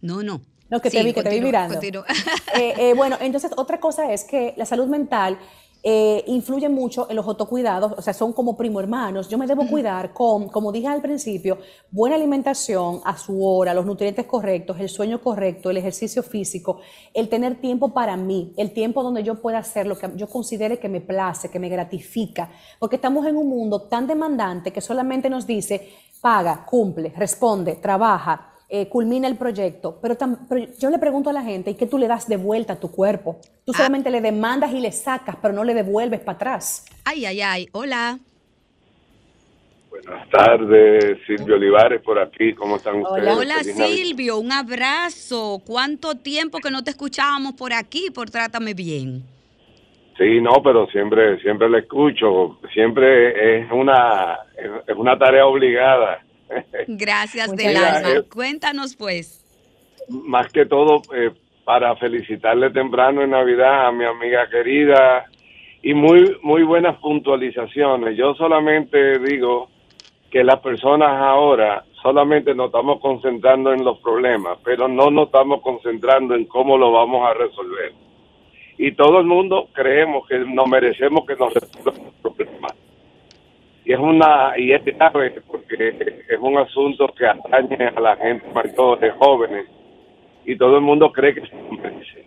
No, 0.00 0.22
no. 0.22 0.40
No, 0.72 0.80
que 0.80 0.88
te 0.88 1.02
vi, 1.02 1.12
que 1.12 1.22
te 1.22 1.28
vi 1.28 1.42
mirando. 1.42 1.78
Eh, 2.54 2.74
eh, 2.78 2.94
bueno, 2.94 3.16
entonces 3.20 3.50
otra 3.56 3.78
cosa 3.78 4.10
es 4.12 4.24
que 4.24 4.54
la 4.56 4.64
salud 4.64 4.86
mental 4.86 5.38
eh, 5.82 6.24
influye 6.28 6.68
mucho 6.70 7.10
en 7.10 7.16
los 7.16 7.26
autocuidados, 7.26 7.92
o 7.96 8.00
sea, 8.00 8.14
son 8.14 8.32
como 8.32 8.56
primo 8.56 8.80
hermanos. 8.80 9.28
Yo 9.28 9.36
me 9.36 9.46
debo 9.46 9.66
cuidar 9.66 10.14
con, 10.14 10.48
como 10.48 10.72
dije 10.72 10.86
al 10.86 11.02
principio, 11.02 11.58
buena 11.90 12.16
alimentación 12.16 13.00
a 13.04 13.18
su 13.18 13.44
hora, 13.44 13.74
los 13.74 13.84
nutrientes 13.84 14.24
correctos, 14.24 14.80
el 14.80 14.88
sueño 14.88 15.20
correcto, 15.20 15.68
el 15.68 15.76
ejercicio 15.76 16.22
físico, 16.22 16.80
el 17.12 17.28
tener 17.28 17.60
tiempo 17.60 17.92
para 17.92 18.16
mí, 18.16 18.54
el 18.56 18.72
tiempo 18.72 19.02
donde 19.02 19.22
yo 19.22 19.42
pueda 19.42 19.58
hacer 19.58 19.86
lo 19.86 19.98
que 19.98 20.10
yo 20.16 20.26
considere 20.26 20.78
que 20.78 20.88
me 20.88 21.02
place, 21.02 21.50
que 21.50 21.58
me 21.58 21.68
gratifica, 21.68 22.50
porque 22.78 22.96
estamos 22.96 23.26
en 23.26 23.36
un 23.36 23.48
mundo 23.48 23.82
tan 23.82 24.06
demandante 24.06 24.72
que 24.72 24.80
solamente 24.80 25.28
nos 25.28 25.46
dice, 25.46 25.90
paga, 26.22 26.64
cumple, 26.64 27.12
responde, 27.14 27.74
trabaja, 27.74 28.51
eh, 28.74 28.88
culmina 28.88 29.28
el 29.28 29.36
proyecto, 29.36 29.98
pero, 30.00 30.16
yo 30.78 30.88
le 30.88 30.98
pregunto 30.98 31.28
a 31.28 31.34
la 31.34 31.42
gente, 31.42 31.72
¿y 31.72 31.74
qué 31.74 31.86
tú 31.86 31.98
le 31.98 32.08
das 32.08 32.26
de 32.26 32.38
vuelta 32.38 32.72
a 32.72 32.80
tu 32.80 32.90
cuerpo? 32.90 33.38
Tú 33.66 33.72
ah. 33.74 33.76
solamente 33.76 34.10
le 34.10 34.22
demandas 34.22 34.72
y 34.72 34.80
le 34.80 34.90
sacas, 34.92 35.36
pero 35.42 35.52
no 35.52 35.62
le 35.62 35.74
devuelves 35.74 36.20
para 36.20 36.36
atrás. 36.36 36.86
Ay, 37.04 37.26
ay, 37.26 37.42
ay, 37.42 37.68
hola. 37.72 38.18
Buenas 39.90 40.26
tardes, 40.30 41.18
Silvio 41.26 41.56
Olivares 41.56 42.00
por 42.00 42.18
aquí, 42.18 42.54
¿cómo 42.54 42.76
están 42.76 43.02
ustedes? 43.02 43.36
Hola 43.36 43.62
Silvio, 43.62 44.38
un 44.38 44.50
abrazo. 44.50 45.60
¿Cuánto 45.66 46.14
tiempo 46.14 46.58
que 46.58 46.70
no 46.70 46.82
te 46.82 46.92
escuchábamos 46.92 47.52
por 47.52 47.74
aquí, 47.74 48.08
por 48.10 48.30
Trátame 48.30 48.72
Bien? 48.72 49.22
Sí, 50.16 50.40
no, 50.40 50.62
pero 50.64 50.86
siempre 50.86 51.38
siempre 51.42 51.68
le 51.68 51.80
escucho, 51.80 52.58
siempre 52.72 53.58
es 53.58 53.70
una, 53.70 54.38
es 54.86 54.96
una 54.96 55.18
tarea 55.18 55.44
obligada 55.44 56.22
Gracias 56.86 57.54
del 57.56 57.76
alma. 57.76 58.22
Cuéntanos 58.32 58.96
pues. 58.96 59.44
Más 60.08 60.50
que 60.52 60.66
todo, 60.66 61.02
eh, 61.14 61.30
para 61.64 61.94
felicitarle 61.96 62.70
temprano 62.70 63.22
en 63.22 63.30
Navidad 63.30 63.86
a 63.86 63.92
mi 63.92 64.04
amiga 64.04 64.48
querida 64.50 65.26
y 65.82 65.94
muy, 65.94 66.36
muy 66.42 66.62
buenas 66.62 66.96
puntualizaciones. 66.98 68.16
Yo 68.16 68.34
solamente 68.34 69.18
digo 69.18 69.68
que 70.30 70.42
las 70.42 70.60
personas 70.60 71.10
ahora 71.10 71.84
solamente 72.02 72.54
nos 72.54 72.66
estamos 72.66 73.00
concentrando 73.00 73.72
en 73.72 73.84
los 73.84 73.98
problemas, 73.98 74.58
pero 74.64 74.88
no 74.88 75.10
nos 75.10 75.26
estamos 75.26 75.60
concentrando 75.62 76.34
en 76.34 76.46
cómo 76.46 76.76
lo 76.76 76.90
vamos 76.90 77.28
a 77.28 77.34
resolver. 77.34 77.92
Y 78.78 78.92
todo 78.92 79.20
el 79.20 79.26
mundo 79.26 79.68
creemos 79.72 80.26
que 80.26 80.38
nos 80.38 80.66
merecemos 80.66 81.24
que 81.26 81.36
nos 81.36 81.54
resuelvan 81.54 82.04
los 82.04 82.34
problemas 82.34 82.72
y 83.84 83.92
es 83.92 83.98
una 83.98 84.52
y 84.56 84.72
es 84.72 84.84
grave 84.84 85.42
porque 85.46 86.24
es 86.28 86.38
un 86.40 86.58
asunto 86.58 87.12
que 87.18 87.26
atañe 87.26 87.88
a 87.96 88.00
la 88.00 88.16
gente 88.16 88.46
mayor 88.52 89.00
de 89.00 89.10
jóvenes. 89.12 89.66
Y 90.44 90.56
todo 90.56 90.76
el 90.76 90.82
mundo 90.82 91.12
cree 91.12 91.34
que 91.34 91.42
se 91.42 91.54
merece 91.54 92.26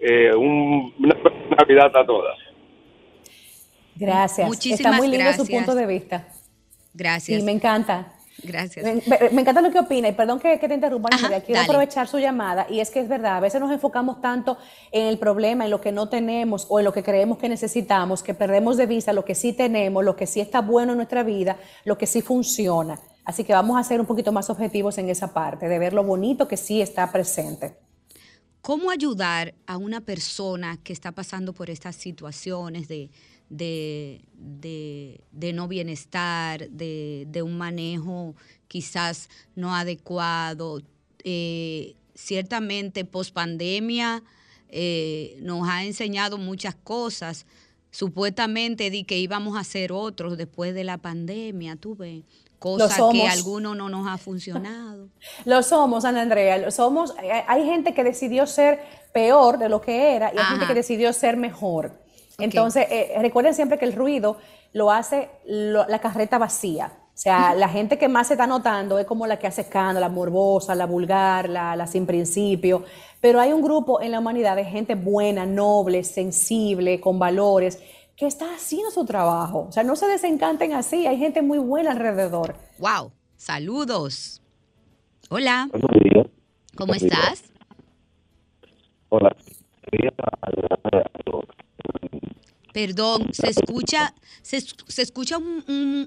eh, 0.00 0.34
un, 0.34 0.92
una 0.98 1.16
Navidad 1.58 1.96
a 1.96 2.04
todas. 2.04 2.38
Gracias. 3.96 4.46
Muchísimas 4.48 4.80
está 4.80 4.92
muy 4.92 5.08
lindo 5.08 5.32
su 5.32 5.46
punto 5.46 5.74
de 5.74 5.86
vista. 5.86 6.26
Gracias. 6.92 7.40
Sí 7.40 7.44
me 7.44 7.52
encanta 7.52 8.13
Gracias. 8.42 8.84
Me, 8.84 9.40
encanta 9.40 9.60
lo 9.60 9.70
que 9.70 9.78
opina 9.78 10.08
y 10.08 10.12
perdón 10.12 10.40
que, 10.40 10.58
te 10.58 10.74
interrumpa, 10.74 11.08
quiero 11.44 11.62
aprovechar 11.62 12.08
su 12.08 12.18
llamada 12.18 12.66
y 12.68 12.80
es 12.80 12.90
que 12.90 13.00
es 13.00 13.08
verdad, 13.08 13.36
a 13.36 13.40
veces 13.40 13.60
nos 13.60 13.70
enfocamos 13.70 14.20
tanto 14.20 14.58
en 14.90 15.06
el 15.06 15.18
problema, 15.18 15.64
en 15.64 15.70
lo 15.70 15.80
que 15.80 15.92
no 15.92 16.08
tenemos 16.08 16.66
o 16.68 16.78
en 16.78 16.84
lo 16.84 16.92
que 16.92 17.02
creemos 17.02 17.38
que 17.38 17.48
necesitamos, 17.48 18.22
que 18.22 18.34
perdemos 18.34 18.76
de 18.76 18.86
vista 18.86 19.12
lo 19.12 19.24
que 19.24 19.34
sí 19.34 19.52
tenemos, 19.52 20.04
lo 20.04 20.16
que 20.16 20.26
sí 20.26 20.40
está 20.40 20.60
bueno 20.60 20.92
en 20.92 20.98
nuestra 20.98 21.22
vida, 21.22 21.56
lo 21.84 21.96
que 21.96 22.06
sí 22.06 22.22
funciona. 22.22 22.98
Así 23.24 23.44
que 23.44 23.52
vamos 23.52 23.78
a 23.78 23.84
ser 23.84 24.00
un 24.00 24.06
poquito 24.06 24.32
más 24.32 24.50
objetivos 24.50 24.98
en 24.98 25.08
esa 25.08 25.32
parte, 25.32 25.68
de 25.68 25.78
ver 25.78 25.92
lo 25.92 26.04
bonito 26.04 26.46
que 26.46 26.56
sí 26.56 26.82
está 26.82 27.10
presente. 27.10 27.76
¿Cómo 28.60 28.90
ayudar 28.90 29.54
a 29.66 29.76
una 29.76 30.00
persona 30.00 30.78
que 30.82 30.92
está 30.92 31.12
pasando 31.12 31.52
por 31.52 31.70
estas 31.70 31.96
situaciones 31.96 32.88
de 32.88 33.10
de, 33.56 34.20
de, 35.32 35.52
no 35.52 35.68
bienestar, 35.68 36.68
de, 36.70 37.26
de, 37.28 37.42
un 37.42 37.56
manejo 37.56 38.34
quizás 38.68 39.28
no 39.54 39.74
adecuado. 39.74 40.82
Eh, 41.22 41.94
ciertamente, 42.14 43.04
post 43.04 43.32
pandemia 43.32 44.22
eh, 44.68 45.38
nos 45.40 45.68
ha 45.68 45.84
enseñado 45.84 46.38
muchas 46.38 46.74
cosas. 46.74 47.46
Supuestamente 47.90 48.90
di 48.90 49.04
que 49.04 49.18
íbamos 49.18 49.56
a 49.56 49.60
hacer 49.60 49.92
otros 49.92 50.36
después 50.36 50.74
de 50.74 50.82
la 50.82 50.98
pandemia, 50.98 51.76
tuve 51.76 52.24
cosas 52.58 52.98
que 53.12 53.24
a 53.24 53.30
algunos 53.30 53.76
no 53.76 53.88
nos 53.88 54.08
ha 54.08 54.18
funcionado. 54.18 55.08
Lo 55.44 55.62
somos, 55.62 56.04
Ana 56.04 56.22
Andrea, 56.22 56.58
lo 56.58 56.72
somos. 56.72 57.14
Hay 57.46 57.64
gente 57.64 57.94
que 57.94 58.02
decidió 58.02 58.48
ser 58.48 58.80
peor 59.12 59.58
de 59.58 59.68
lo 59.68 59.80
que 59.80 60.16
era 60.16 60.32
y 60.34 60.38
hay 60.38 60.44
gente 60.44 60.66
que 60.66 60.74
decidió 60.74 61.12
ser 61.12 61.36
mejor. 61.36 62.03
Entonces, 62.38 62.86
eh, 62.90 63.14
recuerden 63.20 63.54
siempre 63.54 63.78
que 63.78 63.84
el 63.84 63.92
ruido 63.92 64.38
lo 64.72 64.90
hace 64.90 65.30
la 65.44 65.98
carreta 66.00 66.38
vacía. 66.38 66.92
O 67.14 67.16
sea, 67.16 67.54
la 67.54 67.68
gente 67.68 67.96
que 67.96 68.08
más 68.08 68.26
se 68.26 68.34
está 68.34 68.48
notando 68.48 68.98
es 68.98 69.06
como 69.06 69.28
la 69.28 69.38
que 69.38 69.46
hace 69.46 69.60
escándalo, 69.60 70.00
la 70.00 70.08
morbosa, 70.08 70.74
la 70.74 70.84
vulgar, 70.84 71.48
la, 71.48 71.86
sin 71.86 72.06
principio. 72.06 72.82
Pero 73.20 73.40
hay 73.40 73.52
un 73.52 73.62
grupo 73.62 74.02
en 74.02 74.10
la 74.10 74.18
humanidad 74.18 74.56
de 74.56 74.64
gente 74.64 74.96
buena, 74.96 75.46
noble, 75.46 76.02
sensible, 76.02 77.00
con 77.00 77.20
valores, 77.20 77.80
que 78.16 78.26
está 78.26 78.52
haciendo 78.52 78.90
su 78.90 79.04
trabajo. 79.04 79.66
O 79.68 79.72
sea, 79.72 79.84
no 79.84 79.94
se 79.94 80.08
desencanten 80.08 80.72
así. 80.72 81.06
Hay 81.06 81.16
gente 81.16 81.40
muy 81.40 81.58
buena 81.58 81.92
alrededor. 81.92 82.56
¡Wow! 82.78 83.12
Saludos. 83.36 84.42
Hola. 85.30 85.68
¿Cómo 86.76 86.94
estás? 86.94 87.44
Hola. 89.08 89.36
Perdón, 92.74 93.28
se 93.32 93.50
escucha, 93.50 94.12
se, 94.42 94.56
escucha 95.00 95.38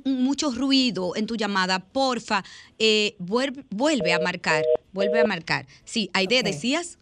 mucho 0.03 0.51
ruido 0.51 1.15
en 1.15 1.25
tu 1.25 1.37
llamada. 1.37 1.79
Porfa, 1.79 2.43
eh, 2.77 3.15
vuelve, 3.19 4.11
a 4.11 4.19
marcar, 4.19 4.65
vuelve 4.91 5.21
a 5.21 5.23
marcar. 5.23 5.65
Sí, 5.85 6.09
Aide, 6.13 6.43
decías. 6.43 6.99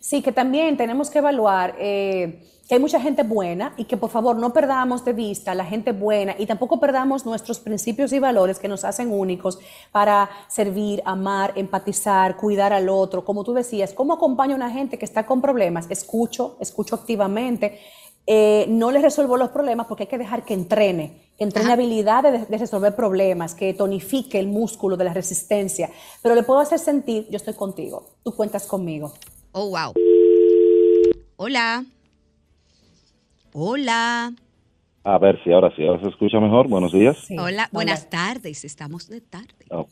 Sí, 0.00 0.20
que 0.20 0.32
también 0.32 0.76
tenemos 0.76 1.10
que 1.10 1.18
evaluar 1.20 1.76
eh, 1.78 2.42
que 2.68 2.74
hay 2.74 2.80
mucha 2.80 3.00
gente 3.00 3.22
buena 3.22 3.72
y 3.76 3.84
que 3.84 3.96
por 3.96 4.10
favor 4.10 4.36
no 4.36 4.52
perdamos 4.52 5.04
de 5.04 5.12
vista 5.12 5.54
la 5.54 5.64
gente 5.64 5.92
buena 5.92 6.34
y 6.36 6.46
tampoco 6.46 6.80
perdamos 6.80 7.24
nuestros 7.24 7.60
principios 7.60 8.12
y 8.12 8.18
valores 8.18 8.58
que 8.58 8.66
nos 8.66 8.84
hacen 8.84 9.12
únicos 9.12 9.60
para 9.92 10.28
servir, 10.48 11.02
amar, 11.04 11.52
empatizar, 11.54 12.36
cuidar 12.36 12.72
al 12.72 12.88
otro. 12.88 13.24
Como 13.24 13.44
tú 13.44 13.54
decías, 13.54 13.92
¿cómo 13.92 14.14
acompaño 14.14 14.54
a 14.54 14.56
una 14.56 14.70
gente 14.70 14.98
que 14.98 15.04
está 15.04 15.24
con 15.24 15.40
problemas? 15.40 15.86
Escucho, 15.88 16.56
escucho 16.58 16.96
activamente 16.96 17.78
eh, 18.30 18.66
no 18.68 18.90
le 18.90 19.00
resuelvo 19.00 19.38
los 19.38 19.48
problemas 19.48 19.86
porque 19.86 20.02
hay 20.02 20.06
que 20.06 20.18
dejar 20.18 20.44
que 20.44 20.52
entrene, 20.52 21.32
que 21.38 21.44
entrene 21.44 21.72
habilidades 21.72 22.46
de, 22.46 22.58
resolver 22.58 22.94
problemas, 22.94 23.54
que 23.54 23.72
tonifique 23.72 24.38
el 24.38 24.48
músculo 24.48 24.98
de 24.98 25.04
la 25.04 25.14
resistencia. 25.14 25.88
Pero 26.22 26.34
le 26.34 26.42
puedo 26.42 26.60
hacer 26.60 26.78
sentir, 26.78 27.26
yo 27.30 27.38
estoy 27.38 27.54
contigo, 27.54 28.10
tú 28.22 28.36
cuentas 28.36 28.66
conmigo. 28.66 29.14
Oh, 29.52 29.70
wow. 29.70 29.94
Hola. 31.36 31.86
Hola. 33.54 34.34
A 35.04 35.18
ver 35.18 35.42
si 35.42 35.50
ahora 35.50 35.74
sí, 35.74 35.86
ahora 35.86 36.02
se 36.02 36.10
escucha 36.10 36.38
mejor. 36.38 36.68
Buenos 36.68 36.92
días. 36.92 37.16
Hola, 37.30 37.70
buenas 37.72 38.10
tardes. 38.10 38.62
Estamos 38.66 39.08
de 39.08 39.22
tarde. 39.22 39.64
Oh. 39.70 39.86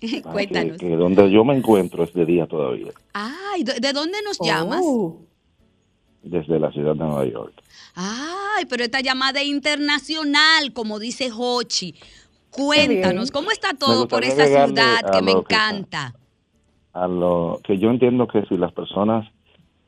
Cuéntanos. 0.30 0.78
Que, 0.78 0.88
donde 0.90 1.32
yo 1.32 1.44
me 1.44 1.56
encuentro 1.56 2.04
es 2.04 2.14
de 2.14 2.26
día 2.26 2.46
todavía. 2.46 2.92
Ay, 3.12 3.64
¿de 3.64 3.92
dónde 3.92 4.18
nos 4.22 4.38
llamas? 4.38 4.84
Desde 6.22 6.58
la 6.58 6.70
ciudad 6.70 6.92
de 6.92 6.98
Nueva 6.98 7.26
York. 7.26 7.52
Ay, 7.94 8.64
pero 8.66 8.84
esta 8.84 9.00
llamada 9.00 9.40
es 9.40 9.46
internacional, 9.46 10.72
como 10.72 10.98
dice 10.98 11.30
Hochi. 11.36 11.94
Cuéntanos, 12.50 13.30
¿cómo 13.30 13.50
está 13.50 13.74
todo 13.74 14.06
por 14.06 14.24
esa 14.24 14.46
ciudad 14.46 15.10
que 15.10 15.22
me 15.22 15.32
encanta? 15.32 16.14
a 16.92 17.08
lo 17.08 17.60
que 17.64 17.78
yo 17.78 17.90
entiendo 17.90 18.26
que 18.26 18.44
si 18.46 18.56
las 18.56 18.72
personas 18.72 19.26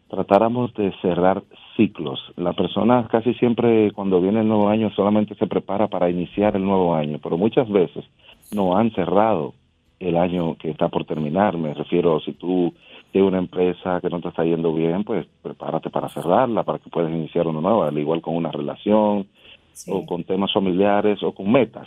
tratáramos 0.08 0.72
de 0.74 0.92
cerrar 1.02 1.42
ciclos, 1.76 2.20
la 2.36 2.52
persona 2.52 3.06
casi 3.10 3.34
siempre 3.34 3.90
cuando 3.92 4.20
viene 4.20 4.40
el 4.40 4.48
nuevo 4.48 4.68
año 4.68 4.90
solamente 4.90 5.34
se 5.34 5.46
prepara 5.46 5.88
para 5.88 6.10
iniciar 6.10 6.56
el 6.56 6.64
nuevo 6.64 6.94
año, 6.94 7.18
pero 7.22 7.36
muchas 7.36 7.68
veces 7.68 8.04
no 8.52 8.76
han 8.76 8.92
cerrado 8.92 9.54
el 9.98 10.16
año 10.16 10.56
que 10.56 10.70
está 10.70 10.88
por 10.88 11.04
terminar. 11.04 11.56
Me 11.56 11.74
refiero, 11.74 12.20
si 12.20 12.32
tú 12.32 12.74
de 13.14 13.22
una 13.22 13.38
empresa 13.38 14.00
que 14.00 14.10
no 14.10 14.20
te 14.20 14.28
está 14.28 14.44
yendo 14.44 14.74
bien, 14.74 15.04
pues 15.04 15.24
prepárate 15.40 15.88
para 15.88 16.08
cerrarla, 16.08 16.64
para 16.64 16.80
que 16.80 16.90
puedas 16.90 17.12
iniciar 17.12 17.46
una 17.46 17.60
nueva, 17.60 17.86
al 17.86 17.96
igual 17.96 18.20
con 18.20 18.34
una 18.34 18.50
relación 18.50 19.28
o 19.86 20.04
con 20.04 20.24
temas 20.24 20.52
familiares 20.52 21.22
o 21.22 21.32
con 21.32 21.50
metas. 21.50 21.86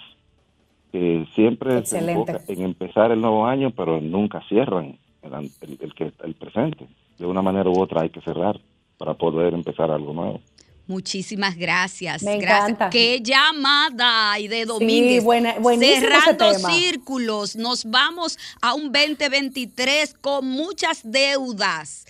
Que 0.90 1.28
siempre 1.36 1.86
se 1.86 2.00
enfoca 2.00 2.40
en 2.48 2.62
empezar 2.62 3.12
el 3.12 3.20
nuevo 3.20 3.46
año, 3.46 3.72
pero 3.72 4.00
nunca 4.00 4.42
cierran 4.48 4.98
el, 5.21 5.34
el, 5.34 5.78
el, 5.82 6.13
el 6.23 6.34
presente. 6.36 6.88
De 7.19 7.25
una 7.25 7.42
manera 7.42 7.69
u 7.69 7.78
otra 7.78 8.04
hay 8.04 8.10
que 8.10 8.21
cerrar 8.21 8.58
para 8.98 9.15
poder 9.15 9.54
empezar 9.54 9.92
algo 9.92 10.13
nuevo. 10.13 10.40
Muchísimas 10.88 11.56
gracias. 11.58 12.23
Me 12.23 12.38
gracias. 12.38 12.90
Qué 12.92 13.21
llamada 13.21 14.40
y 14.40 14.48
de 14.48 14.65
Domínguez. 14.65 15.23
Sí, 15.23 16.00
Cerrando 16.00 16.54
círculos, 16.69 17.56
nos 17.56 17.85
vamos 17.85 18.38
a 18.62 18.73
un 18.73 18.92
2023 18.92 20.15
con 20.21 20.48
muchas 20.48 21.02
deudas. 21.04 22.06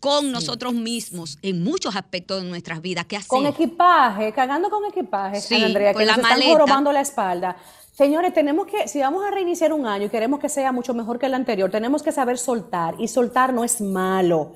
con 0.00 0.32
nosotros 0.32 0.74
mismos 0.74 1.38
en 1.42 1.62
muchos 1.62 1.94
aspectos 1.94 2.42
de 2.42 2.48
nuestras 2.48 2.82
vidas. 2.82 3.06
¿Qué 3.06 3.20
Con 3.28 3.46
equipaje, 3.46 4.32
cagando 4.32 4.68
con 4.68 4.84
equipaje, 4.84 5.40
sí, 5.40 5.62
Andrea, 5.62 5.92
con 5.92 6.00
que 6.00 6.06
la 6.06 6.16
nos 6.16 6.22
maleta. 6.24 6.40
están 6.40 6.58
jorobando 6.58 6.92
la 6.92 7.02
espalda. 7.02 7.56
Señores, 7.92 8.34
tenemos 8.34 8.66
que, 8.66 8.88
si 8.88 8.98
vamos 8.98 9.24
a 9.24 9.30
reiniciar 9.30 9.72
un 9.72 9.86
año 9.86 10.06
y 10.06 10.08
queremos 10.08 10.40
que 10.40 10.48
sea 10.48 10.72
mucho 10.72 10.92
mejor 10.92 11.20
que 11.20 11.26
el 11.26 11.34
anterior, 11.34 11.70
tenemos 11.70 12.02
que 12.02 12.10
saber 12.10 12.36
soltar. 12.36 12.96
Y 12.98 13.06
soltar 13.06 13.52
no 13.52 13.62
es 13.62 13.80
malo. 13.80 14.54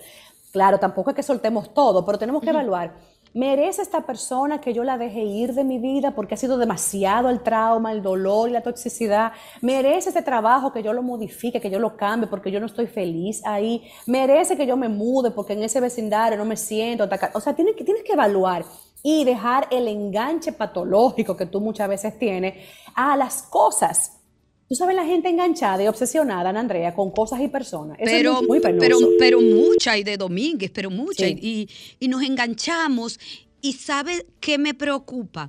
Claro, 0.50 0.80
tampoco 0.80 1.10
es 1.10 1.16
que 1.16 1.22
soltemos 1.22 1.72
todo, 1.72 2.04
pero 2.04 2.18
tenemos 2.18 2.42
que 2.42 2.50
evaluar. 2.50 2.94
¿Merece 3.36 3.82
esta 3.82 4.00
persona 4.00 4.62
que 4.62 4.72
yo 4.72 4.82
la 4.82 4.96
deje 4.96 5.20
ir 5.20 5.52
de 5.52 5.62
mi 5.62 5.76
vida 5.78 6.12
porque 6.12 6.32
ha 6.32 6.38
sido 6.38 6.56
demasiado 6.56 7.28
el 7.28 7.42
trauma, 7.42 7.92
el 7.92 8.02
dolor 8.02 8.48
y 8.48 8.52
la 8.52 8.62
toxicidad? 8.62 9.32
¿Merece 9.60 10.08
este 10.08 10.22
trabajo 10.22 10.72
que 10.72 10.82
yo 10.82 10.94
lo 10.94 11.02
modifique, 11.02 11.60
que 11.60 11.68
yo 11.68 11.78
lo 11.78 11.98
cambie 11.98 12.28
porque 12.28 12.50
yo 12.50 12.60
no 12.60 12.64
estoy 12.64 12.86
feliz 12.86 13.42
ahí? 13.44 13.86
¿Merece 14.06 14.56
que 14.56 14.66
yo 14.66 14.78
me 14.78 14.88
mude 14.88 15.32
porque 15.32 15.52
en 15.52 15.64
ese 15.64 15.80
vecindario 15.80 16.38
no 16.38 16.46
me 16.46 16.56
siento? 16.56 17.06
O 17.34 17.40
sea, 17.42 17.54
tienes 17.54 17.76
que, 17.76 17.84
tienes 17.84 18.04
que 18.04 18.14
evaluar 18.14 18.64
y 19.02 19.24
dejar 19.24 19.68
el 19.70 19.86
enganche 19.86 20.52
patológico 20.52 21.36
que 21.36 21.44
tú 21.44 21.60
muchas 21.60 21.90
veces 21.90 22.18
tienes 22.18 22.54
a 22.94 23.18
las 23.18 23.42
cosas. 23.42 24.15
Tú 24.68 24.74
sabes 24.74 24.96
la 24.96 25.04
gente 25.04 25.28
enganchada 25.28 25.82
y 25.82 25.86
obsesionada, 25.86 26.50
Ana 26.50 26.60
Andrea, 26.60 26.94
con 26.94 27.12
cosas 27.12 27.40
y 27.40 27.48
personas. 27.48 27.98
Eso 28.00 28.10
pero, 28.10 28.32
es 28.40 28.48
muy, 28.48 28.60
muy 28.60 28.78
pero, 29.18 29.40
mucha 29.40 29.96
y 29.96 30.02
de 30.02 30.16
Domínguez, 30.16 30.72
pero 30.72 30.90
mucha. 30.90 31.24
Sí. 31.24 31.38
Y, 31.40 31.68
y 32.00 32.08
nos 32.08 32.22
enganchamos. 32.22 33.20
¿Y 33.60 33.74
sabe 33.74 34.26
qué 34.40 34.58
me 34.58 34.74
preocupa? 34.74 35.48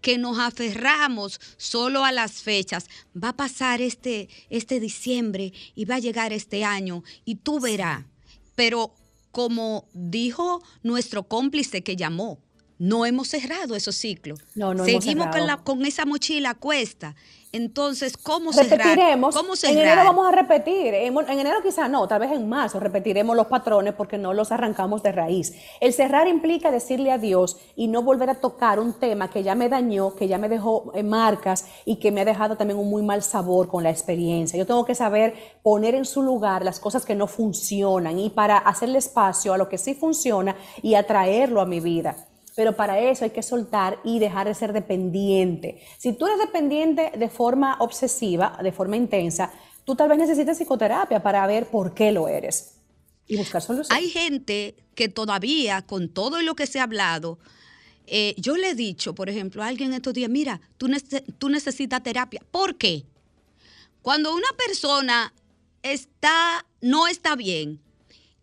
Que 0.00 0.18
nos 0.18 0.38
aferramos 0.38 1.40
solo 1.56 2.04
a 2.04 2.10
las 2.10 2.42
fechas. 2.42 2.86
Va 3.16 3.30
a 3.30 3.36
pasar 3.36 3.80
este, 3.80 4.28
este 4.50 4.80
diciembre 4.80 5.52
y 5.74 5.84
va 5.84 5.96
a 5.96 6.00
llegar 6.00 6.32
este 6.32 6.64
año 6.64 7.04
y 7.24 7.36
tú 7.36 7.60
verás. 7.60 8.04
Pero 8.56 8.94
como 9.30 9.86
dijo 9.92 10.62
nuestro 10.82 11.28
cómplice 11.28 11.82
que 11.82 11.94
llamó, 11.94 12.40
no 12.78 13.06
hemos 13.06 13.28
cerrado 13.28 13.74
esos 13.76 13.96
ciclos. 13.96 14.40
No, 14.54 14.74
no 14.74 14.84
hemos 14.84 15.04
Seguimos 15.04 15.26
con, 15.26 15.32
cerrado. 15.34 15.46
la, 15.46 15.64
con 15.64 15.86
esa 15.86 16.04
mochila 16.04 16.50
a 16.50 16.54
cuesta. 16.54 17.14
Entonces, 17.56 18.16
¿cómo 18.18 18.52
cerrar? 18.52 18.78
repetiremos. 18.78 19.34
¿Cómo 19.34 19.52
En 19.52 19.56
cerrar? 19.56 19.76
enero 19.76 20.04
vamos 20.04 20.28
a 20.28 20.32
repetir. 20.32 20.92
En, 20.92 21.16
en 21.16 21.38
enero 21.38 21.58
quizá 21.62 21.88
no, 21.88 22.06
tal 22.06 22.20
vez 22.20 22.32
en 22.32 22.46
marzo 22.48 22.78
repetiremos 22.78 23.34
los 23.34 23.46
patrones 23.46 23.94
porque 23.94 24.18
no 24.18 24.34
los 24.34 24.52
arrancamos 24.52 25.02
de 25.02 25.12
raíz. 25.12 25.54
El 25.80 25.94
cerrar 25.94 26.28
implica 26.28 26.70
decirle 26.70 27.10
adiós 27.10 27.56
y 27.74 27.88
no 27.88 28.02
volver 28.02 28.28
a 28.28 28.34
tocar 28.34 28.78
un 28.78 28.92
tema 28.92 29.30
que 29.30 29.42
ya 29.42 29.54
me 29.54 29.70
dañó, 29.70 30.14
que 30.14 30.28
ya 30.28 30.36
me 30.36 30.50
dejó 30.50 30.92
eh, 30.94 31.02
marcas 31.02 31.66
y 31.86 31.96
que 31.96 32.12
me 32.12 32.20
ha 32.20 32.24
dejado 32.26 32.56
también 32.56 32.78
un 32.78 32.90
muy 32.90 33.02
mal 33.02 33.22
sabor 33.22 33.68
con 33.68 33.82
la 33.82 33.90
experiencia. 33.90 34.58
Yo 34.58 34.66
tengo 34.66 34.84
que 34.84 34.94
saber 34.94 35.34
poner 35.62 35.94
en 35.94 36.04
su 36.04 36.22
lugar 36.22 36.62
las 36.62 36.78
cosas 36.78 37.06
que 37.06 37.14
no 37.14 37.26
funcionan 37.26 38.18
y 38.18 38.28
para 38.28 38.58
hacerle 38.58 38.98
espacio 38.98 39.54
a 39.54 39.58
lo 39.58 39.68
que 39.68 39.78
sí 39.78 39.94
funciona 39.94 40.56
y 40.82 40.94
atraerlo 40.94 41.62
a 41.62 41.66
mi 41.66 41.80
vida. 41.80 42.16
Pero 42.56 42.74
para 42.74 42.98
eso 42.98 43.24
hay 43.24 43.30
que 43.30 43.42
soltar 43.42 44.00
y 44.02 44.18
dejar 44.18 44.48
de 44.48 44.54
ser 44.54 44.72
dependiente. 44.72 45.82
Si 45.98 46.14
tú 46.14 46.26
eres 46.26 46.38
dependiente 46.38 47.12
de 47.16 47.28
forma 47.28 47.76
obsesiva, 47.80 48.58
de 48.62 48.72
forma 48.72 48.96
intensa, 48.96 49.52
tú 49.84 49.94
tal 49.94 50.08
vez 50.08 50.18
necesites 50.18 50.56
psicoterapia 50.56 51.22
para 51.22 51.46
ver 51.46 51.66
por 51.66 51.92
qué 51.92 52.12
lo 52.12 52.28
eres 52.28 52.78
y 53.26 53.36
buscar 53.36 53.60
soluciones. 53.60 53.90
Hay 53.90 54.08
gente 54.08 54.74
que 54.94 55.10
todavía, 55.10 55.82
con 55.82 56.08
todo 56.08 56.40
lo 56.40 56.56
que 56.56 56.66
se 56.66 56.80
ha 56.80 56.84
hablado, 56.84 57.38
eh, 58.06 58.34
yo 58.38 58.56
le 58.56 58.70
he 58.70 58.74
dicho, 58.74 59.14
por 59.14 59.28
ejemplo, 59.28 59.62
a 59.62 59.66
alguien 59.66 59.92
estos 59.92 60.14
días, 60.14 60.30
mira, 60.30 60.60
tú, 60.78 60.88
tú 61.38 61.50
necesitas 61.50 62.02
terapia. 62.02 62.40
¿Por 62.50 62.76
qué? 62.76 63.04
Cuando 64.00 64.34
una 64.34 64.48
persona 64.56 65.34
está, 65.82 66.64
no 66.80 67.06
está 67.06 67.36
bien 67.36 67.80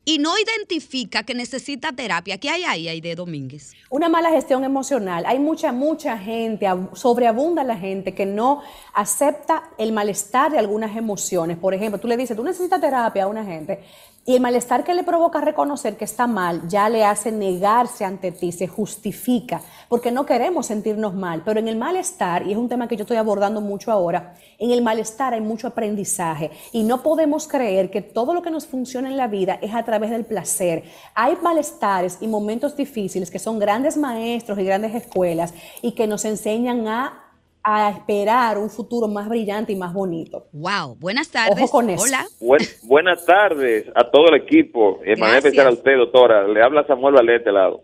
y 0.05 0.17
no 0.19 0.33
identifica 0.37 1.23
que 1.23 1.33
necesita 1.33 1.93
terapia, 1.93 2.37
¿qué 2.37 2.49
hay 2.49 2.65
ahí, 2.65 2.99
de 3.01 3.15
Domínguez? 3.15 3.73
Una 3.89 4.09
mala 4.09 4.29
gestión 4.31 4.63
emocional. 4.63 5.23
Hay 5.25 5.39
mucha, 5.39 5.71
mucha 5.71 6.17
gente, 6.17 6.65
ab- 6.67 6.93
sobreabunda 6.93 7.63
la 7.63 7.77
gente 7.77 8.13
que 8.13 8.25
no 8.25 8.61
acepta 8.93 9.63
el 9.77 9.93
malestar 9.93 10.51
de 10.51 10.59
algunas 10.59 10.95
emociones. 10.97 11.57
Por 11.57 11.73
ejemplo, 11.73 11.99
tú 11.99 12.07
le 12.07 12.17
dices, 12.17 12.35
tú 12.35 12.43
necesitas 12.43 12.81
terapia 12.81 13.23
a 13.23 13.27
una 13.27 13.45
gente 13.45 13.83
y 14.25 14.35
el 14.35 14.41
malestar 14.41 14.83
que 14.85 14.93
le 14.93 15.03
provoca 15.03 15.41
reconocer 15.41 15.97
que 15.97 16.05
está 16.05 16.27
mal 16.27 16.67
ya 16.67 16.87
le 16.87 17.03
hace 17.03 17.31
negarse 17.31 18.05
ante 18.05 18.31
ti, 18.31 18.51
se 18.53 18.67
justifica, 18.67 19.61
porque 19.89 20.11
no 20.11 20.25
queremos 20.25 20.67
sentirnos 20.67 21.13
mal. 21.13 21.41
Pero 21.43 21.59
en 21.59 21.67
el 21.67 21.75
malestar, 21.75 22.47
y 22.47 22.51
es 22.51 22.57
un 22.57 22.69
tema 22.69 22.87
que 22.87 22.95
yo 22.95 23.01
estoy 23.01 23.17
abordando 23.17 23.59
mucho 23.59 23.91
ahora, 23.91 24.35
en 24.57 24.71
el 24.71 24.81
malestar 24.81 25.33
hay 25.33 25.41
mucho 25.41 25.67
aprendizaje 25.67 26.51
y 26.71 26.83
no 26.83 27.03
podemos 27.03 27.47
creer 27.47 27.91
que 27.91 28.01
todo 28.01 28.33
lo 28.33 28.41
que 28.41 28.51
nos 28.51 28.65
funciona 28.65 29.09
en 29.09 29.17
la 29.17 29.27
vida 29.27 29.59
es 29.61 29.73
a 29.73 29.83
través 29.83 30.09
del 30.09 30.25
placer. 30.25 30.83
Hay 31.15 31.37
malestares 31.41 32.19
y 32.21 32.27
momentos 32.27 32.77
difíciles 32.77 33.29
que 33.29 33.39
son 33.39 33.59
grandes 33.59 33.97
maestros 33.97 34.57
y 34.57 34.63
grandes 34.63 34.95
escuelas 34.95 35.53
y 35.81 35.91
que 35.91 36.07
nos 36.07 36.23
enseñan 36.23 36.87
a, 36.87 37.22
a 37.63 37.89
esperar 37.91 38.57
un 38.57 38.69
futuro 38.69 39.07
más 39.07 39.29
brillante 39.29 39.71
y 39.71 39.75
más 39.75 39.93
bonito. 39.93 40.47
Wow, 40.51 40.95
buenas 40.99 41.29
tardes. 41.31 41.57
Ojo 41.57 41.69
con 41.71 41.89
eso. 41.89 42.03
Hola. 42.03 42.25
Buen- 42.41 42.67
buenas 42.83 43.25
tardes 43.25 43.85
a 43.95 44.09
todo 44.09 44.27
el 44.29 44.35
equipo. 44.41 44.99
Eh, 45.05 45.15
manera 45.15 45.37
especial 45.39 45.67
a 45.67 45.71
usted, 45.71 45.95
doctora. 45.97 46.47
Le 46.47 46.61
habla 46.61 46.85
Samuel 46.85 47.15
Valer 47.15 47.31
de 47.31 47.37
este 47.37 47.51
lado. 47.53 47.83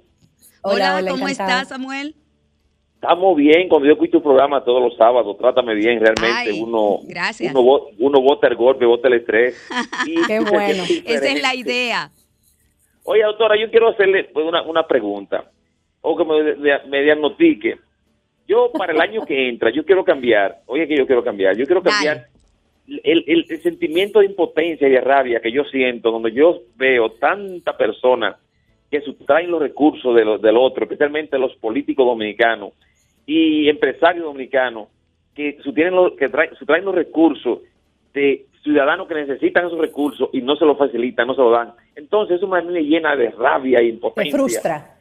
Hola, 0.64 1.00
¿cómo 1.10 1.28
encantada. 1.30 1.62
estás, 1.62 1.68
Samuel? 1.70 2.16
Estamos 2.96 3.38
bien, 3.38 3.70
cuando 3.70 3.88
yo 3.88 3.94
escucho 3.94 4.18
un 4.18 4.24
programa 4.24 4.62
todos 4.66 4.82
los 4.84 4.98
sábados, 4.98 5.38
trátame 5.38 5.74
bien, 5.74 6.02
realmente 6.02 6.50
Ay, 6.52 6.62
uno, 6.62 6.98
gracias. 7.06 7.56
uno, 7.56 8.22
bota 8.22 8.48
el 8.50 8.56
golpe, 8.58 8.86
bota 8.86 9.08
el 9.08 9.14
estrés. 9.14 9.56
Y- 10.06 10.22
Qué 10.28 10.40
bueno. 10.52 10.84
Esa 11.06 11.28
es 11.30 11.42
la 11.42 11.56
idea. 11.56 12.12
Oye, 13.06 13.24
doctora, 13.24 13.56
yo 13.58 13.72
quiero 13.72 13.88
hacerle 13.88 14.26
pues, 14.34 14.46
una, 14.46 14.62
una 14.64 14.86
pregunta, 14.86 15.50
o 16.02 16.18
que 16.18 16.26
me, 16.26 16.80
me 16.90 17.02
diagnostique. 17.04 17.80
Yo 18.50 18.72
para 18.76 18.94
el 18.94 19.00
año 19.00 19.26
que 19.28 19.48
entra, 19.48 19.70
yo 19.70 19.86
quiero 19.86 20.04
cambiar, 20.04 20.58
oye 20.66 20.88
que 20.88 20.98
yo 20.98 21.06
quiero 21.06 21.24
cambiar, 21.24 21.56
yo 21.56 21.66
quiero 21.68 21.84
cambiar 21.84 22.26
el, 22.88 23.24
el- 23.28 23.46
el 23.48 23.62
sentimiento 23.62 24.20
de 24.20 24.26
impotencia 24.26 24.88
y 24.88 24.92
de 24.92 25.02
rabia 25.02 25.40
que 25.40 25.52
yo 25.52 25.64
siento, 25.66 26.10
donde 26.10 26.32
yo 26.32 26.62
veo 26.76 27.12
tanta 27.12 27.78
persona 27.78 28.38
que 28.90 29.02
sustraen 29.02 29.52
los 29.52 29.62
recursos 29.62 30.16
de 30.16 30.26
lo- 30.26 30.40
del 30.40 30.58
otro, 30.58 30.86
especialmente 30.86 31.38
los 31.38 31.56
políticos 31.58 32.08
dominicanos 32.08 32.74
y 33.28 33.70
empresarios 33.70 34.26
dominicanos, 34.26 34.88
que 35.36 35.60
sustraen 35.64 35.94
los, 35.96 36.14
que 36.14 36.28
traen, 36.30 36.56
sustraen 36.56 36.86
los 36.86 36.96
recursos 36.96 37.60
de 38.16 38.48
ciudadanos 38.64 39.08
que 39.08 39.14
necesitan 39.14 39.68
esos 39.68 39.78
recursos 39.78 40.28
y 40.34 40.42
no 40.42 40.56
se 40.56 40.66
los 40.66 40.76
facilitan, 40.76 41.28
no 41.28 41.36
se 41.36 41.42
los 41.42 41.52
dan. 41.52 41.74
Entonces 41.96 42.38
eso 42.38 42.52
a 42.56 42.62
mí 42.64 42.74
me 42.74 42.82
llena 42.84 43.16
de 43.16 43.30
rabia 43.30 43.80
y 43.84 43.90
Te 43.90 43.94
impotencia. 43.94 44.34
frustra. 44.34 44.96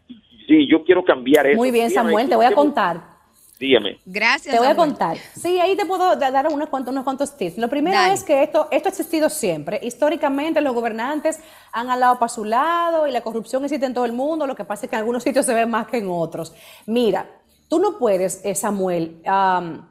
Sí, 0.47 0.69
yo 0.71 0.85
quiero 0.85 1.03
cambiar 1.03 1.47
eso. 1.47 1.57
Muy 1.57 1.71
bien, 1.71 1.89
Samuel, 1.89 2.29
te 2.29 2.37
voy 2.37 2.45
a 2.45 2.51
¿qué- 2.51 2.55
contar. 2.55 3.17
Dígame. 3.59 3.99
Gracias. 4.07 4.55
Te 4.55 4.59
voy 4.61 4.69
a 4.69 4.77
contar. 4.77 5.17
Sí, 5.35 5.59
ahí 5.59 5.77
te 5.77 5.85
puedo 5.85 6.15
da- 6.17 6.31
dar 6.31 6.47
unos 6.53 6.69
cuantos, 6.69 6.93
unos 6.93 7.03
cuantos 7.05 7.37
tips. 7.37 7.59
Lo 7.59 7.69
primero 7.69 7.97
Dale. 7.97 8.15
es 8.15 8.23
que 8.23 8.43
esto, 8.43 8.69
esto 8.71 8.89
ha 8.89 8.91
existido 8.91 9.29
siempre. 9.29 9.81
Históricamente 9.83 10.61
los 10.61 10.75
gobernantes 10.75 11.41
han 11.73 11.91
hablado 11.91 12.19
para 12.21 12.29
su 12.29 12.45
lado 12.45 13.07
y 13.09 13.11
la 13.11 13.21
corrupción 13.23 13.65
existe 13.65 13.85
en 13.87 13.95
todo 13.95 14.05
el 14.05 14.13
mundo. 14.13 14.47
Lo 14.47 14.55
que 14.55 14.65
pasa 14.65 14.87
es 14.87 14.91
que 14.91 14.97
en 14.97 15.01
algunos 15.01 15.25
sitios 15.25 15.45
se 15.45 15.55
ve 15.55 15.67
más 15.67 15.89
que 15.89 15.99
en 15.99 16.09
otros. 16.09 16.53
Mira, 16.87 17.29
tú 17.69 17.81
no 17.81 17.99
puedes, 17.99 18.41
eh, 18.45 18.55
Samuel, 18.55 19.21
am, 19.27 19.89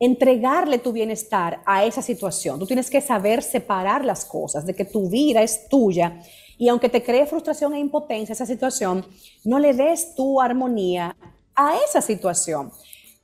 entregarle 0.00 0.78
tu 0.78 0.92
bienestar 0.92 1.62
a 1.64 1.84
esa 1.84 2.02
situación. 2.02 2.58
Tú 2.58 2.66
tienes 2.66 2.90
que 2.90 3.00
saber 3.00 3.42
separar 3.42 4.04
las 4.04 4.24
cosas, 4.24 4.66
de 4.66 4.74
que 4.74 4.84
tu 4.84 5.08
vida 5.08 5.40
es 5.40 5.68
tuya. 5.68 6.20
Y 6.58 6.68
aunque 6.68 6.88
te 6.88 7.02
cree 7.02 7.26
frustración 7.26 7.74
e 7.74 7.78
impotencia 7.78 8.32
esa 8.32 8.44
situación, 8.46 9.06
no 9.44 9.58
le 9.58 9.72
des 9.72 10.14
tu 10.16 10.40
armonía 10.40 11.16
a 11.54 11.76
esa 11.88 12.00
situación. 12.00 12.72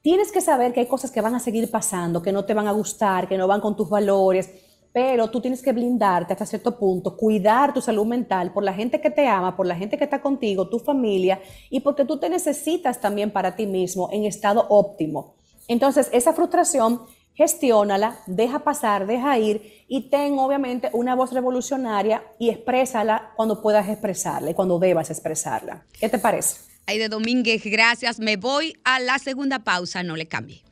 Tienes 0.03 0.33
que 0.33 0.41
saber 0.41 0.73
que 0.73 0.81
hay 0.81 0.87
cosas 0.87 1.11
que 1.11 1.21
van 1.21 1.35
a 1.35 1.41
seguir 1.41 1.71
pasando, 1.71 2.23
que 2.23 2.33
no 2.33 2.47
te 2.47 2.55
van 2.55 2.67
a 2.67 2.73
gustar, 2.73 3.29
que 3.29 3.37
no 3.37 3.47
van 3.47 3.61
con 3.61 3.77
tus 3.77 3.91
valores, 3.91 4.51
pero 4.93 5.29
tú 5.29 5.43
tienes 5.43 5.63
que 5.63 5.73
blindarte 5.73 6.33
hasta 6.33 6.47
cierto 6.47 6.79
punto, 6.79 7.19
cuidar 7.19 7.75
tu 7.75 7.83
salud 7.83 8.07
mental 8.07 8.51
por 8.51 8.65
la 8.65 8.73
gente 8.73 9.01
que 9.01 9.11
te 9.11 9.29
ama, 9.29 9.55
por 9.55 9.67
la 9.67 9.77
gente 9.77 9.99
que 9.99 10.05
está 10.05 10.23
contigo, 10.23 10.69
tu 10.69 10.79
familia, 10.79 11.41
y 11.69 11.81
porque 11.81 12.07
tú 12.07 12.19
te 12.19 12.31
necesitas 12.31 12.99
también 12.99 13.31
para 13.31 13.55
ti 13.55 13.67
mismo 13.67 14.09
en 14.11 14.25
estado 14.25 14.67
óptimo. 14.71 15.35
Entonces, 15.69 16.09
esa 16.13 16.33
frustración, 16.33 17.03
gestiónala, 17.35 18.21
deja 18.27 18.61
pasar, 18.61 19.07
deja 19.07 19.39
ir 19.39 19.85
y 19.87 20.09
ten 20.09 20.39
obviamente 20.39 20.89
una 20.95 21.15
voz 21.15 21.31
revolucionaria 21.33 22.25
y 22.39 22.49
exprésala 22.49 23.33
cuando 23.37 23.61
puedas 23.61 23.87
expresarla 23.87 24.51
y 24.51 24.55
cuando 24.55 24.79
debas 24.79 25.11
expresarla. 25.11 25.85
¿Qué 26.01 26.09
te 26.09 26.19
parece? 26.19 26.70
Ay, 26.91 26.99
de 26.99 27.09
Domínguez, 27.09 27.63
gracias. 27.67 28.19
Me 28.19 28.37
voy 28.37 28.77
a 28.83 28.99
la 28.99 29.21
segunda 29.21 29.61
pausa, 29.61 30.03
no 30.03 30.17
le 30.17 30.27
cambie. 30.27 30.65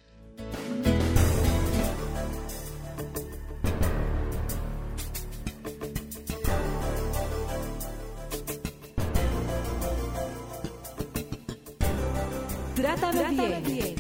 Trátame, 12.75 13.61
bien. 13.65 13.95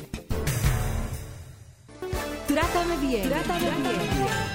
Trátame 2.49 2.97
bien. 2.97 3.29
Trátame 3.29 3.71
bien. 3.71 4.48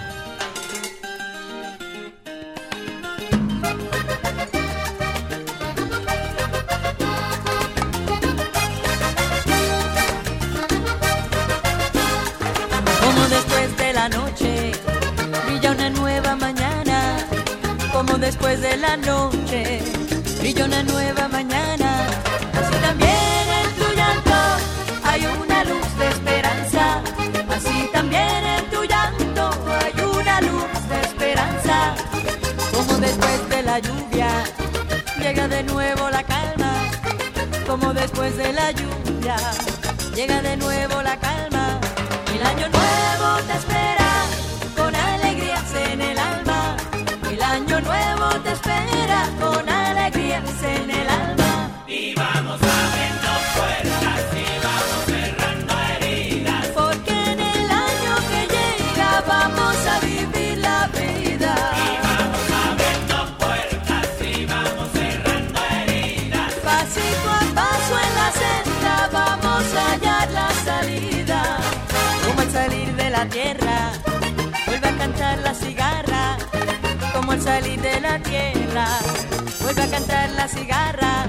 Noche 14.10 14.72
brilla 15.46 15.72
una 15.72 15.90
nueva 15.90 16.36
mañana, 16.36 17.18
como 17.92 18.18
después 18.18 18.62
de 18.62 18.78
la 18.78 18.98
noche 18.98 19.82
brilla 20.40 20.66
una 20.66 20.84
nueva 20.84 21.28
mañana. 21.28 22.08
Así 22.54 22.76
también 22.82 23.46
en 23.62 23.70
tu 23.80 23.96
llanto 23.96 24.40
hay 25.04 25.26
una 25.26 25.64
luz 25.64 25.98
de 25.98 26.08
esperanza, 26.10 27.02
así 27.50 27.90
también 27.94 28.46
en 28.58 28.70
tu 28.72 28.84
llanto 28.84 29.50
hay 29.82 29.94
una 30.04 30.42
luz 30.42 30.90
de 30.90 31.02
esperanza, 31.02 31.96
como 32.74 32.98
después 33.00 33.50
de 33.50 33.64
la 33.64 33.80
lluvia 33.80 34.30
llega 35.20 35.48
de 35.48 35.64
nuevo 35.64 36.10
la 36.10 36.24
calma, 36.24 36.74
como 37.68 37.94
después 37.94 38.36
de 38.38 38.52
la 38.54 38.72
lluvia 38.72 39.38
llega 40.16 40.42
de 40.42 40.58
nuevo 40.58 41.02
la 41.02 41.18
calma. 41.18 41.80
El 42.34 42.42
año 42.42 42.68
nuevo 42.68 43.38
te 43.48 43.54
salir 77.44 77.82
de 77.82 78.00
la 78.00 78.20
tierra, 78.20 78.88
vuelve 79.62 79.82
a 79.82 79.90
cantar 79.90 80.30
la 80.32 80.48
cigarra. 80.48 81.26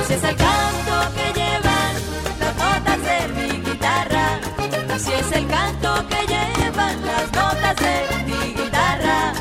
Así 0.00 0.14
es 0.14 0.24
el 0.24 0.36
canto 0.36 0.94
que 1.16 1.26
llevan 1.40 1.94
las 2.40 2.54
notas 2.56 2.98
de 3.08 3.18
mi 3.36 3.50
guitarra. 3.60 4.26
Así 4.94 5.12
es 5.12 5.32
el 5.32 5.46
canto 5.46 6.08
que 6.08 6.20
llevan 6.34 6.96
las 7.06 7.26
notas 7.32 7.76
de 7.76 7.94
mi 8.28 8.54
guitarra. 8.54 9.32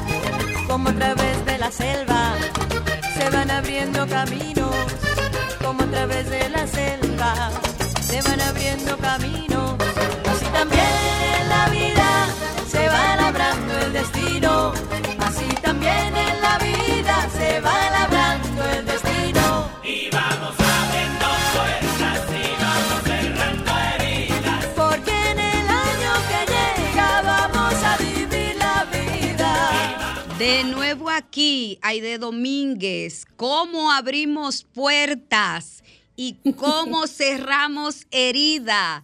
Como 0.67 0.89
a 0.89 0.93
través 0.93 1.45
de 1.45 1.57
la 1.57 1.71
selva 1.71 2.33
se 3.15 3.29
van 3.29 3.49
abriendo 3.51 4.07
caminos 4.07 4.59
como 5.63 5.83
a 5.83 5.85
través 5.85 6.29
de 6.29 6.49
la 6.49 6.65
selva 6.65 7.51
se 8.01 8.21
van 8.23 8.41
abriendo 8.41 8.97
caminos. 8.97 9.68
Aide 31.81 32.17
Domínguez, 32.17 33.25
cómo 33.35 33.91
abrimos 33.91 34.63
puertas 34.63 35.83
y 36.15 36.37
cómo 36.55 37.07
cerramos 37.07 38.05
herida, 38.11 39.03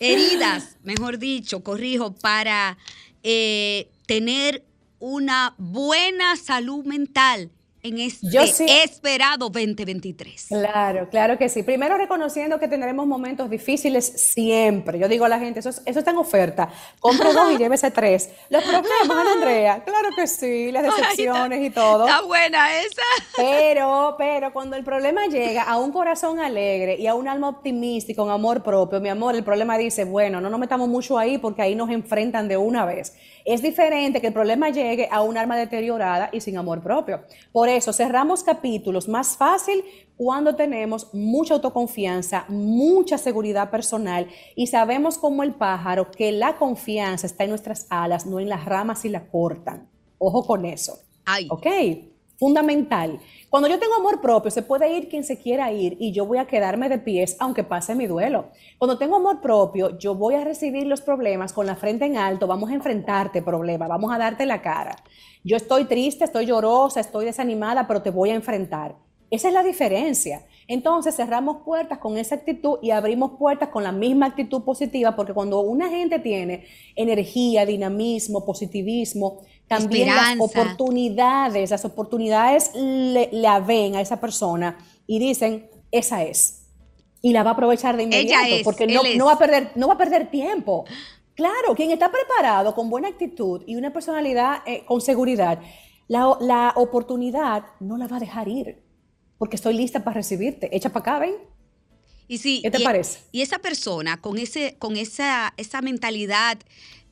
heridas, 0.00 0.76
mejor 0.82 1.18
dicho, 1.18 1.62
corrijo, 1.62 2.14
para 2.14 2.78
eh, 3.22 3.88
tener 4.06 4.64
una 4.98 5.54
buena 5.58 6.36
salud 6.36 6.84
mental 6.84 7.50
en 7.84 7.98
este 7.98 8.28
Yo 8.30 8.46
sí- 8.46 8.64
esperado 8.68 9.48
2023. 9.50 10.46
Claro, 10.48 11.08
claro 11.10 11.36
que 11.36 11.48
sí. 11.48 11.64
Primero 11.64 11.96
reconociendo 11.96 12.60
que 12.60 12.68
tendremos 12.68 13.06
momentos 13.08 13.50
difíciles 13.50 14.06
siempre. 14.06 15.00
Yo 15.00 15.08
digo 15.08 15.24
a 15.24 15.28
la 15.28 15.40
gente, 15.40 15.58
eso, 15.60 15.70
es- 15.70 15.82
eso 15.84 15.98
está 15.98 16.12
en 16.12 16.18
oferta. 16.18 16.68
Compre 17.00 17.32
dos 17.32 17.52
y 17.52 17.56
llévese 17.58 17.90
tres. 17.90 18.30
Los 18.50 18.62
problemas, 18.62 19.26
Andrea, 19.34 19.82
claro 19.84 20.10
que 20.14 20.28
sí, 20.28 20.70
las 20.70 20.84
decepciones 20.84 21.60
y 21.60 21.70
todo. 21.70 22.06
Está 22.06 22.22
buena 22.22 22.78
esa. 22.80 23.02
Pero, 23.36 24.14
pero 24.16 24.52
cuando 24.52 24.76
el 24.76 24.84
problema 24.84 25.26
llega 25.26 25.62
a 25.64 25.76
un 25.78 25.90
corazón 25.90 26.38
alegre 26.38 26.96
y 27.00 27.08
a 27.08 27.14
un 27.16 27.26
alma 27.26 27.48
optimista 27.48 28.12
y 28.12 28.14
con 28.14 28.30
amor 28.30 28.62
propio, 28.62 29.00
mi 29.00 29.08
amor, 29.08 29.34
el 29.34 29.42
problema 29.42 29.76
dice, 29.76 30.04
bueno, 30.04 30.40
no 30.40 30.50
nos 30.50 30.60
metamos 30.60 30.88
mucho 30.88 31.18
ahí 31.18 31.38
porque 31.38 31.62
ahí 31.62 31.74
nos 31.74 31.90
enfrentan 31.90 32.46
de 32.46 32.56
una 32.56 32.84
vez. 32.84 33.14
Es 33.44 33.62
diferente 33.62 34.20
que 34.20 34.28
el 34.28 34.32
problema 34.32 34.70
llegue 34.70 35.08
a 35.10 35.22
un 35.22 35.36
alma 35.36 35.56
deteriorada 35.56 36.30
y 36.32 36.40
sin 36.40 36.56
amor 36.56 36.82
propio. 36.82 37.22
Por 37.52 37.68
eso 37.68 37.92
cerramos 37.92 38.42
capítulos 38.42 39.08
más 39.08 39.36
fácil 39.36 39.84
cuando 40.16 40.54
tenemos 40.54 41.12
mucha 41.12 41.54
autoconfianza, 41.54 42.44
mucha 42.48 43.18
seguridad 43.18 43.70
personal 43.70 44.28
y 44.54 44.68
sabemos 44.68 45.18
como 45.18 45.42
el 45.42 45.54
pájaro 45.54 46.10
que 46.10 46.32
la 46.32 46.56
confianza 46.56 47.26
está 47.26 47.44
en 47.44 47.50
nuestras 47.50 47.86
alas, 47.90 48.26
no 48.26 48.38
en 48.38 48.48
las 48.48 48.64
ramas 48.64 49.04
y 49.04 49.08
la 49.08 49.26
cortan. 49.26 49.88
Ojo 50.18 50.46
con 50.46 50.64
eso. 50.64 50.98
Ay. 51.24 51.48
¿Ok? 51.50 51.66
Fundamental. 52.38 53.20
Cuando 53.52 53.68
yo 53.68 53.78
tengo 53.78 53.96
amor 53.96 54.22
propio, 54.22 54.50
se 54.50 54.62
puede 54.62 54.96
ir 54.96 55.10
quien 55.10 55.24
se 55.24 55.38
quiera 55.38 55.70
ir 55.70 55.98
y 56.00 56.12
yo 56.12 56.24
voy 56.24 56.38
a 56.38 56.46
quedarme 56.46 56.88
de 56.88 56.96
pies 56.96 57.36
aunque 57.38 57.62
pase 57.62 57.94
mi 57.94 58.06
duelo. 58.06 58.46
Cuando 58.78 58.96
tengo 58.96 59.16
amor 59.16 59.42
propio, 59.42 59.98
yo 59.98 60.14
voy 60.14 60.36
a 60.36 60.42
recibir 60.42 60.86
los 60.86 61.02
problemas 61.02 61.52
con 61.52 61.66
la 61.66 61.76
frente 61.76 62.06
en 62.06 62.16
alto, 62.16 62.46
vamos 62.46 62.70
a 62.70 62.74
enfrentarte 62.74 63.42
problema, 63.42 63.86
vamos 63.86 64.10
a 64.10 64.16
darte 64.16 64.46
la 64.46 64.62
cara. 64.62 64.96
Yo 65.44 65.58
estoy 65.58 65.84
triste, 65.84 66.24
estoy 66.24 66.46
llorosa, 66.46 67.00
estoy 67.00 67.26
desanimada, 67.26 67.86
pero 67.86 68.00
te 68.00 68.08
voy 68.08 68.30
a 68.30 68.34
enfrentar. 68.36 68.96
Esa 69.30 69.48
es 69.48 69.54
la 69.54 69.62
diferencia. 69.62 70.46
Entonces 70.66 71.16
cerramos 71.16 71.58
puertas 71.64 71.98
con 71.98 72.16
esa 72.16 72.36
actitud 72.36 72.78
y 72.82 72.90
abrimos 72.90 73.32
puertas 73.38 73.68
con 73.68 73.82
la 73.82 73.92
misma 73.92 74.26
actitud 74.26 74.62
positiva, 74.62 75.14
porque 75.14 75.34
cuando 75.34 75.60
una 75.60 75.90
gente 75.90 76.18
tiene 76.18 76.64
energía, 76.96 77.66
dinamismo, 77.66 78.46
positivismo, 78.46 79.40
también 79.78 80.08
las 80.08 80.38
oportunidades, 80.38 81.70
las 81.70 81.84
oportunidades 81.84 82.70
le, 82.74 83.28
la 83.32 83.60
ven 83.60 83.96
a 83.96 84.00
esa 84.00 84.20
persona 84.20 84.78
y 85.06 85.18
dicen, 85.18 85.70
esa 85.90 86.22
es. 86.22 86.66
Y 87.20 87.32
la 87.32 87.42
va 87.42 87.50
a 87.50 87.52
aprovechar 87.52 87.96
de 87.96 88.04
Ella 88.04 88.20
inmediato, 88.20 88.54
es, 88.56 88.62
porque 88.62 88.86
no, 88.86 89.02
no 89.16 89.26
va 89.26 89.32
a 89.32 89.38
perder, 89.38 89.72
no 89.74 89.88
va 89.88 89.94
a 89.94 89.98
perder 89.98 90.30
tiempo. 90.30 90.84
Claro, 91.34 91.74
quien 91.74 91.90
está 91.90 92.10
preparado 92.10 92.74
con 92.74 92.90
buena 92.90 93.08
actitud 93.08 93.62
y 93.66 93.76
una 93.76 93.92
personalidad 93.92 94.62
eh, 94.66 94.84
con 94.86 95.00
seguridad, 95.00 95.60
la, 96.08 96.36
la 96.40 96.72
oportunidad 96.76 97.64
no 97.80 97.96
la 97.96 98.06
va 98.06 98.16
a 98.16 98.20
dejar 98.20 98.48
ir, 98.48 98.82
porque 99.38 99.56
estoy 99.56 99.74
lista 99.74 100.04
para 100.04 100.14
recibirte. 100.14 100.74
Echa 100.76 100.90
para 100.90 101.00
acá, 101.00 101.18
ven. 101.20 101.34
Y 102.28 102.38
sí, 102.38 102.60
¿Qué 102.62 102.70
te 102.70 102.80
y, 102.80 102.84
parece? 102.84 103.20
Y 103.32 103.42
esa 103.42 103.58
persona 103.58 104.20
con 104.20 104.38
ese, 104.38 104.76
con 104.78 104.96
esa, 104.96 105.54
esa 105.56 105.80
mentalidad 105.82 106.58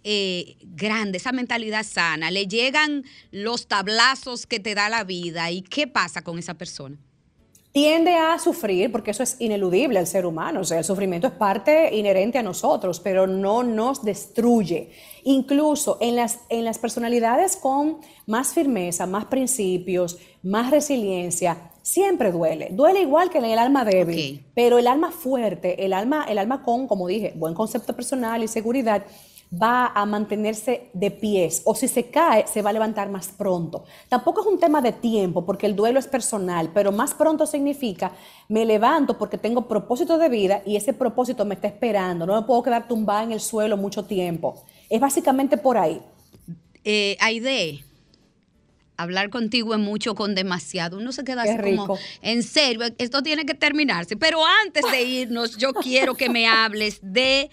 eh, 0.04 0.56
grande, 0.62 1.18
esa 1.18 1.32
mentalidad 1.32 1.84
sana, 1.84 2.30
le 2.30 2.46
llegan 2.46 3.04
los 3.30 3.66
tablazos 3.68 4.46
que 4.46 4.60
te 4.60 4.74
da 4.74 4.88
la 4.88 5.04
vida. 5.04 5.50
¿Y 5.50 5.62
qué 5.62 5.86
pasa 5.86 6.22
con 6.22 6.38
esa 6.38 6.54
persona? 6.54 6.96
tiende 7.72 8.16
a 8.16 8.38
sufrir, 8.38 8.90
porque 8.90 9.12
eso 9.12 9.22
es 9.22 9.36
ineludible 9.38 9.98
al 9.98 10.06
ser 10.06 10.26
humano, 10.26 10.60
o 10.60 10.64
sea, 10.64 10.78
el 10.78 10.84
sufrimiento 10.84 11.28
es 11.28 11.32
parte 11.34 11.94
inherente 11.94 12.38
a 12.38 12.42
nosotros, 12.42 12.98
pero 13.00 13.26
no 13.26 13.62
nos 13.62 14.02
destruye. 14.02 14.90
Incluso 15.22 15.98
en 16.00 16.16
las, 16.16 16.40
en 16.48 16.64
las 16.64 16.78
personalidades 16.78 17.56
con 17.56 17.98
más 18.26 18.54
firmeza, 18.54 19.06
más 19.06 19.26
principios, 19.26 20.18
más 20.42 20.70
resiliencia, 20.70 21.70
siempre 21.82 22.32
duele. 22.32 22.68
Duele 22.72 23.02
igual 23.02 23.30
que 23.30 23.38
en 23.38 23.44
el 23.44 23.58
alma 23.58 23.84
débil, 23.84 24.44
pero 24.54 24.78
el 24.78 24.88
alma 24.88 25.12
fuerte, 25.12 25.84
el 25.84 25.92
alma, 25.92 26.24
el 26.28 26.38
alma 26.38 26.62
con, 26.64 26.88
como 26.88 27.06
dije, 27.06 27.34
buen 27.36 27.54
concepto 27.54 27.94
personal 27.94 28.42
y 28.42 28.48
seguridad, 28.48 29.04
va 29.50 29.86
a 29.88 30.06
mantenerse 30.06 30.90
de 30.92 31.10
pies 31.10 31.62
o 31.64 31.74
si 31.74 31.88
se 31.88 32.10
cae 32.10 32.46
se 32.46 32.62
va 32.62 32.70
a 32.70 32.72
levantar 32.72 33.10
más 33.10 33.28
pronto. 33.28 33.84
Tampoco 34.08 34.42
es 34.42 34.46
un 34.46 34.58
tema 34.58 34.80
de 34.80 34.92
tiempo 34.92 35.44
porque 35.44 35.66
el 35.66 35.74
duelo 35.74 35.98
es 35.98 36.06
personal, 36.06 36.70
pero 36.72 36.92
más 36.92 37.14
pronto 37.14 37.46
significa 37.46 38.12
me 38.48 38.64
levanto 38.64 39.18
porque 39.18 39.38
tengo 39.38 39.66
propósito 39.66 40.18
de 40.18 40.28
vida 40.28 40.62
y 40.64 40.76
ese 40.76 40.92
propósito 40.92 41.44
me 41.44 41.54
está 41.54 41.68
esperando, 41.68 42.26
no 42.26 42.40
me 42.40 42.46
puedo 42.46 42.62
quedar 42.62 42.86
tumbada 42.86 43.24
en 43.24 43.32
el 43.32 43.40
suelo 43.40 43.76
mucho 43.76 44.04
tiempo. 44.04 44.62
Es 44.88 45.00
básicamente 45.00 45.56
por 45.56 45.78
ahí. 45.78 46.00
Eh, 46.84 47.16
hablar 49.02 49.30
contigo 49.30 49.74
es 49.74 49.80
mucho 49.80 50.14
con 50.14 50.34
demasiado. 50.34 50.98
Uno 50.98 51.12
se 51.12 51.24
queda 51.24 51.44
Qué 51.44 51.50
así 51.50 51.76
como, 51.76 51.98
en 52.22 52.42
serio, 52.42 52.82
esto 52.98 53.22
tiene 53.22 53.44
que 53.44 53.54
terminarse. 53.54 54.16
Pero 54.16 54.40
antes 54.64 54.84
de 54.90 55.02
irnos, 55.02 55.56
yo 55.56 55.72
quiero 55.82 56.14
que 56.14 56.28
me 56.28 56.46
hables 56.46 56.98
de 57.02 57.50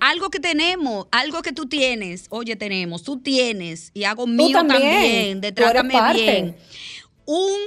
algo 0.00 0.30
que 0.30 0.40
tenemos, 0.40 1.06
algo 1.10 1.42
que 1.42 1.52
tú 1.52 1.66
tienes. 1.66 2.26
Oye, 2.30 2.56
tenemos, 2.56 3.02
tú 3.02 3.20
tienes, 3.20 3.90
y 3.94 4.04
hago 4.04 4.26
mío 4.26 4.58
también. 4.58 4.80
también, 4.82 5.40
de 5.40 5.52
Trátame 5.52 6.12
bien. 6.12 6.56
Un, 7.24 7.58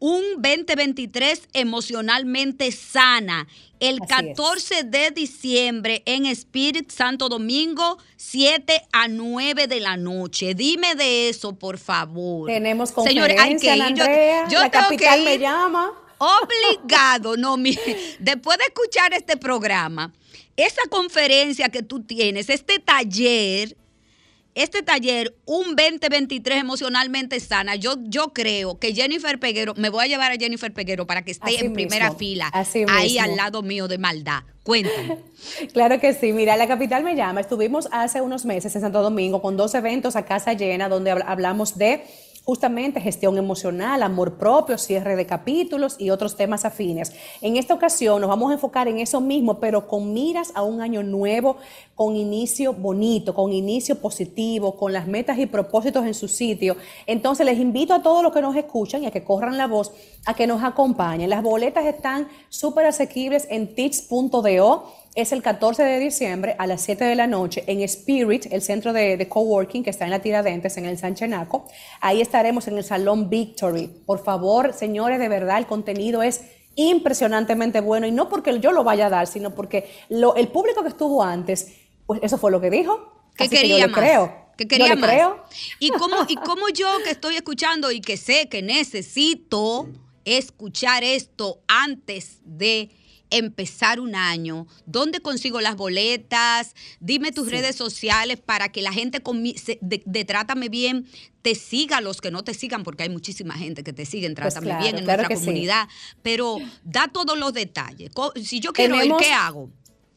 un 0.00 0.22
2023 0.42 1.48
emocionalmente 1.52 2.70
sana. 2.72 3.46
El 3.84 4.00
14 4.00 4.84
de 4.84 5.10
diciembre 5.10 6.02
en 6.06 6.24
Spirit 6.24 6.90
Santo 6.90 7.28
Domingo, 7.28 7.98
7 8.16 8.80
a 8.92 9.08
9 9.08 9.66
de 9.66 9.78
la 9.78 9.98
noche. 9.98 10.54
Dime 10.54 10.94
de 10.94 11.28
eso, 11.28 11.54
por 11.54 11.76
favor. 11.76 12.48
Tenemos 12.48 12.92
conferencia, 12.92 13.26
Señores, 13.26 13.40
hay 13.42 13.58
que 13.58 13.76
ir. 13.76 14.50
yo, 14.50 14.60
la 14.60 14.70
capital 14.70 15.22
me 15.22 15.38
llama. 15.38 15.92
Obligado, 16.16 17.36
no, 17.36 17.58
mire, 17.58 18.16
después 18.20 18.56
de 18.56 18.64
escuchar 18.64 19.12
este 19.12 19.36
programa, 19.36 20.14
esa 20.56 20.80
conferencia 20.88 21.68
que 21.68 21.82
tú 21.82 22.02
tienes, 22.02 22.48
este 22.48 22.78
taller, 22.78 23.76
este 24.54 24.82
taller, 24.82 25.34
un 25.46 25.76
2023 25.76 26.58
emocionalmente 26.58 27.40
sana, 27.40 27.74
yo, 27.74 27.94
yo 28.04 28.32
creo 28.32 28.78
que 28.78 28.94
Jennifer 28.94 29.38
Peguero, 29.38 29.74
me 29.76 29.88
voy 29.88 30.04
a 30.04 30.08
llevar 30.08 30.32
a 30.32 30.36
Jennifer 30.36 30.72
Peguero 30.72 31.06
para 31.06 31.24
que 31.24 31.32
esté 31.32 31.64
en 31.64 31.72
primera 31.72 32.12
fila, 32.12 32.52
ahí 32.88 33.18
al 33.18 33.36
lado 33.36 33.62
mío 33.62 33.88
de 33.88 33.98
maldad. 33.98 34.42
Cuéntame. 34.64 35.18
Claro 35.74 36.00
que 36.00 36.14
sí. 36.14 36.32
Mira, 36.32 36.56
la 36.56 36.66
capital 36.66 37.04
me 37.04 37.14
llama. 37.14 37.40
Estuvimos 37.40 37.86
hace 37.92 38.22
unos 38.22 38.46
meses 38.46 38.74
en 38.74 38.80
Santo 38.80 39.02
Domingo 39.02 39.42
con 39.42 39.58
dos 39.58 39.74
eventos 39.74 40.16
a 40.16 40.24
casa 40.24 40.54
llena 40.54 40.88
donde 40.88 41.10
hablamos 41.10 41.76
de 41.76 42.02
justamente 42.44 43.00
gestión 43.00 43.38
emocional, 43.38 44.02
amor 44.02 44.34
propio, 44.34 44.76
cierre 44.76 45.16
de 45.16 45.26
capítulos 45.26 45.96
y 45.98 46.10
otros 46.10 46.36
temas 46.36 46.64
afines. 46.64 47.12
En 47.40 47.56
esta 47.56 47.72
ocasión 47.72 48.20
nos 48.20 48.28
vamos 48.28 48.50
a 48.50 48.54
enfocar 48.54 48.86
en 48.86 48.98
eso 48.98 49.20
mismo, 49.20 49.58
pero 49.58 49.88
con 49.88 50.12
miras 50.12 50.52
a 50.54 50.62
un 50.62 50.82
año 50.82 51.02
nuevo, 51.02 51.56
con 51.94 52.16
inicio 52.16 52.74
bonito, 52.74 53.34
con 53.34 53.52
inicio 53.52 53.98
positivo, 53.98 54.76
con 54.76 54.92
las 54.92 55.06
metas 55.06 55.38
y 55.38 55.46
propósitos 55.46 56.04
en 56.04 56.12
su 56.12 56.28
sitio. 56.28 56.76
Entonces 57.06 57.46
les 57.46 57.58
invito 57.58 57.94
a 57.94 58.02
todos 58.02 58.22
los 58.22 58.32
que 58.32 58.42
nos 58.42 58.54
escuchan 58.56 59.04
y 59.04 59.06
a 59.06 59.10
que 59.10 59.24
corran 59.24 59.56
la 59.56 59.66
voz, 59.66 59.92
a 60.26 60.34
que 60.34 60.46
nos 60.46 60.62
acompañen. 60.62 61.30
Las 61.30 61.42
boletas 61.42 61.86
están 61.86 62.28
súper 62.50 62.84
asequibles 62.84 63.46
en 63.48 63.74
tics.do 63.74 64.84
es 65.14 65.30
el 65.30 65.42
14 65.42 65.84
de 65.84 66.00
diciembre 66.00 66.56
a 66.58 66.66
las 66.66 66.82
7 66.82 67.04
de 67.04 67.14
la 67.14 67.26
noche 67.26 67.62
en 67.68 67.80
Spirit, 67.82 68.46
el 68.50 68.62
centro 68.62 68.92
de, 68.92 69.28
coworking 69.28 69.84
que 69.84 69.90
está 69.90 70.04
en 70.04 70.10
la 70.10 70.20
Tiradentes, 70.20 70.76
en 70.76 70.86
el 70.86 70.98
Sanchenaco. 70.98 71.66
Ahí 72.00 72.20
estaremos 72.20 72.66
en 72.66 72.78
el 72.78 72.84
Salón 72.84 73.30
Victory. 73.30 73.86
Por 74.06 74.24
favor, 74.24 74.72
señores, 74.72 75.20
de 75.20 75.28
verdad, 75.28 75.58
el 75.58 75.66
contenido 75.66 76.22
es 76.22 76.42
impresionantemente 76.74 77.80
bueno 77.80 78.08
y 78.08 78.10
no 78.10 78.28
porque 78.28 78.58
yo 78.58 78.72
lo 78.72 78.82
vaya 78.82 79.06
a 79.06 79.10
dar, 79.10 79.28
sino 79.28 79.54
porque 79.54 79.88
el 80.08 80.48
público 80.48 80.82
que 80.82 80.88
estuvo 80.88 81.22
antes, 81.22 81.72
pues 82.06 82.20
eso 82.22 82.36
fue 82.36 82.50
lo 82.50 82.60
que 82.60 82.70
dijo. 82.70 83.12
Que 83.36 83.48
quería 83.48 83.86
más. 83.86 84.00
Creo. 84.00 84.44
Que 84.56 84.66
quería 84.66 84.96
más. 84.96 85.10
Creo. 85.10 85.44
Y 85.78 85.90
como, 85.90 86.16
y 86.26 86.34
como 86.36 86.68
yo 86.70 86.88
que 87.04 87.10
estoy 87.10 87.36
escuchando 87.36 87.92
y 87.92 88.00
que 88.00 88.16
sé 88.16 88.48
que 88.48 88.62
necesito 88.62 89.88
escuchar 90.24 91.04
esto 91.04 91.60
antes 91.68 92.38
de 92.44 92.90
empezar 93.38 94.00
un 94.00 94.14
año? 94.14 94.66
¿Dónde 94.86 95.20
consigo 95.20 95.60
las 95.60 95.76
boletas? 95.76 96.74
Dime 97.00 97.32
tus 97.32 97.50
redes 97.50 97.76
sociales 97.76 98.40
para 98.40 98.70
que 98.70 98.82
la 98.82 98.92
gente 98.92 99.22
de, 99.80 100.24
Trátame 100.24 100.68
Bien 100.68 101.06
te 101.42 101.54
siga, 101.54 102.00
los 102.00 102.20
que 102.20 102.30
no 102.30 102.42
te 102.42 102.54
sigan, 102.54 102.84
porque 102.84 103.02
hay 103.02 103.10
muchísima 103.10 103.54
gente 103.54 103.84
que 103.84 103.92
te 103.92 104.06
sigue 104.06 104.26
en 104.26 104.34
pues 104.34 104.54
Trátame 104.54 104.78
Bien 104.82 104.98
en 104.98 105.04
nuestra 105.04 105.28
comunidad. 105.28 105.88
Pero 106.22 106.58
da 106.84 107.08
todos 107.08 107.38
los 107.38 107.52
detalles. 107.52 108.10
Si 108.42 108.60
yo 108.60 108.72
quiero 108.72 109.02
ir, 109.02 109.12
¿qué 109.18 109.32
hago? 109.32 109.70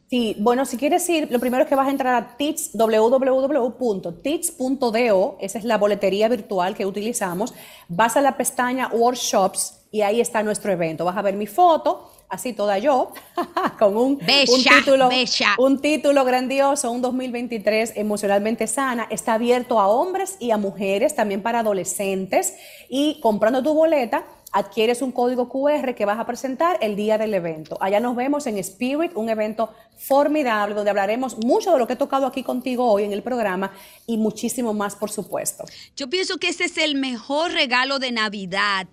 Sí, 0.10 0.38
bueno, 0.40 0.66
si 0.66 0.78
quieres 0.78 1.08
ir, 1.10 1.30
lo 1.30 1.40
primero 1.40 1.64
es 1.64 1.70
que 1.70 1.76
vas 1.76 1.88
a 1.88 1.92
entrar 1.92 2.16
a 2.16 2.38
TITS, 2.38 2.72
www.tits.do, 2.74 4.18
esa 5.42 5.60
es 5.60 5.66
la 5.66 5.78
boletería 5.78 6.30
virtual 6.30 6.76
que 6.76 6.86
utilizamos. 6.86 7.54
Vas 7.90 8.16
a 8.16 8.22
la 8.22 8.38
pestaña 8.38 8.88
Workshops 8.94 9.82
y 9.92 10.04
ahí 10.04 10.22
está 10.22 10.44
nuestro 10.44 10.72
evento. 10.72 11.04
Vas 11.04 11.18
a 11.18 11.22
ver 11.22 11.36
mi 11.36 11.46
foto, 11.46 12.10
así 12.30 12.54
toda 12.54 12.78
yo, 12.78 13.12
con 13.80 13.98
un, 13.98 14.18
título, 14.18 15.10
un 15.58 15.80
título 15.80 16.26
grandioso, 16.26 16.92
un 16.92 17.02
2023 17.02 17.94
emocionalmente 17.96 18.68
sana. 18.68 19.08
Está 19.10 19.34
abierto 19.34 19.80
a 19.80 19.88
hombres 19.88 20.38
y 20.40 20.52
a 20.52 20.58
mujeres, 20.58 21.16
también 21.16 21.42
para 21.42 21.60
adolescentes. 21.60 22.56
Y 22.90 23.20
comprando 23.22 23.64
tu 23.64 23.74
boleta, 23.74 24.26
adquieres 24.52 25.02
un 25.02 25.12
código 25.12 25.50
QR 25.50 25.94
que 25.94 26.06
vas 26.06 26.20
a 26.20 26.26
presentar 26.26 26.78
el 26.82 26.96
día 26.96 27.18
del 27.18 27.34
evento. 27.34 27.78
Allá 27.82 28.00
nos 28.00 28.16
vemos 28.16 28.48
en 28.48 28.58
Spirit, 28.58 29.12
un 29.16 29.30
evento 29.30 29.74
formidable 29.98 30.76
donde 30.76 30.90
hablaremos 30.90 31.38
mucho 31.38 31.72
de 31.72 31.80
lo 31.80 31.88
que 31.88 31.94
he 31.94 31.98
tocado 31.98 32.26
aquí 32.26 32.44
contigo 32.44 32.90
hoy 32.90 33.04
en 33.04 33.14
el 33.14 33.24
programa 33.24 33.72
y 34.06 34.18
muchísimo 34.18 34.74
más, 34.74 34.96
por 34.96 35.10
supuesto. 35.10 35.66
Yo 35.96 36.10
pienso 36.10 36.38
que 36.38 36.50
ese 36.50 36.66
es 36.66 36.78
el 36.78 36.96
mejor 36.96 37.52
regalo 37.52 38.00
de 38.00 38.12
Navidad 38.12 38.88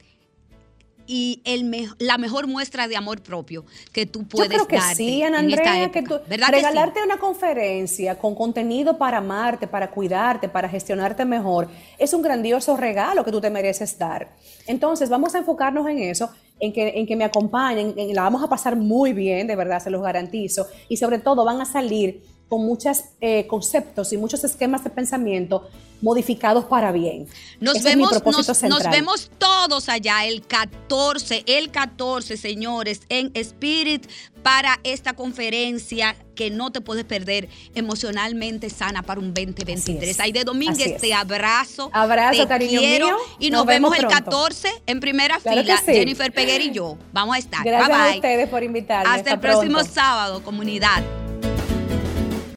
y 1.07 1.42
el 1.44 1.64
la 1.98 2.18
mejor 2.18 2.46
muestra 2.46 2.88
de 2.88 2.96
amor 2.96 3.22
propio 3.22 3.64
que 3.92 4.07
tú 4.07 4.24
puedes 4.26 4.50
Yo 4.50 4.66
creo 4.66 4.68
que 4.68 4.94
sí, 4.94 5.22
Ana 5.22 5.40
Andrea, 5.40 5.90
que 5.90 6.02
tú, 6.02 6.18
regalarte 6.28 7.02
una 7.02 7.18
conferencia 7.18 8.18
con 8.18 8.34
contenido 8.34 8.96
para 8.96 9.18
amarte, 9.18 9.66
para 9.66 9.90
cuidarte, 9.90 10.48
para 10.48 10.68
gestionarte 10.68 11.24
mejor, 11.24 11.68
es 11.98 12.12
un 12.12 12.22
grandioso 12.22 12.76
regalo 12.76 13.24
que 13.24 13.32
tú 13.32 13.40
te 13.40 13.50
mereces 13.50 13.98
dar. 13.98 14.34
Entonces, 14.66 15.09
vamos 15.09 15.34
a 15.34 15.38
enfocarnos 15.38 15.88
en 15.88 15.98
eso, 15.98 16.30
en 16.61 16.72
que, 16.72 16.88
en 16.96 17.07
que 17.07 17.16
me 17.16 17.24
acompañen, 17.24 17.94
en, 17.96 18.14
la 18.14 18.22
vamos 18.22 18.42
a 18.42 18.48
pasar 18.48 18.76
muy 18.76 19.12
bien, 19.12 19.46
de 19.46 19.57
verdad, 19.57 19.80
se 19.80 19.90
los 19.90 20.02
garantizo, 20.02 20.66
y 20.88 20.96
sobre 20.96 21.18
todo 21.18 21.44
van 21.44 21.61
a 21.61 21.64
salir 21.64 22.22
con 22.49 22.64
muchos 22.64 23.05
eh, 23.20 23.47
conceptos 23.47 24.12
y 24.12 24.16
muchos 24.16 24.45
esquemas 24.45 24.84
de 24.84 24.90
pensamiento 24.90 25.68
modificados 26.05 26.66
para 26.66 26.92
bien. 26.92 27.26
Nos 27.61 27.82
vemos, 27.82 28.22
nos, 28.22 28.90
vemos 28.90 29.30
todos 29.38 29.88
allá 29.88 30.26
el 30.26 30.47
14, 30.47 31.45
el 31.47 31.70
14, 31.70 32.36
señores, 32.36 33.01
en 33.09 33.30
Spirit 33.34 34.07
para 34.42 34.78
esta 34.84 35.14
conferencia 35.14 36.14
que 36.34 36.51
no 36.51 36.70
te 36.70 36.82
puedes 36.82 37.05
perder 37.05 37.49
emocionalmente 37.74 38.68
sana 38.68 39.03
para 39.03 39.18
un 39.18 39.32
2023. 39.32 40.20
Ahí 40.20 40.32
de 40.32 40.45
Domínguez, 40.45 41.01
te 41.01 41.14
abrazo. 41.14 41.88
Abrazo, 41.95 42.42
te 42.42 42.49
cariño 42.49 42.80
quiero, 42.80 43.07
mío. 43.07 43.16
Y 43.38 43.51
nos, 43.51 43.64
vemos, 43.64 43.97
el 43.97 44.07
14 44.07 44.68
en 44.86 45.01
primera 45.01 45.40
fila, 45.40 45.78
Jennifer 45.78 46.30
Peguer 46.32 46.61
y 46.61 46.72
yo. 46.72 46.99
Vamos 47.12 47.36
a 47.36 47.38
estar. 47.38 47.64
Gracias 47.64 47.99
a 47.99 48.14
ustedes 48.14 48.49
por 48.51 48.62
invitarme. 48.62 49.11
Hasta, 49.11 49.32
el 49.32 49.40
próximo 49.40 49.82
sábado, 49.84 50.42
comunidad. 50.42 51.03